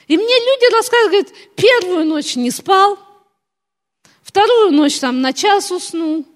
И 0.07 0.17
мне 0.17 0.27
люди 0.27 0.75
рассказывают, 0.75 1.29
говорят, 1.29 1.57
первую 1.57 2.05
ночь 2.07 2.37
не 2.37 2.51
спал, 2.51 2.99
вторую 4.23 4.73
ночь 4.73 4.99
там 4.99 5.21
на 5.21 5.33
час 5.33 5.71
уснул, 5.71 6.27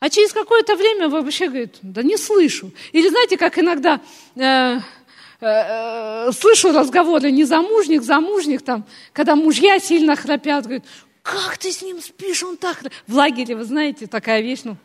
а 0.00 0.10
через 0.10 0.32
какое-то 0.32 0.76
время 0.76 1.08
вообще 1.08 1.46
говорит, 1.48 1.76
да 1.82 2.02
не 2.02 2.16
слышу. 2.16 2.72
Или 2.92 3.08
знаете, 3.08 3.36
как 3.36 3.58
иногда 3.58 4.00
э, 4.34 4.40
э, 4.40 4.78
э, 5.40 6.32
слышу 6.32 6.72
разговоры 6.72 7.30
незамужних, 7.30 8.02
замужних, 8.02 8.62
там, 8.62 8.84
когда 9.12 9.36
мужья 9.36 9.78
сильно 9.78 10.16
храпят, 10.16 10.64
говорят, 10.64 10.84
как 11.22 11.58
ты 11.58 11.72
с 11.72 11.82
ним 11.82 12.00
спишь, 12.00 12.42
он 12.42 12.56
так... 12.56 12.82
В 13.06 13.14
лагере, 13.14 13.56
вы 13.56 13.64
знаете, 13.64 14.06
такая 14.06 14.42
вещь, 14.42 14.60
ну. 14.64 14.76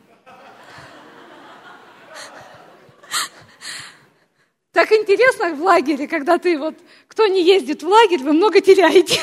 Так 4.73 4.91
интересно 4.93 5.53
в 5.53 5.61
лагере, 5.61 6.07
когда 6.07 6.37
ты 6.37 6.57
вот, 6.57 6.75
кто 7.07 7.27
не 7.27 7.43
ездит 7.43 7.83
в 7.83 7.87
лагерь, 7.87 8.19
вы 8.19 8.31
много 8.31 8.61
теряете. 8.61 9.19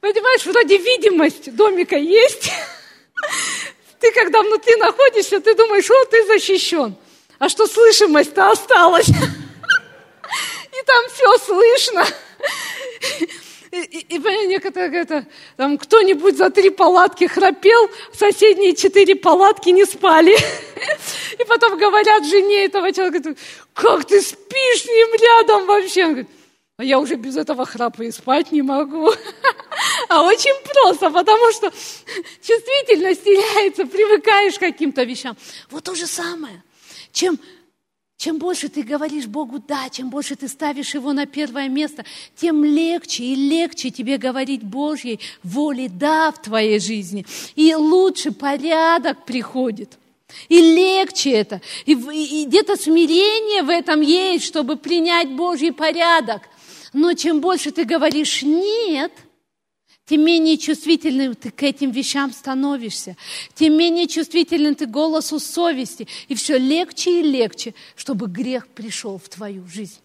Понимаешь, 0.00 0.46
вроде 0.46 0.78
видимость 0.78 1.54
домика 1.54 1.96
есть, 1.96 2.50
ты 4.00 4.12
когда 4.12 4.42
внутри 4.42 4.76
находишься, 4.76 5.40
ты 5.40 5.54
думаешь, 5.54 5.84
что 5.84 6.04
ты 6.06 6.24
защищен. 6.26 6.96
А 7.38 7.48
что 7.48 7.66
слышимость-то 7.66 8.50
осталась. 8.50 9.08
И 9.08 10.82
там 10.86 11.04
все 11.12 11.38
слышно. 11.38 12.06
И, 13.70 13.76
и, 13.76 14.16
и 14.16 14.46
некоторые 14.46 14.88
говорят, 14.88 15.26
там 15.56 15.76
кто-нибудь 15.76 16.38
за 16.38 16.48
три 16.48 16.70
палатки 16.70 17.26
храпел, 17.26 17.90
соседние 18.14 18.74
четыре 18.74 19.14
палатки 19.14 19.68
не 19.68 19.84
спали. 19.84 20.36
И 21.38 21.44
потом 21.44 21.78
говорят 21.78 22.24
жене 22.24 22.64
этого 22.64 22.92
человека, 22.92 23.34
как 23.74 24.04
ты 24.04 24.20
спишь 24.20 24.84
рядом 25.20 25.66
вообще? 25.66 26.04
Он 26.04 26.10
говорит, 26.10 26.30
а 26.78 26.84
я 26.84 26.98
уже 27.00 27.16
без 27.16 27.36
этого 27.36 27.66
храпа 27.66 28.02
и 28.02 28.10
спать 28.10 28.52
не 28.52 28.62
могу. 28.62 29.12
А 30.08 30.22
очень 30.22 30.54
просто, 30.64 31.10
потому 31.10 31.52
что 31.52 31.70
чувствительность 32.40 33.24
теряется, 33.24 33.84
привыкаешь 33.84 34.54
к 34.54 34.60
каким-то 34.60 35.04
вещам. 35.04 35.36
Вот 35.70 35.84
то 35.84 35.94
же 35.94 36.06
самое. 36.06 36.62
Чем, 37.12 37.38
чем 38.16 38.38
больше 38.38 38.68
ты 38.68 38.82
говоришь 38.82 39.26
Богу 39.26 39.58
«да», 39.58 39.88
чем 39.90 40.08
больше 40.08 40.34
ты 40.34 40.48
ставишь 40.48 40.94
Его 40.94 41.12
на 41.12 41.26
первое 41.26 41.68
место, 41.68 42.04
тем 42.36 42.64
легче 42.64 43.22
и 43.22 43.34
легче 43.34 43.90
тебе 43.90 44.16
говорить 44.16 44.62
Божьей 44.62 45.20
воле 45.42 45.88
«да» 45.88 46.32
в 46.32 46.40
твоей 46.40 46.80
жизни. 46.80 47.26
И 47.54 47.74
лучше 47.74 48.32
порядок 48.32 49.24
приходит. 49.26 49.98
И 50.48 50.60
легче 50.60 51.30
это. 51.32 51.60
И, 51.86 51.92
и, 51.92 52.42
и 52.42 52.44
где-то 52.46 52.76
смирение 52.76 53.62
в 53.62 53.70
этом 53.70 54.00
есть, 54.00 54.44
чтобы 54.44 54.76
принять 54.76 55.30
Божий 55.30 55.72
порядок– 55.72 56.42
но 56.92 57.14
чем 57.14 57.40
больше 57.40 57.70
ты 57.70 57.84
говоришь 57.84 58.42
«нет», 58.42 59.12
тем 60.06 60.24
менее 60.24 60.56
чувствительным 60.56 61.34
ты 61.34 61.50
к 61.50 61.62
этим 61.62 61.90
вещам 61.90 62.32
становишься, 62.32 63.14
тем 63.54 63.76
менее 63.76 64.06
чувствительным 64.06 64.74
ты 64.74 64.86
голосу 64.86 65.38
совести. 65.38 66.08
И 66.28 66.34
все 66.34 66.56
легче 66.56 67.20
и 67.20 67.22
легче, 67.22 67.74
чтобы 67.94 68.26
грех 68.26 68.68
пришел 68.68 69.18
в 69.18 69.28
твою 69.28 69.66
жизнь. 69.66 70.00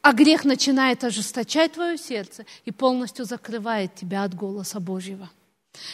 А 0.00 0.14
грех 0.14 0.46
начинает 0.46 1.04
ожесточать 1.04 1.72
твое 1.72 1.98
сердце 1.98 2.46
и 2.64 2.70
полностью 2.70 3.26
закрывает 3.26 3.94
тебя 3.96 4.24
от 4.24 4.34
голоса 4.34 4.80
Божьего. 4.80 5.30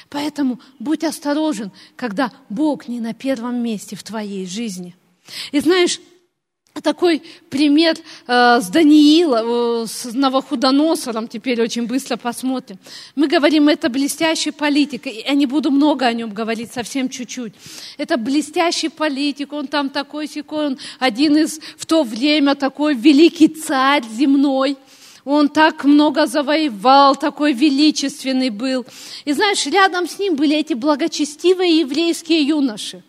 Поэтому 0.08 0.60
будь 0.78 1.04
осторожен, 1.04 1.72
когда 1.96 2.32
Бог 2.48 2.88
не 2.88 3.00
на 3.00 3.14
первом 3.14 3.62
месте 3.62 3.96
в 3.96 4.02
твоей 4.02 4.46
жизни. 4.46 4.96
И 5.52 5.60
знаешь, 5.60 6.00
такой 6.82 7.22
пример 7.50 7.96
э, 8.26 8.60
с 8.60 8.68
Даниила, 8.68 9.82
э, 9.82 9.86
с 9.86 10.12
Новохудоносором, 10.12 11.28
теперь 11.28 11.60
очень 11.60 11.86
быстро 11.86 12.16
посмотрим. 12.16 12.78
Мы 13.14 13.28
говорим, 13.28 13.68
это 13.68 13.88
блестящий 13.88 14.50
политик, 14.50 15.06
и 15.06 15.24
я 15.26 15.34
не 15.34 15.46
буду 15.46 15.70
много 15.70 16.06
о 16.06 16.12
нем 16.12 16.30
говорить, 16.30 16.72
совсем 16.72 17.08
чуть-чуть. 17.08 17.54
Это 17.98 18.16
блестящий 18.16 18.88
политик, 18.88 19.52
он 19.52 19.66
там 19.66 19.90
такой 19.90 20.26
секой, 20.28 20.68
он 20.68 20.78
один 20.98 21.36
из 21.36 21.60
в 21.76 21.86
то 21.86 22.02
время 22.02 22.54
такой 22.54 22.94
великий 22.94 23.48
царь 23.48 24.04
земной. 24.04 24.76
Он 25.32 25.48
так 25.48 25.84
много 25.84 26.26
завоевал, 26.26 27.14
такой 27.14 27.52
величественный 27.52 28.50
был. 28.50 28.84
И 29.24 29.32
знаешь, 29.32 29.64
рядом 29.66 30.08
с 30.08 30.18
ним 30.18 30.34
были 30.34 30.56
эти 30.56 30.74
благочестивые 30.74 31.78
еврейские 31.78 32.42
юноши. 32.42 33.04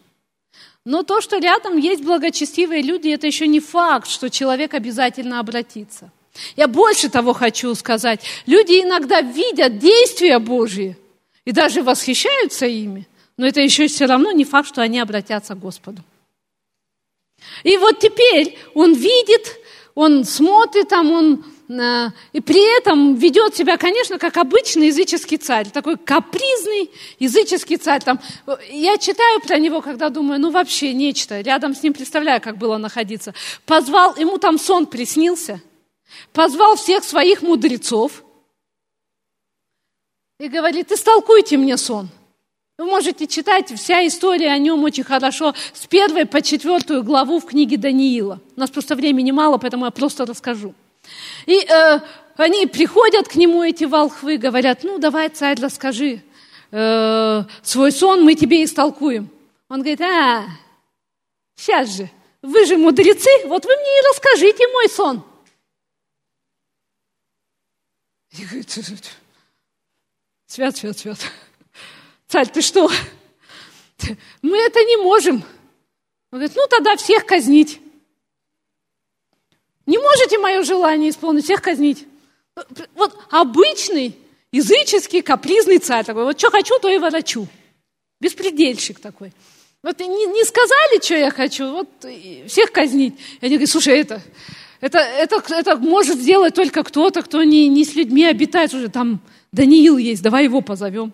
Но 0.86 1.02
то, 1.02 1.20
что 1.20 1.40
рядом 1.40 1.80
есть 1.80 2.04
благочестивые 2.04 2.84
люди, 2.84 3.10
это 3.10 3.26
еще 3.26 3.48
не 3.48 3.60
факт, 3.60 4.08
что 4.08 4.30
человек 4.30 4.76
обязательно 4.76 5.40
обратится. 5.40 6.12
Я 6.56 6.68
больше 6.68 7.10
того 7.10 7.34
хочу 7.34 7.74
сказать. 7.74 8.22
Люди 8.46 8.74
иногда 8.74 9.22
видят 9.22 9.80
действия 9.80 10.38
Божьи 10.38 10.96
и 11.44 11.52
даже 11.52 11.82
восхищаются 11.82 12.68
ими, 12.68 13.08
но 13.36 13.48
это 13.48 13.62
еще 13.62 13.88
все 13.88 14.06
равно 14.06 14.32
не 14.32 14.46
факт, 14.46 14.68
что 14.68 14.84
они 14.84 15.00
обратятся 15.00 15.56
к 15.56 15.60
Господу. 15.60 16.04
И 17.64 17.78
вот 17.78 17.98
теперь 17.98 18.60
он 18.76 18.94
видит, 18.94 19.58
он 19.96 20.24
смотрит, 20.24 20.90
там 20.90 21.10
он 21.12 21.44
и 22.34 22.42
при 22.42 22.78
этом 22.78 23.16
ведет 23.16 23.56
себя, 23.56 23.78
конечно, 23.78 24.18
как 24.18 24.38
обычный 24.38 24.88
языческий 24.88 25.38
царь, 25.38 25.70
такой 25.70 25.98
капризный 25.98 26.92
языческий 27.20 27.78
царь. 27.78 28.02
Там, 28.04 28.20
я 28.70 28.98
читаю 28.98 29.40
про 29.42 29.58
него, 29.58 29.82
когда 29.82 30.10
думаю, 30.10 30.40
ну 30.40 30.52
вообще 30.52 30.94
нечто. 30.94 31.40
Рядом 31.42 31.74
с 31.74 31.84
ним 31.84 31.94
представляю, 31.94 32.42
как 32.42 32.58
было 32.58 32.78
находиться. 32.78 33.34
Позвал, 33.66 34.16
ему 34.18 34.38
там 34.38 34.58
сон 34.58 34.86
приснился, 34.86 35.62
позвал 36.34 36.76
всех 36.76 37.04
своих 37.04 37.42
мудрецов 37.42 38.24
и 40.40 40.48
говорит, 40.48 40.92
истолкуйте 40.92 41.58
мне 41.58 41.78
сон. 41.78 42.10
Вы 42.78 42.86
можете 42.86 43.28
читать, 43.28 43.72
вся 43.72 44.06
история 44.08 44.50
о 44.50 44.58
нем 44.58 44.84
очень 44.84 45.04
хорошо, 45.04 45.54
с 45.74 45.86
первой 45.86 46.26
по 46.26 46.42
четвертую 46.42 47.04
главу 47.04 47.40
в 47.40 47.46
книге 47.46 47.78
Даниила. 47.78 48.42
У 48.58 48.60
нас 48.60 48.72
просто 48.72 48.96
времени 48.96 49.32
мало, 49.32 49.58
поэтому 49.58 49.86
я 49.86 49.92
просто 49.92 50.26
расскажу. 50.26 50.74
И 51.45 51.59
э, 51.59 51.99
они 52.38 52.66
приходят 52.68 53.28
к 53.28 53.36
нему, 53.36 53.64
эти 53.64 53.84
волхвы, 53.84 54.38
говорят, 54.38 54.84
ну, 54.84 54.99
давай, 54.99 55.30
царь, 55.30 55.59
расскажи 55.59 56.22
э, 56.72 57.43
свой 57.62 57.91
сон, 57.91 58.24
мы 58.24 58.36
тебе 58.36 58.64
истолкуем. 58.64 59.30
Он 59.70 59.80
говорит, 59.80 60.01
а, 60.01 60.45
сейчас 61.55 61.95
же, 61.95 62.09
вы 62.41 62.66
же 62.66 62.78
мудрецы, 62.78 63.30
вот 63.45 63.66
вы 63.66 63.76
мне 63.76 63.99
и 63.99 64.09
расскажите 64.09 64.68
мой 64.68 64.89
сон. 64.89 65.24
И 68.32 68.45
говорит, 68.45 68.70
свят, 70.47 70.78
свят, 70.78 70.97
свят. 70.97 71.20
Царь, 72.28 72.49
ты 72.49 72.62
что? 72.62 72.89
Мы 74.41 74.57
это 74.57 74.80
не 74.84 74.97
можем. 74.97 75.43
Он 76.32 76.39
говорит, 76.39 76.53
ну 76.55 76.66
тогда 76.70 76.95
всех 76.95 77.26
казнить. 77.26 77.81
Не 79.86 79.98
можете 79.98 80.38
мое 80.38 80.64
желание 80.64 81.10
исполнить, 81.10 81.46
всех 81.46 81.62
казнить. 81.62 82.06
Вот 82.96 83.18
обычный 83.30 84.16
языческий 84.52 85.22
капризный 85.22 85.80
царь 85.80 86.06
такой. 86.06 86.24
Вот 86.24 86.40
что 86.40 86.52
хочу, 86.52 86.78
то 86.80 86.90
и 86.90 86.98
ворочу. 86.98 87.48
Беспредельщик 88.20 89.00
такой. 89.00 89.34
Вот 89.82 90.00
не, 90.00 90.08
не 90.08 90.44
сказали, 90.44 91.04
что 91.04 91.16
я 91.16 91.32
хочу, 91.32 91.72
вот 91.72 91.90
всех 92.48 92.72
казнить. 92.72 93.16
Я 93.42 93.50
не 93.50 93.56
говорю, 93.56 93.68
слушай, 93.68 93.98
это, 93.98 94.22
это, 94.80 95.00
это, 95.00 95.44
это 95.50 95.76
может 95.78 96.20
сделать 96.20 96.54
только 96.54 96.84
кто-то, 96.84 97.24
кто 97.24 97.44
не, 97.44 97.68
не 97.68 97.84
с 97.84 97.96
людьми 97.96 98.26
обитает. 98.26 98.74
Уже 98.74 98.90
там 98.90 99.22
Даниил 99.52 99.98
есть, 99.98 100.22
давай 100.22 100.44
его 100.44 100.62
позовем. 100.62 101.14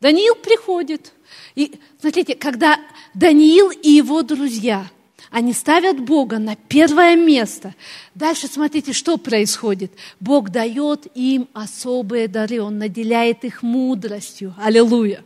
Даниил 0.00 0.34
приходит. 0.34 1.12
И 1.54 1.72
смотрите, 2.00 2.34
когда 2.34 2.78
Даниил 3.14 3.70
и 3.70 3.90
его 3.90 4.22
друзья– 4.22 4.86
они 5.32 5.54
ставят 5.54 5.98
Бога 5.98 6.38
на 6.38 6.56
первое 6.56 7.16
место. 7.16 7.74
Дальше 8.14 8.48
смотрите, 8.48 8.92
что 8.92 9.16
происходит. 9.16 9.90
Бог 10.20 10.50
дает 10.50 11.06
им 11.14 11.48
особые 11.54 12.28
дары, 12.28 12.60
Он 12.60 12.76
наделяет 12.78 13.42
их 13.44 13.62
мудростью. 13.62 14.54
Аллилуйя. 14.62 15.24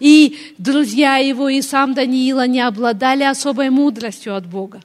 И 0.00 0.54
друзья 0.58 1.18
его, 1.18 1.48
и 1.48 1.62
сам 1.62 1.94
Даниил, 1.94 2.40
они 2.40 2.60
обладали 2.60 3.22
особой 3.22 3.70
мудростью 3.70 4.34
от 4.34 4.44
Бога. 4.46 4.80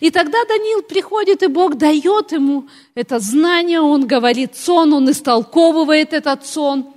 И 0.00 0.10
тогда 0.10 0.38
Даниил 0.48 0.82
приходит, 0.82 1.44
и 1.44 1.46
Бог 1.46 1.76
дает 1.76 2.32
ему 2.32 2.66
это 2.96 3.20
знание, 3.20 3.80
он 3.80 4.08
говорит 4.08 4.56
сон, 4.56 4.94
он 4.94 5.08
истолковывает 5.08 6.12
этот 6.12 6.44
сон. 6.44 6.92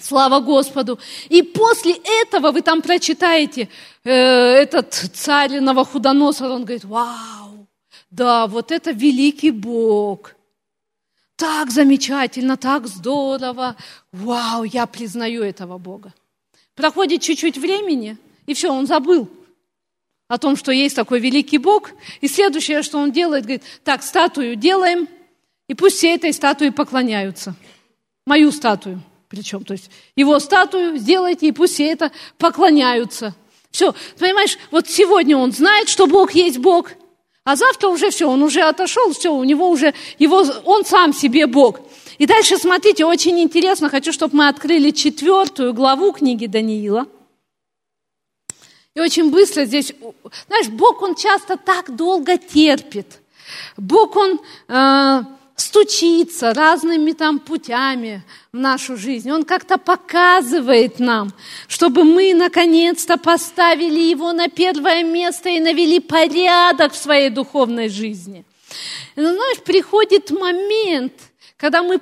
Слава 0.00 0.40
Господу. 0.40 0.98
И 1.28 1.42
после 1.42 1.94
этого 2.22 2.52
вы 2.52 2.62
там 2.62 2.82
прочитаете, 2.82 3.68
э, 4.04 4.10
этот 4.10 4.94
царь 4.94 5.60
Новохудоносор, 5.60 6.50
он 6.50 6.64
говорит, 6.64 6.84
вау, 6.84 7.66
да, 8.10 8.46
вот 8.46 8.72
это 8.72 8.92
великий 8.92 9.50
Бог. 9.50 10.34
Так 11.36 11.70
замечательно, 11.70 12.56
так 12.56 12.86
здорово. 12.86 13.76
Вау, 14.12 14.64
я 14.64 14.86
признаю 14.86 15.42
этого 15.42 15.78
Бога. 15.78 16.12
Проходит 16.74 17.22
чуть-чуть 17.22 17.58
времени, 17.58 18.16
и 18.46 18.54
все, 18.54 18.70
он 18.70 18.86
забыл 18.86 19.28
о 20.28 20.38
том, 20.38 20.56
что 20.56 20.72
есть 20.72 20.96
такой 20.96 21.20
великий 21.20 21.58
Бог. 21.58 21.90
И 22.20 22.28
следующее, 22.28 22.82
что 22.82 22.98
он 22.98 23.12
делает, 23.12 23.44
говорит, 23.44 23.62
так, 23.84 24.02
статую 24.02 24.56
делаем, 24.56 25.08
и 25.68 25.74
пусть 25.74 25.98
все 25.98 26.14
этой 26.14 26.32
статуи 26.32 26.70
поклоняются. 26.70 27.54
Мою 28.26 28.50
статую 28.50 29.02
причем. 29.30 29.64
То 29.64 29.72
есть 29.72 29.90
его 30.16 30.38
статую 30.40 30.98
сделайте, 30.98 31.46
и 31.46 31.52
пусть 31.52 31.74
все 31.74 31.86
это 31.86 32.12
поклоняются. 32.36 33.34
Все, 33.70 33.94
понимаешь, 34.18 34.58
вот 34.72 34.88
сегодня 34.88 35.36
он 35.36 35.52
знает, 35.52 35.88
что 35.88 36.08
Бог 36.08 36.32
есть 36.32 36.58
Бог, 36.58 36.90
а 37.44 37.54
завтра 37.54 37.88
уже 37.88 38.10
все, 38.10 38.28
он 38.28 38.42
уже 38.42 38.60
отошел, 38.62 39.12
все, 39.12 39.32
у 39.32 39.44
него 39.44 39.70
уже, 39.70 39.94
его, 40.18 40.44
он 40.64 40.84
сам 40.84 41.14
себе 41.14 41.46
Бог. 41.46 41.80
И 42.18 42.26
дальше, 42.26 42.58
смотрите, 42.58 43.04
очень 43.04 43.38
интересно, 43.40 43.88
хочу, 43.88 44.12
чтобы 44.12 44.36
мы 44.36 44.48
открыли 44.48 44.90
четвертую 44.90 45.72
главу 45.72 46.12
книги 46.12 46.46
Даниила. 46.46 47.06
И 48.94 49.00
очень 49.00 49.30
быстро 49.30 49.64
здесь, 49.64 49.94
знаешь, 50.48 50.68
Бог, 50.68 51.00
Он 51.00 51.14
часто 51.14 51.56
так 51.56 51.94
долго 51.94 52.36
терпит. 52.36 53.20
Бог, 53.76 54.16
Он 54.16 54.40
э, 54.68 55.22
стучится 55.60 56.54
разными 56.54 57.12
там 57.12 57.38
путями 57.38 58.24
в 58.52 58.58
нашу 58.58 58.96
жизнь. 58.96 59.30
Он 59.30 59.44
как-то 59.44 59.78
показывает 59.78 60.98
нам, 60.98 61.32
чтобы 61.68 62.04
мы 62.04 62.34
наконец-то 62.34 63.16
поставили 63.18 64.00
его 64.00 64.32
на 64.32 64.48
первое 64.48 65.04
место 65.04 65.50
и 65.50 65.60
навели 65.60 66.00
порядок 66.00 66.92
в 66.92 66.96
своей 66.96 67.30
духовной 67.30 67.88
жизни. 67.88 68.44
И, 69.16 69.20
знаешь, 69.20 69.60
приходит 69.60 70.30
момент, 70.30 71.12
когда 71.56 71.82
мы, 71.82 72.00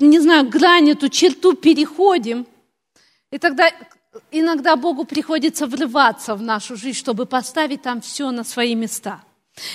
не 0.00 0.20
знаю, 0.20 0.48
грань 0.48 0.90
эту 0.90 1.08
черту 1.08 1.54
переходим, 1.54 2.46
и 3.30 3.38
тогда 3.38 3.70
иногда 4.30 4.76
Богу 4.76 5.04
приходится 5.04 5.66
врываться 5.66 6.34
в 6.34 6.42
нашу 6.42 6.76
жизнь, 6.76 6.98
чтобы 6.98 7.26
поставить 7.26 7.82
там 7.82 8.00
все 8.00 8.30
на 8.30 8.44
свои 8.44 8.74
места. 8.74 9.22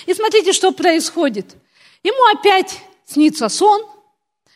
И 0.06 0.14
смотрите, 0.14 0.54
что 0.54 0.72
происходит– 0.72 1.48
Ему 2.08 2.40
опять 2.40 2.80
снится 3.06 3.50
сон, 3.50 3.86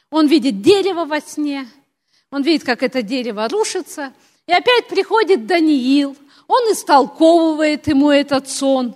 он 0.09 0.27
видит 0.27 0.61
дерево 0.61 1.03
во 1.03 1.19
сне, 1.19 1.67
он 2.31 2.43
видит, 2.43 2.63
как 2.63 2.81
это 2.81 3.01
дерево 3.01 3.49
рушится, 3.49 4.13
и 4.47 4.53
опять 4.53 4.87
приходит 4.87 5.47
Даниил, 5.47 6.15
он 6.47 6.71
истолковывает 6.71 7.85
ему 7.87 8.09
этот 8.09 8.49
сон. 8.49 8.95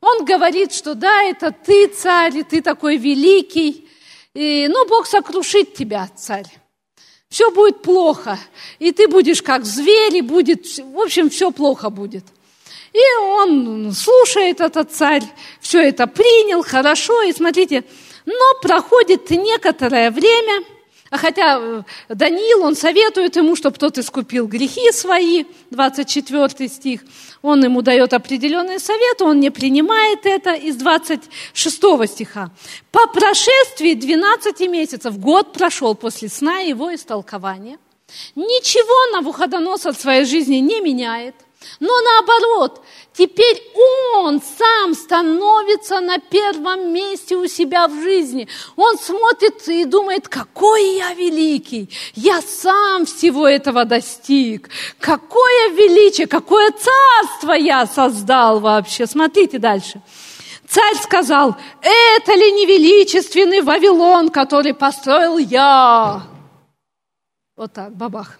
Он 0.00 0.24
говорит, 0.24 0.72
что 0.72 0.94
да, 0.94 1.24
это 1.24 1.50
ты 1.50 1.88
царь, 1.88 2.36
и 2.36 2.42
ты 2.44 2.62
такой 2.62 2.96
великий, 2.96 3.88
и, 4.34 4.68
ну, 4.70 4.86
Бог 4.86 5.08
сокрушит 5.08 5.74
тебя, 5.74 6.08
царь. 6.14 6.46
Все 7.28 7.50
будет 7.50 7.82
плохо, 7.82 8.38
и 8.78 8.92
ты 8.92 9.08
будешь 9.08 9.42
как 9.42 9.64
зверь, 9.64 10.18
и 10.18 10.22
будет, 10.22 10.64
в 10.78 11.00
общем, 11.00 11.28
все 11.28 11.50
плохо 11.50 11.90
будет. 11.90 12.24
И 12.96 13.18
он 13.24 13.92
слушает 13.92 14.62
этот 14.62 14.90
царь, 14.90 15.22
все 15.60 15.82
это 15.82 16.06
принял, 16.06 16.62
хорошо, 16.62 17.22
и 17.24 17.32
смотрите, 17.32 17.84
но 18.24 18.60
проходит 18.62 19.28
некоторое 19.28 20.10
время, 20.10 20.64
а 21.10 21.18
хотя 21.18 21.58
э, 21.60 21.82
Даниил, 22.08 22.62
он 22.62 22.74
советует 22.74 23.36
ему, 23.36 23.54
чтобы 23.54 23.76
тот 23.76 23.98
искупил 23.98 24.46
грехи 24.46 24.90
свои, 24.92 25.44
24 25.70 26.68
стих, 26.70 27.02
он 27.42 27.62
ему 27.62 27.82
дает 27.82 28.14
определенные 28.14 28.78
советы, 28.78 29.24
он 29.24 29.40
не 29.40 29.50
принимает 29.50 30.24
это 30.24 30.54
из 30.54 30.76
26 30.76 31.76
стиха. 32.06 32.50
По 32.92 33.06
прошествии 33.08 33.92
12 33.92 34.60
месяцев, 34.70 35.18
год 35.18 35.52
прошел 35.52 35.94
после 35.94 36.30
сна 36.30 36.60
его 36.60 36.94
истолкования, 36.94 37.78
ничего 38.34 39.12
на 39.12 39.20
Навуходоносор 39.20 39.94
в 39.94 40.00
своей 40.00 40.24
жизни 40.24 40.56
не 40.56 40.80
меняет, 40.80 41.34
но 41.80 41.92
наоборот, 42.00 42.82
теперь 43.12 43.62
он 44.14 44.40
сам 44.40 44.94
становится 44.94 46.00
на 46.00 46.18
первом 46.18 46.92
месте 46.92 47.36
у 47.36 47.46
себя 47.46 47.88
в 47.88 47.94
жизни. 48.02 48.48
Он 48.76 48.98
смотрит 48.98 49.66
и 49.68 49.84
думает, 49.84 50.28
какой 50.28 50.96
я 50.96 51.14
великий, 51.14 51.90
я 52.14 52.40
сам 52.42 53.06
всего 53.06 53.46
этого 53.46 53.84
достиг. 53.84 54.68
Какое 54.98 55.70
величие, 55.70 56.26
какое 56.26 56.70
царство 56.72 57.52
я 57.52 57.86
создал 57.86 58.60
вообще. 58.60 59.06
Смотрите 59.06 59.58
дальше. 59.58 60.00
Царь 60.68 60.96
сказал, 60.96 61.56
это 61.80 62.34
ли 62.34 62.52
не 62.52 62.66
величественный 62.66 63.62
Вавилон, 63.62 64.30
который 64.30 64.74
построил 64.74 65.38
я? 65.38 66.22
Вот 67.56 67.72
так, 67.72 67.94
бабах. 67.96 68.38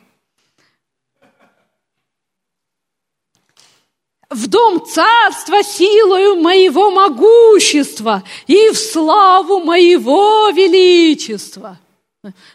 В 4.30 4.48
дом 4.48 4.84
царства 4.84 5.62
силою 5.62 6.36
моего 6.36 6.90
могущества 6.90 8.22
и 8.46 8.70
в 8.70 8.76
славу 8.76 9.60
моего 9.60 10.50
величества. 10.50 11.78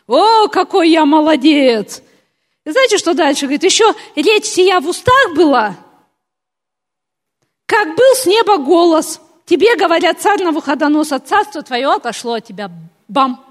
О, 0.07 0.47
какой 0.47 0.89
я 0.89 1.05
молодец! 1.05 2.01
И 2.65 2.71
знаете, 2.71 2.97
что 2.97 3.13
дальше? 3.13 3.45
Говорит, 3.45 3.63
еще 3.63 3.93
речь 4.15 4.45
сия 4.45 4.79
в 4.79 4.87
устах 4.87 5.33
была, 5.35 5.75
как 7.65 7.95
был 7.95 8.15
с 8.15 8.25
неба 8.25 8.57
голос. 8.57 9.21
Тебе, 9.45 9.75
говорят, 9.75 10.21
царь 10.21 10.43
Навуходоноса, 10.43 11.19
царство 11.19 11.61
твое 11.63 11.91
отошло 11.91 12.33
от 12.33 12.45
тебя. 12.45 12.69
Бам! 13.07 13.43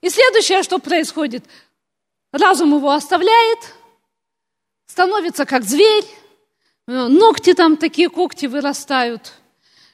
И 0.00 0.10
следующее, 0.10 0.62
что 0.62 0.78
происходит, 0.78 1.44
разум 2.32 2.76
его 2.76 2.90
оставляет, 2.90 3.58
становится 4.86 5.46
как 5.46 5.62
зверь, 5.62 6.04
ногти 6.86 7.54
там 7.54 7.76
такие 7.76 8.08
когти 8.08 8.46
вырастают, 8.46 9.32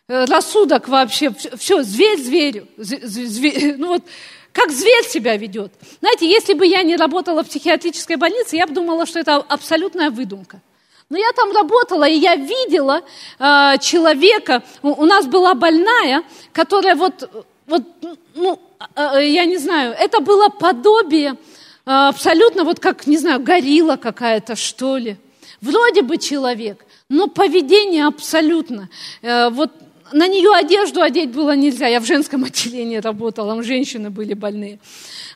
э, 0.09 0.25
рассудок 0.25 0.89
вообще, 0.89 1.35
все, 1.57 1.83
зверь 1.83 2.19
зверю, 2.19 2.67
зверь, 2.77 3.77
ну 3.79 3.89
вот, 3.89 4.05
как 4.53 4.71
зверь 4.71 5.05
себя 5.05 5.37
ведет. 5.37 5.73
Знаете, 6.01 6.29
если 6.29 6.55
бы 6.55 6.67
я 6.67 6.83
не 6.83 6.97
работала 6.97 7.43
в 7.43 7.49
психиатрической 7.49 8.17
больнице, 8.17 8.57
я 8.57 8.67
бы 8.67 8.75
думала, 8.75 9.07
что 9.07 9.19
это 9.19 9.37
абсолютная 9.37 10.11
выдумка. 10.11 10.61
Но 11.11 11.17
я 11.17 11.33
там 11.33 11.53
работала, 11.53 12.07
и 12.07 12.19
я 12.19 12.35
видела 12.35 13.03
э, 13.39 13.79
человека, 13.81 14.63
у, 14.83 14.89
у 14.89 15.05
нас 15.07 15.27
была 15.27 15.55
больная, 15.55 16.23
которая 16.53 16.97
вот, 16.97 17.47
вот 17.67 17.83
ну, 18.35 18.61
э, 18.95 19.27
я 19.27 19.47
не 19.47 19.57
знаю, 19.57 19.95
это 19.99 20.21
было 20.21 20.49
подобие 20.49 21.33
э, 21.33 21.37
абсолютно 21.91 22.65
вот 22.65 22.81
как, 22.81 23.07
не 23.07 23.17
знаю, 23.17 23.41
горилла 23.41 23.97
какая-то, 23.97 24.55
что 24.55 24.97
ли. 24.99 25.17
Вроде 25.61 26.03
бы 26.03 26.19
человек, 26.19 26.85
но 27.09 27.27
поведение 27.27 28.07
абсолютно. 28.07 28.89
Э, 29.23 29.49
вот 29.51 29.73
на 30.13 30.27
нее 30.27 30.53
одежду 30.55 31.03
одеть 31.03 31.31
было 31.31 31.55
нельзя. 31.57 31.87
Я 31.87 32.01
в 32.01 32.07
женском 32.07 32.45
отделении 32.45 32.99
работала, 32.99 33.55
там 33.55 33.63
женщины 33.63 34.11
были 34.11 34.35
больные. 34.35 34.79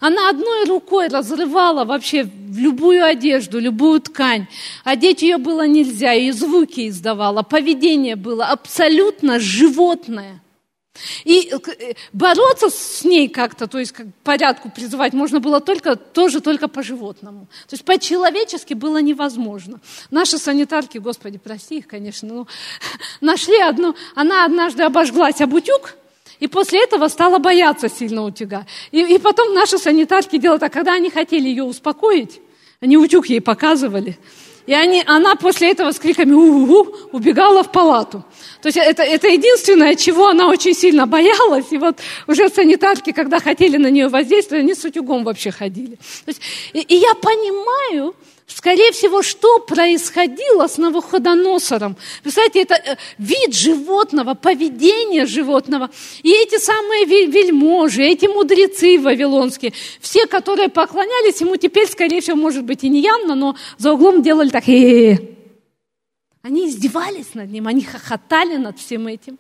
Она 0.01 0.29
одной 0.31 0.64
рукой 0.66 1.09
разрывала 1.09 1.85
вообще 1.85 2.29
любую 2.55 3.05
одежду, 3.05 3.59
любую 3.59 4.01
ткань. 4.01 4.47
Одеть 4.85 5.23
ее 5.23 5.39
было 5.39 5.66
нельзя, 5.66 6.14
и 6.14 6.31
звуки 6.31 6.89
издавала. 6.89 7.43
Поведение 7.43 8.16
было 8.16 8.47
абсолютно 8.47 9.39
животное. 9.39 10.41
И 11.24 11.51
э, 11.51 11.95
бороться 12.12 12.68
с 12.68 13.03
ней 13.05 13.28
как-то, 13.28 13.66
то 13.66 13.78
есть 13.78 13.93
как 13.93 14.07
порядку 14.22 14.70
призывать, 14.70 15.14
можно 15.14 15.40
было 15.40 15.61
только, 15.61 15.97
тоже 15.97 16.40
только 16.40 16.68
по-животному. 16.68 17.47
То 17.66 17.74
есть 17.74 17.84
по-человечески 17.84 18.74
было 18.74 19.01
невозможно. 19.01 19.80
Наши 20.11 20.36
санитарки, 20.36 20.99
господи, 20.99 21.38
прости 21.38 21.78
их, 21.78 21.88
конечно, 21.88 22.28
но 22.28 22.47
нашли 23.20 23.59
одну, 23.61 23.95
она 24.14 24.45
однажды 24.45 24.82
обожглась 24.82 25.40
об 25.40 25.55
утюг, 25.55 25.95
и 26.40 26.47
после 26.47 26.82
этого 26.82 27.09
стала 27.09 27.38
бояться 27.38 27.88
сильно 27.88 28.24
утюга. 28.24 28.66
И, 28.90 29.01
и 29.01 29.18
потом 29.18 29.55
наши 29.55 29.78
санитарки 29.78 30.38
делали 30.38 30.59
так, 30.59 30.72
когда 30.72 30.93
они 30.93 31.09
хотели 31.09 31.49
ее 31.49 31.64
успокоить, 31.64 32.40
они 32.80 32.99
утюг 32.99 33.26
ей 33.26 33.40
показывали, 33.40 34.18
и 34.66 34.74
они, 34.74 35.02
она 35.06 35.34
после 35.34 35.70
этого 35.70 35.90
с 35.90 35.98
криками 35.98 36.32
«у-у-у» 36.32 37.10
убегала 37.12 37.62
в 37.62 37.72
палату. 37.72 38.24
То 38.62 38.68
есть 38.68 38.78
это, 38.78 39.02
это 39.02 39.28
единственное, 39.28 39.96
чего 39.96 40.28
она 40.28 40.48
очень 40.48 40.74
сильно 40.74 41.06
боялась. 41.06 41.66
И 41.72 41.78
вот 41.78 41.98
уже 42.28 42.48
санитарки, 42.48 43.12
когда 43.12 43.40
хотели 43.40 43.76
на 43.76 43.88
нее 43.88 44.08
воздействовать, 44.08 44.62
они 44.62 44.74
с 44.74 44.84
утюгом 44.84 45.24
вообще 45.24 45.50
ходили. 45.50 45.98
есть, 46.26 46.40
и, 46.72 46.80
и 46.80 46.94
я 46.94 47.14
понимаю, 47.14 48.14
Скорее 48.47 48.93
всего, 48.93 49.22
что 49.22 49.61
происходило 49.61 50.66
с 50.66 50.76
Навуходоносором? 50.76 51.97
Представляете, 52.22 52.62
это 52.62 52.74
э, 52.74 52.97
вид 53.18 53.55
животного, 53.55 54.34
поведение 54.34 55.26
животного. 55.26 55.90
И 56.22 56.30
эти 56.32 56.59
самые 56.59 57.05
вельможи, 57.05 58.03
эти 58.03 58.26
мудрецы 58.26 58.99
вавилонские, 58.99 59.72
все, 60.01 60.26
которые 60.26 60.68
поклонялись 60.68 61.40
ему, 61.40 61.57
теперь, 61.57 61.88
скорее 61.88 62.20
всего, 62.20 62.36
может 62.36 62.64
быть, 62.64 62.84
и 62.84 62.88
не 62.88 63.01
явно, 63.01 63.34
но 63.34 63.57
за 63.78 63.93
углом 63.93 64.22
делали 64.22 64.51
так. 64.51 64.64
Они 66.43 66.68
издевались 66.68 67.34
над 67.34 67.51
ним, 67.51 67.68
они 67.68 67.82
хохотали 67.82 68.57
над 68.57 68.78
всем 68.78 69.07
этим. 69.07 69.38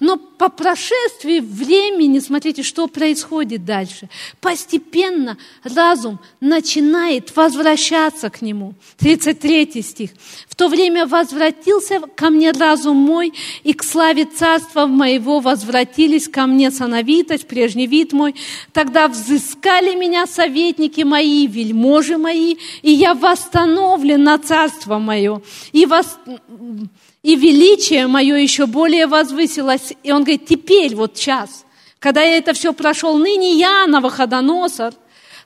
Но 0.00 0.16
по 0.16 0.48
прошествии 0.48 1.40
времени, 1.40 2.18
смотрите, 2.18 2.62
что 2.62 2.86
происходит 2.86 3.64
дальше. 3.64 4.08
Постепенно 4.40 5.36
разум 5.62 6.18
начинает 6.40 7.34
возвращаться 7.36 8.30
к 8.30 8.42
нему. 8.42 8.74
33 8.98 9.82
стих. 9.82 10.10
В 10.48 10.54
то 10.54 10.68
время 10.68 11.06
возвратился 11.06 12.00
ко 12.00 12.30
мне 12.30 12.50
разум 12.52 12.96
мой, 12.96 13.32
и 13.62 13.72
к 13.72 13.84
славе 13.84 14.24
царства 14.24 14.86
моего 14.86 15.40
возвратились 15.40 16.28
ко 16.28 16.46
мне 16.46 16.70
сановитость, 16.70 17.46
прежний 17.46 17.86
вид 17.86 18.12
мой. 18.12 18.34
Тогда 18.72 19.08
взыскали 19.08 19.94
меня 19.94 20.26
советники 20.26 21.02
мои, 21.02 21.46
вельможи 21.46 22.18
мои, 22.18 22.56
и 22.82 22.90
я 22.90 23.14
восстановлен 23.14 24.24
на 24.24 24.38
царство 24.38 24.98
мое. 24.98 25.42
И 25.72 25.86
вос 25.86 26.18
и 27.22 27.36
величие 27.36 28.06
мое 28.06 28.36
еще 28.36 28.66
более 28.66 29.06
возвысилось. 29.06 29.92
И 30.02 30.10
он 30.12 30.22
говорит, 30.24 30.46
теперь, 30.46 30.94
вот 30.94 31.16
сейчас, 31.16 31.64
когда 31.98 32.22
я 32.22 32.36
это 32.36 32.52
все 32.52 32.72
прошел, 32.72 33.16
ныне 33.16 33.54
я, 33.54 33.86
Навуходоносор, 33.86 34.94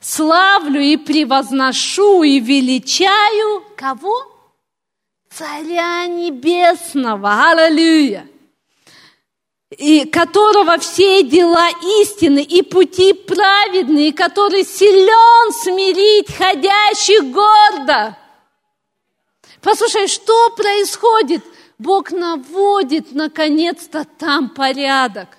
славлю 0.00 0.80
и 0.80 0.96
превозношу 0.96 2.22
и 2.22 2.40
величаю 2.40 3.62
кого? 3.76 4.32
Царя 5.30 6.06
Небесного. 6.06 7.50
Аллилуйя! 7.50 8.26
и 9.70 10.04
которого 10.06 10.78
все 10.78 11.22
дела 11.24 11.68
истины 12.00 12.40
и 12.40 12.62
пути 12.62 13.12
праведные, 13.12 14.12
который 14.12 14.64
силен 14.64 15.52
смирить 15.52 16.34
ходящих 16.34 17.24
гордо. 17.32 18.16
Послушай, 19.60 20.06
что 20.06 20.50
происходит? 20.50 21.44
Бог 21.78 22.10
наводит 22.10 23.12
наконец-то 23.12 24.04
там 24.04 24.50
порядок. 24.50 25.36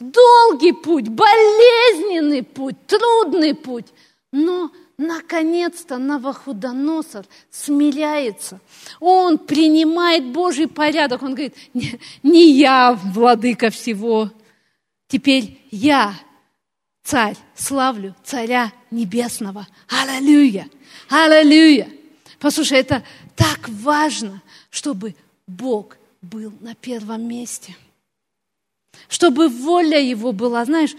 Долгий 0.00 0.72
путь, 0.72 1.08
болезненный 1.08 2.42
путь, 2.42 2.76
трудный 2.86 3.54
путь, 3.54 3.86
но 4.32 4.70
наконец-то 4.98 5.98
Навуходоносор 5.98 7.26
смиряется. 7.50 8.60
Он 9.00 9.38
принимает 9.38 10.26
Божий 10.26 10.68
порядок. 10.68 11.22
Он 11.22 11.34
говорит, 11.34 11.54
не, 11.74 12.00
не 12.22 12.50
я 12.52 12.94
владыка 12.94 13.70
всего, 13.70 14.30
теперь 15.08 15.60
я 15.70 16.14
царь, 17.02 17.36
славлю 17.54 18.14
царя 18.24 18.72
небесного. 18.90 19.66
Аллилуйя! 19.88 20.68
Аллилуйя! 21.08 21.88
Послушай, 22.38 22.80
это 22.80 23.04
так 23.34 23.68
важно, 23.68 24.42
чтобы 24.70 25.14
Бог 25.46 25.96
был 26.22 26.52
на 26.60 26.74
первом 26.74 27.28
месте. 27.28 27.76
Чтобы 29.08 29.48
воля 29.48 30.00
Его 30.00 30.32
была, 30.32 30.64
знаешь, 30.64 30.94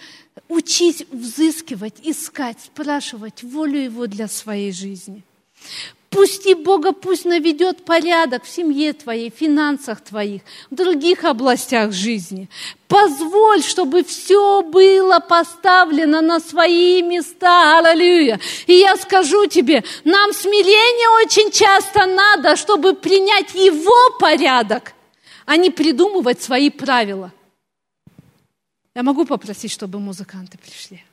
учить 0.48 1.08
взыскивать, 1.12 1.95
искать, 2.04 2.60
спрашивать 2.62 3.43
волю 3.43 3.80
Его 3.80 4.08
для 4.08 4.28
своей 4.28 4.72
жизни. 4.72 5.24
Пусти 6.18 6.55
Бога, 6.55 6.93
пусть 6.93 7.26
наведет 7.26 7.86
порядок 7.86 8.43
в 8.43 8.49
семье 8.49 8.93
твоей, 8.93 9.30
в 9.30 9.36
финансах 9.36 10.01
твоих, 10.01 10.41
в 10.72 10.74
других 10.74 11.24
областях 11.24 11.91
жизни. 11.91 12.49
Позволь, 12.88 13.61
чтобы 13.61 14.03
все 14.03 14.63
было 14.63 15.20
поставлено 15.20 16.22
на 16.22 16.39
свои 16.39 17.03
места. 17.03 17.78
Аллилуйя. 17.78 18.39
И 18.65 18.74
я 18.74 18.97
скажу 18.97 19.45
тебе, 19.45 19.84
нам 20.05 20.34
смирение 20.34 21.24
очень 21.24 21.51
часто 21.51 22.07
надо, 22.07 22.55
чтобы 22.55 22.95
принять 22.95 23.53
Его 23.53 24.18
порядок, 24.18 24.93
а 25.45 25.55
не 25.55 25.70
придумывать 25.70 26.41
свои 26.41 26.72
правила. 26.72 27.32
Я 28.95 29.03
могу 29.03 29.24
попросить, 29.24 29.72
чтобы 29.72 29.99
музыканты 29.99 30.57
пришли. 30.57 31.03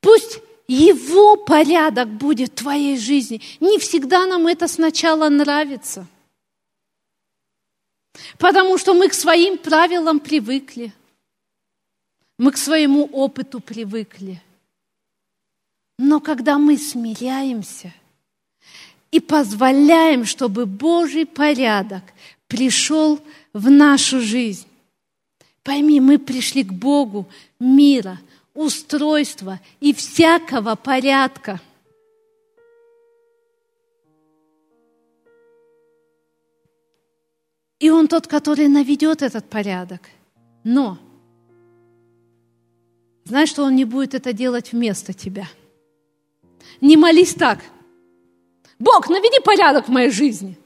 Пусть 0.00 0.40
его 0.68 1.36
порядок 1.36 2.08
будет 2.08 2.52
в 2.52 2.56
твоей 2.56 2.98
жизни. 2.98 3.40
Не 3.58 3.78
всегда 3.78 4.26
нам 4.26 4.46
это 4.46 4.68
сначала 4.68 5.30
нравится. 5.30 6.06
Потому 8.38 8.76
что 8.76 8.94
мы 8.94 9.08
к 9.08 9.14
своим 9.14 9.56
правилам 9.56 10.20
привыкли. 10.20 10.92
Мы 12.38 12.52
к 12.52 12.58
своему 12.58 13.04
опыту 13.06 13.60
привыкли. 13.60 14.40
Но 15.98 16.20
когда 16.20 16.58
мы 16.58 16.76
смиряемся 16.76 17.92
и 19.10 19.18
позволяем, 19.18 20.24
чтобы 20.24 20.66
Божий 20.66 21.26
порядок 21.26 22.02
пришел 22.46 23.20
в 23.52 23.70
нашу 23.70 24.20
жизнь, 24.20 24.68
пойми, 25.64 26.00
мы 26.00 26.18
пришли 26.18 26.62
к 26.62 26.72
Богу 26.72 27.26
мира, 27.58 28.20
устройства 28.58 29.60
и 29.78 29.94
всякого 29.94 30.74
порядка. 30.74 31.60
И 37.78 37.88
Он 37.88 38.08
тот, 38.08 38.26
который 38.26 38.66
наведет 38.66 39.22
этот 39.22 39.48
порядок. 39.48 40.00
Но 40.64 40.98
знаешь, 43.24 43.48
что 43.48 43.62
Он 43.62 43.76
не 43.76 43.84
будет 43.84 44.14
это 44.14 44.32
делать 44.32 44.72
вместо 44.72 45.12
тебя. 45.12 45.46
Не 46.80 46.96
молись 46.96 47.34
так. 47.34 47.60
Бог, 48.80 49.08
наведи 49.08 49.40
порядок 49.40 49.86
в 49.86 49.92
моей 49.92 50.10
жизни. 50.10 50.58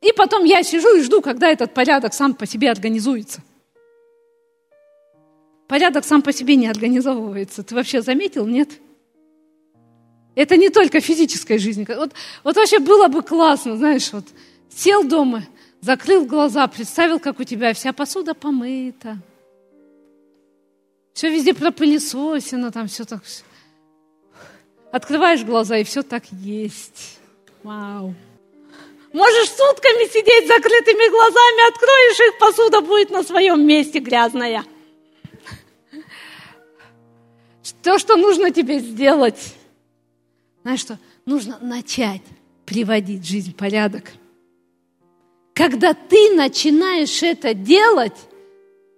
И 0.00 0.12
потом 0.12 0.44
я 0.44 0.62
сижу 0.62 0.96
и 0.96 1.02
жду, 1.02 1.20
когда 1.20 1.48
этот 1.48 1.74
порядок 1.74 2.14
сам 2.14 2.34
по 2.34 2.46
себе 2.46 2.70
организуется. 2.70 3.42
Порядок 5.68 6.04
сам 6.04 6.22
по 6.22 6.32
себе 6.32 6.56
не 6.56 6.66
организовывается. 6.66 7.62
Ты 7.62 7.74
вообще 7.74 8.00
заметил, 8.02 8.46
нет? 8.46 8.70
Это 10.34 10.56
не 10.56 10.70
только 10.70 11.00
физическая 11.00 11.58
жизнь. 11.58 11.84
Вот, 11.86 12.12
вот 12.42 12.56
вообще 12.56 12.78
было 12.78 13.08
бы 13.08 13.22
классно, 13.22 13.76
знаешь, 13.76 14.12
вот 14.12 14.24
сел 14.74 15.04
дома, 15.04 15.44
закрыл 15.80 16.24
глаза, 16.24 16.66
представил, 16.68 17.18
как 17.20 17.38
у 17.40 17.44
тебя 17.44 17.74
вся 17.74 17.92
посуда 17.92 18.34
помыта, 18.34 19.18
все 21.18 21.30
везде 21.30 21.52
пропылесосено, 21.52 22.70
там 22.70 22.86
все 22.86 23.04
так. 23.04 23.22
Открываешь 24.92 25.42
глаза, 25.42 25.76
и 25.76 25.82
все 25.82 26.04
так 26.04 26.22
есть. 26.30 27.18
Вау. 27.64 28.14
Можешь 29.12 29.48
сутками 29.48 30.08
сидеть 30.08 30.44
с 30.44 30.48
закрытыми 30.48 31.10
глазами, 31.10 31.68
откроешь 31.68 32.28
их, 32.28 32.38
посуда 32.38 32.80
будет 32.80 33.10
на 33.10 33.24
своем 33.24 33.66
месте 33.66 33.98
грязная. 33.98 34.64
То, 37.88 37.98
что 37.98 38.16
нужно 38.16 38.50
тебе 38.50 38.80
сделать, 38.80 39.54
знаешь 40.62 40.80
что, 40.80 40.98
нужно 41.24 41.58
начать 41.62 42.20
приводить 42.66 43.26
жизнь 43.26 43.54
в 43.54 43.56
порядок. 43.56 44.12
Когда 45.54 45.94
ты 45.94 46.34
начинаешь 46.34 47.22
это 47.22 47.54
делать, 47.54 48.12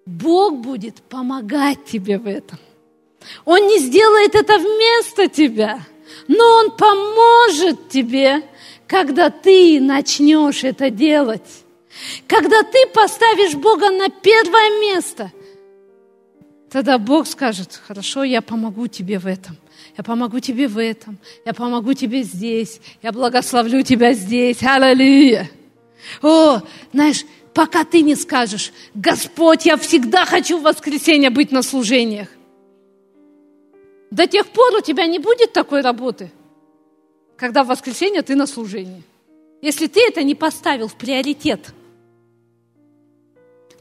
Бог 0.07 0.57
будет 0.57 1.03
помогать 1.03 1.85
тебе 1.85 2.19
в 2.19 2.27
этом. 2.27 2.59
Он 3.45 3.65
не 3.69 3.79
сделает 3.79 4.35
это 4.35 4.59
вместо 4.59 5.29
тебя, 5.29 5.79
но 6.27 6.45
Он 6.45 6.73
поможет 6.73 7.91
тебе, 7.91 8.43
когда 8.89 9.31
ты 9.31 9.81
начнешь 9.81 10.65
это 10.65 10.91
делать. 10.91 11.63
Когда 12.27 12.65
ты 12.65 12.89
поставишь 12.93 13.55
Бога 13.55 13.89
на 13.91 14.09
первое 14.09 14.81
место– 14.81 15.31
Тогда 16.71 16.99
Бог 16.99 17.27
скажет, 17.27 17.81
хорошо, 17.87 18.23
я 18.23 18.41
помогу 18.41 18.87
тебе 18.87 19.19
в 19.19 19.27
этом. 19.27 19.57
Я 19.97 20.05
помогу 20.05 20.39
тебе 20.39 20.69
в 20.69 20.79
этом. 20.79 21.19
Я 21.45 21.53
помогу 21.53 21.95
тебе 21.95 22.23
здесь. 22.23 22.81
Я 23.03 23.11
благословлю 23.11 23.83
тебя 23.83 24.13
здесь. 24.13 24.63
Аллилуйя. 24.63 25.51
О, 26.23 26.61
знаешь, 26.93 27.25
пока 27.55 27.85
ты 27.85 28.03
не 28.03 28.15
скажешь, 28.15 28.73
Господь, 28.95 29.67
я 29.67 29.77
всегда 29.77 30.25
хочу 30.25 30.59
в 30.59 30.63
воскресенье 30.63 31.31
быть 31.31 31.51
на 31.51 31.63
служениях. 31.63 32.29
До 34.13 34.29
тех 34.29 34.47
пор 34.47 34.77
у 34.77 34.81
тебя 34.81 35.07
не 35.07 35.19
будет 35.19 35.53
такой 35.53 35.81
работы, 35.81 36.31
когда 37.37 37.65
в 37.65 37.69
воскресенье 37.69 38.23
ты 38.23 38.37
на 38.37 38.47
служении. 38.47 39.03
Если 39.61 39.89
ты 39.89 40.01
это 40.07 40.23
не 40.23 40.37
поставил 40.37 40.87
в 40.87 40.95
приоритет– 40.95 41.75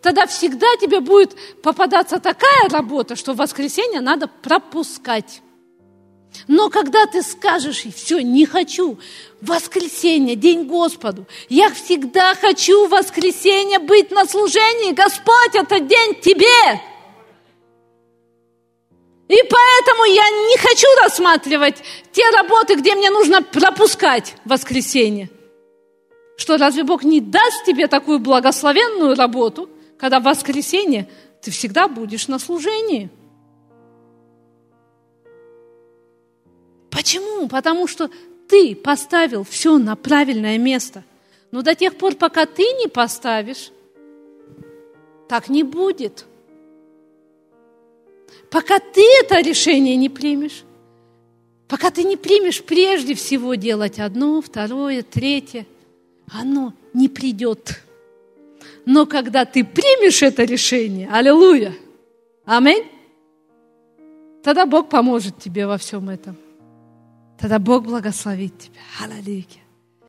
тогда 0.02 0.26
всегда 0.28 0.68
тебе 0.80 1.00
будет 1.00 1.36
попадаться 1.62 2.20
такая 2.20 2.70
работа, 2.70 3.16
что 3.16 3.34
в 3.34 3.38
воскресенье 3.38 4.02
надо 4.02 4.28
пропускать. 4.28 5.42
Но 6.48 6.70
когда 6.70 7.06
ты 7.06 7.24
скажешь, 7.24 7.86
и 7.86 7.92
все, 7.92 8.20
не 8.22 8.46
хочу, 8.46 9.00
воскресенье, 9.42 10.36
день 10.36 10.66
Господу, 10.66 11.26
я 11.50 11.72
всегда 11.72 12.36
хочу 12.36 12.88
в 12.88 12.92
воскресенье 12.92 13.80
быть 13.80 14.12
на 14.12 14.26
служении, 14.26 14.92
Господь, 14.94 15.56
это 15.56 15.80
день 15.80 16.16
Тебе. 16.22 16.82
И 19.28 19.36
поэтому 19.36 20.06
я 20.06 20.28
не 20.30 20.58
хочу 20.58 20.88
рассматривать 21.04 21.76
те 22.12 22.28
работы, 22.32 22.76
где 22.76 22.96
мне 22.96 23.12
нужно 23.12 23.44
пропускать 23.44 24.34
воскресенье. 24.44 25.30
Что, 26.36 26.58
разве 26.58 26.84
Бог 26.84 27.04
не 27.04 27.22
даст 27.22 27.64
тебе 27.66 27.88
такую 27.88 28.20
благословенную 28.20 29.16
работу, 29.16 29.70
когда 30.00 30.20
в 30.20 30.24
воскресенье 30.24 31.10
ты 31.42 31.52
всегда 31.52 31.88
будешь 31.88 32.28
на 32.28 32.40
служении? 32.40 33.10
Почему? 36.90 37.48
Потому 37.48 37.86
что 37.86 38.10
ты 38.48 38.76
поставил 38.76 39.44
все 39.44 39.78
на 39.78 39.96
правильное 39.96 40.58
место. 40.58 41.04
Но 41.52 41.62
до 41.62 41.76
тех 41.76 41.96
пор, 41.98 42.16
пока 42.16 42.46
ты 42.46 42.64
не 42.64 42.88
поставишь, 42.88 43.72
так 45.28 45.50
не 45.50 45.64
будет. 45.64 46.26
Пока 48.50 48.80
ты 48.80 49.04
это 49.22 49.42
решение 49.42 49.96
не 49.96 50.10
примешь, 50.10 50.64
пока 51.68 51.92
ты 51.92 52.04
не 52.04 52.16
примешь 52.18 52.64
прежде 52.64 53.16
всего 53.16 53.56
делать 53.56 54.00
одно, 54.00 54.42
второе, 54.42 55.04
третье, 55.04 55.68
оно 56.32 56.74
не 56.94 57.10
придет. 57.10 57.84
Но 58.86 59.06
когда 59.06 59.46
ты 59.46 59.64
примешь 59.64 60.22
это 60.24 60.44
решение, 60.44 61.10
аллилуйя, 61.12 61.74
аминь, 62.46 62.86
тогда 64.44 64.66
Бог 64.66 64.90
поможет 64.90 65.38
тебе 65.38 65.68
во 65.68 65.78
всем 65.78 66.10
этом. 66.10 66.36
Тогда 67.40 67.60
Бог 67.60 67.84
благословит 67.86 68.58
тебя. 68.58 68.82
Аллилуйя. 69.02 69.69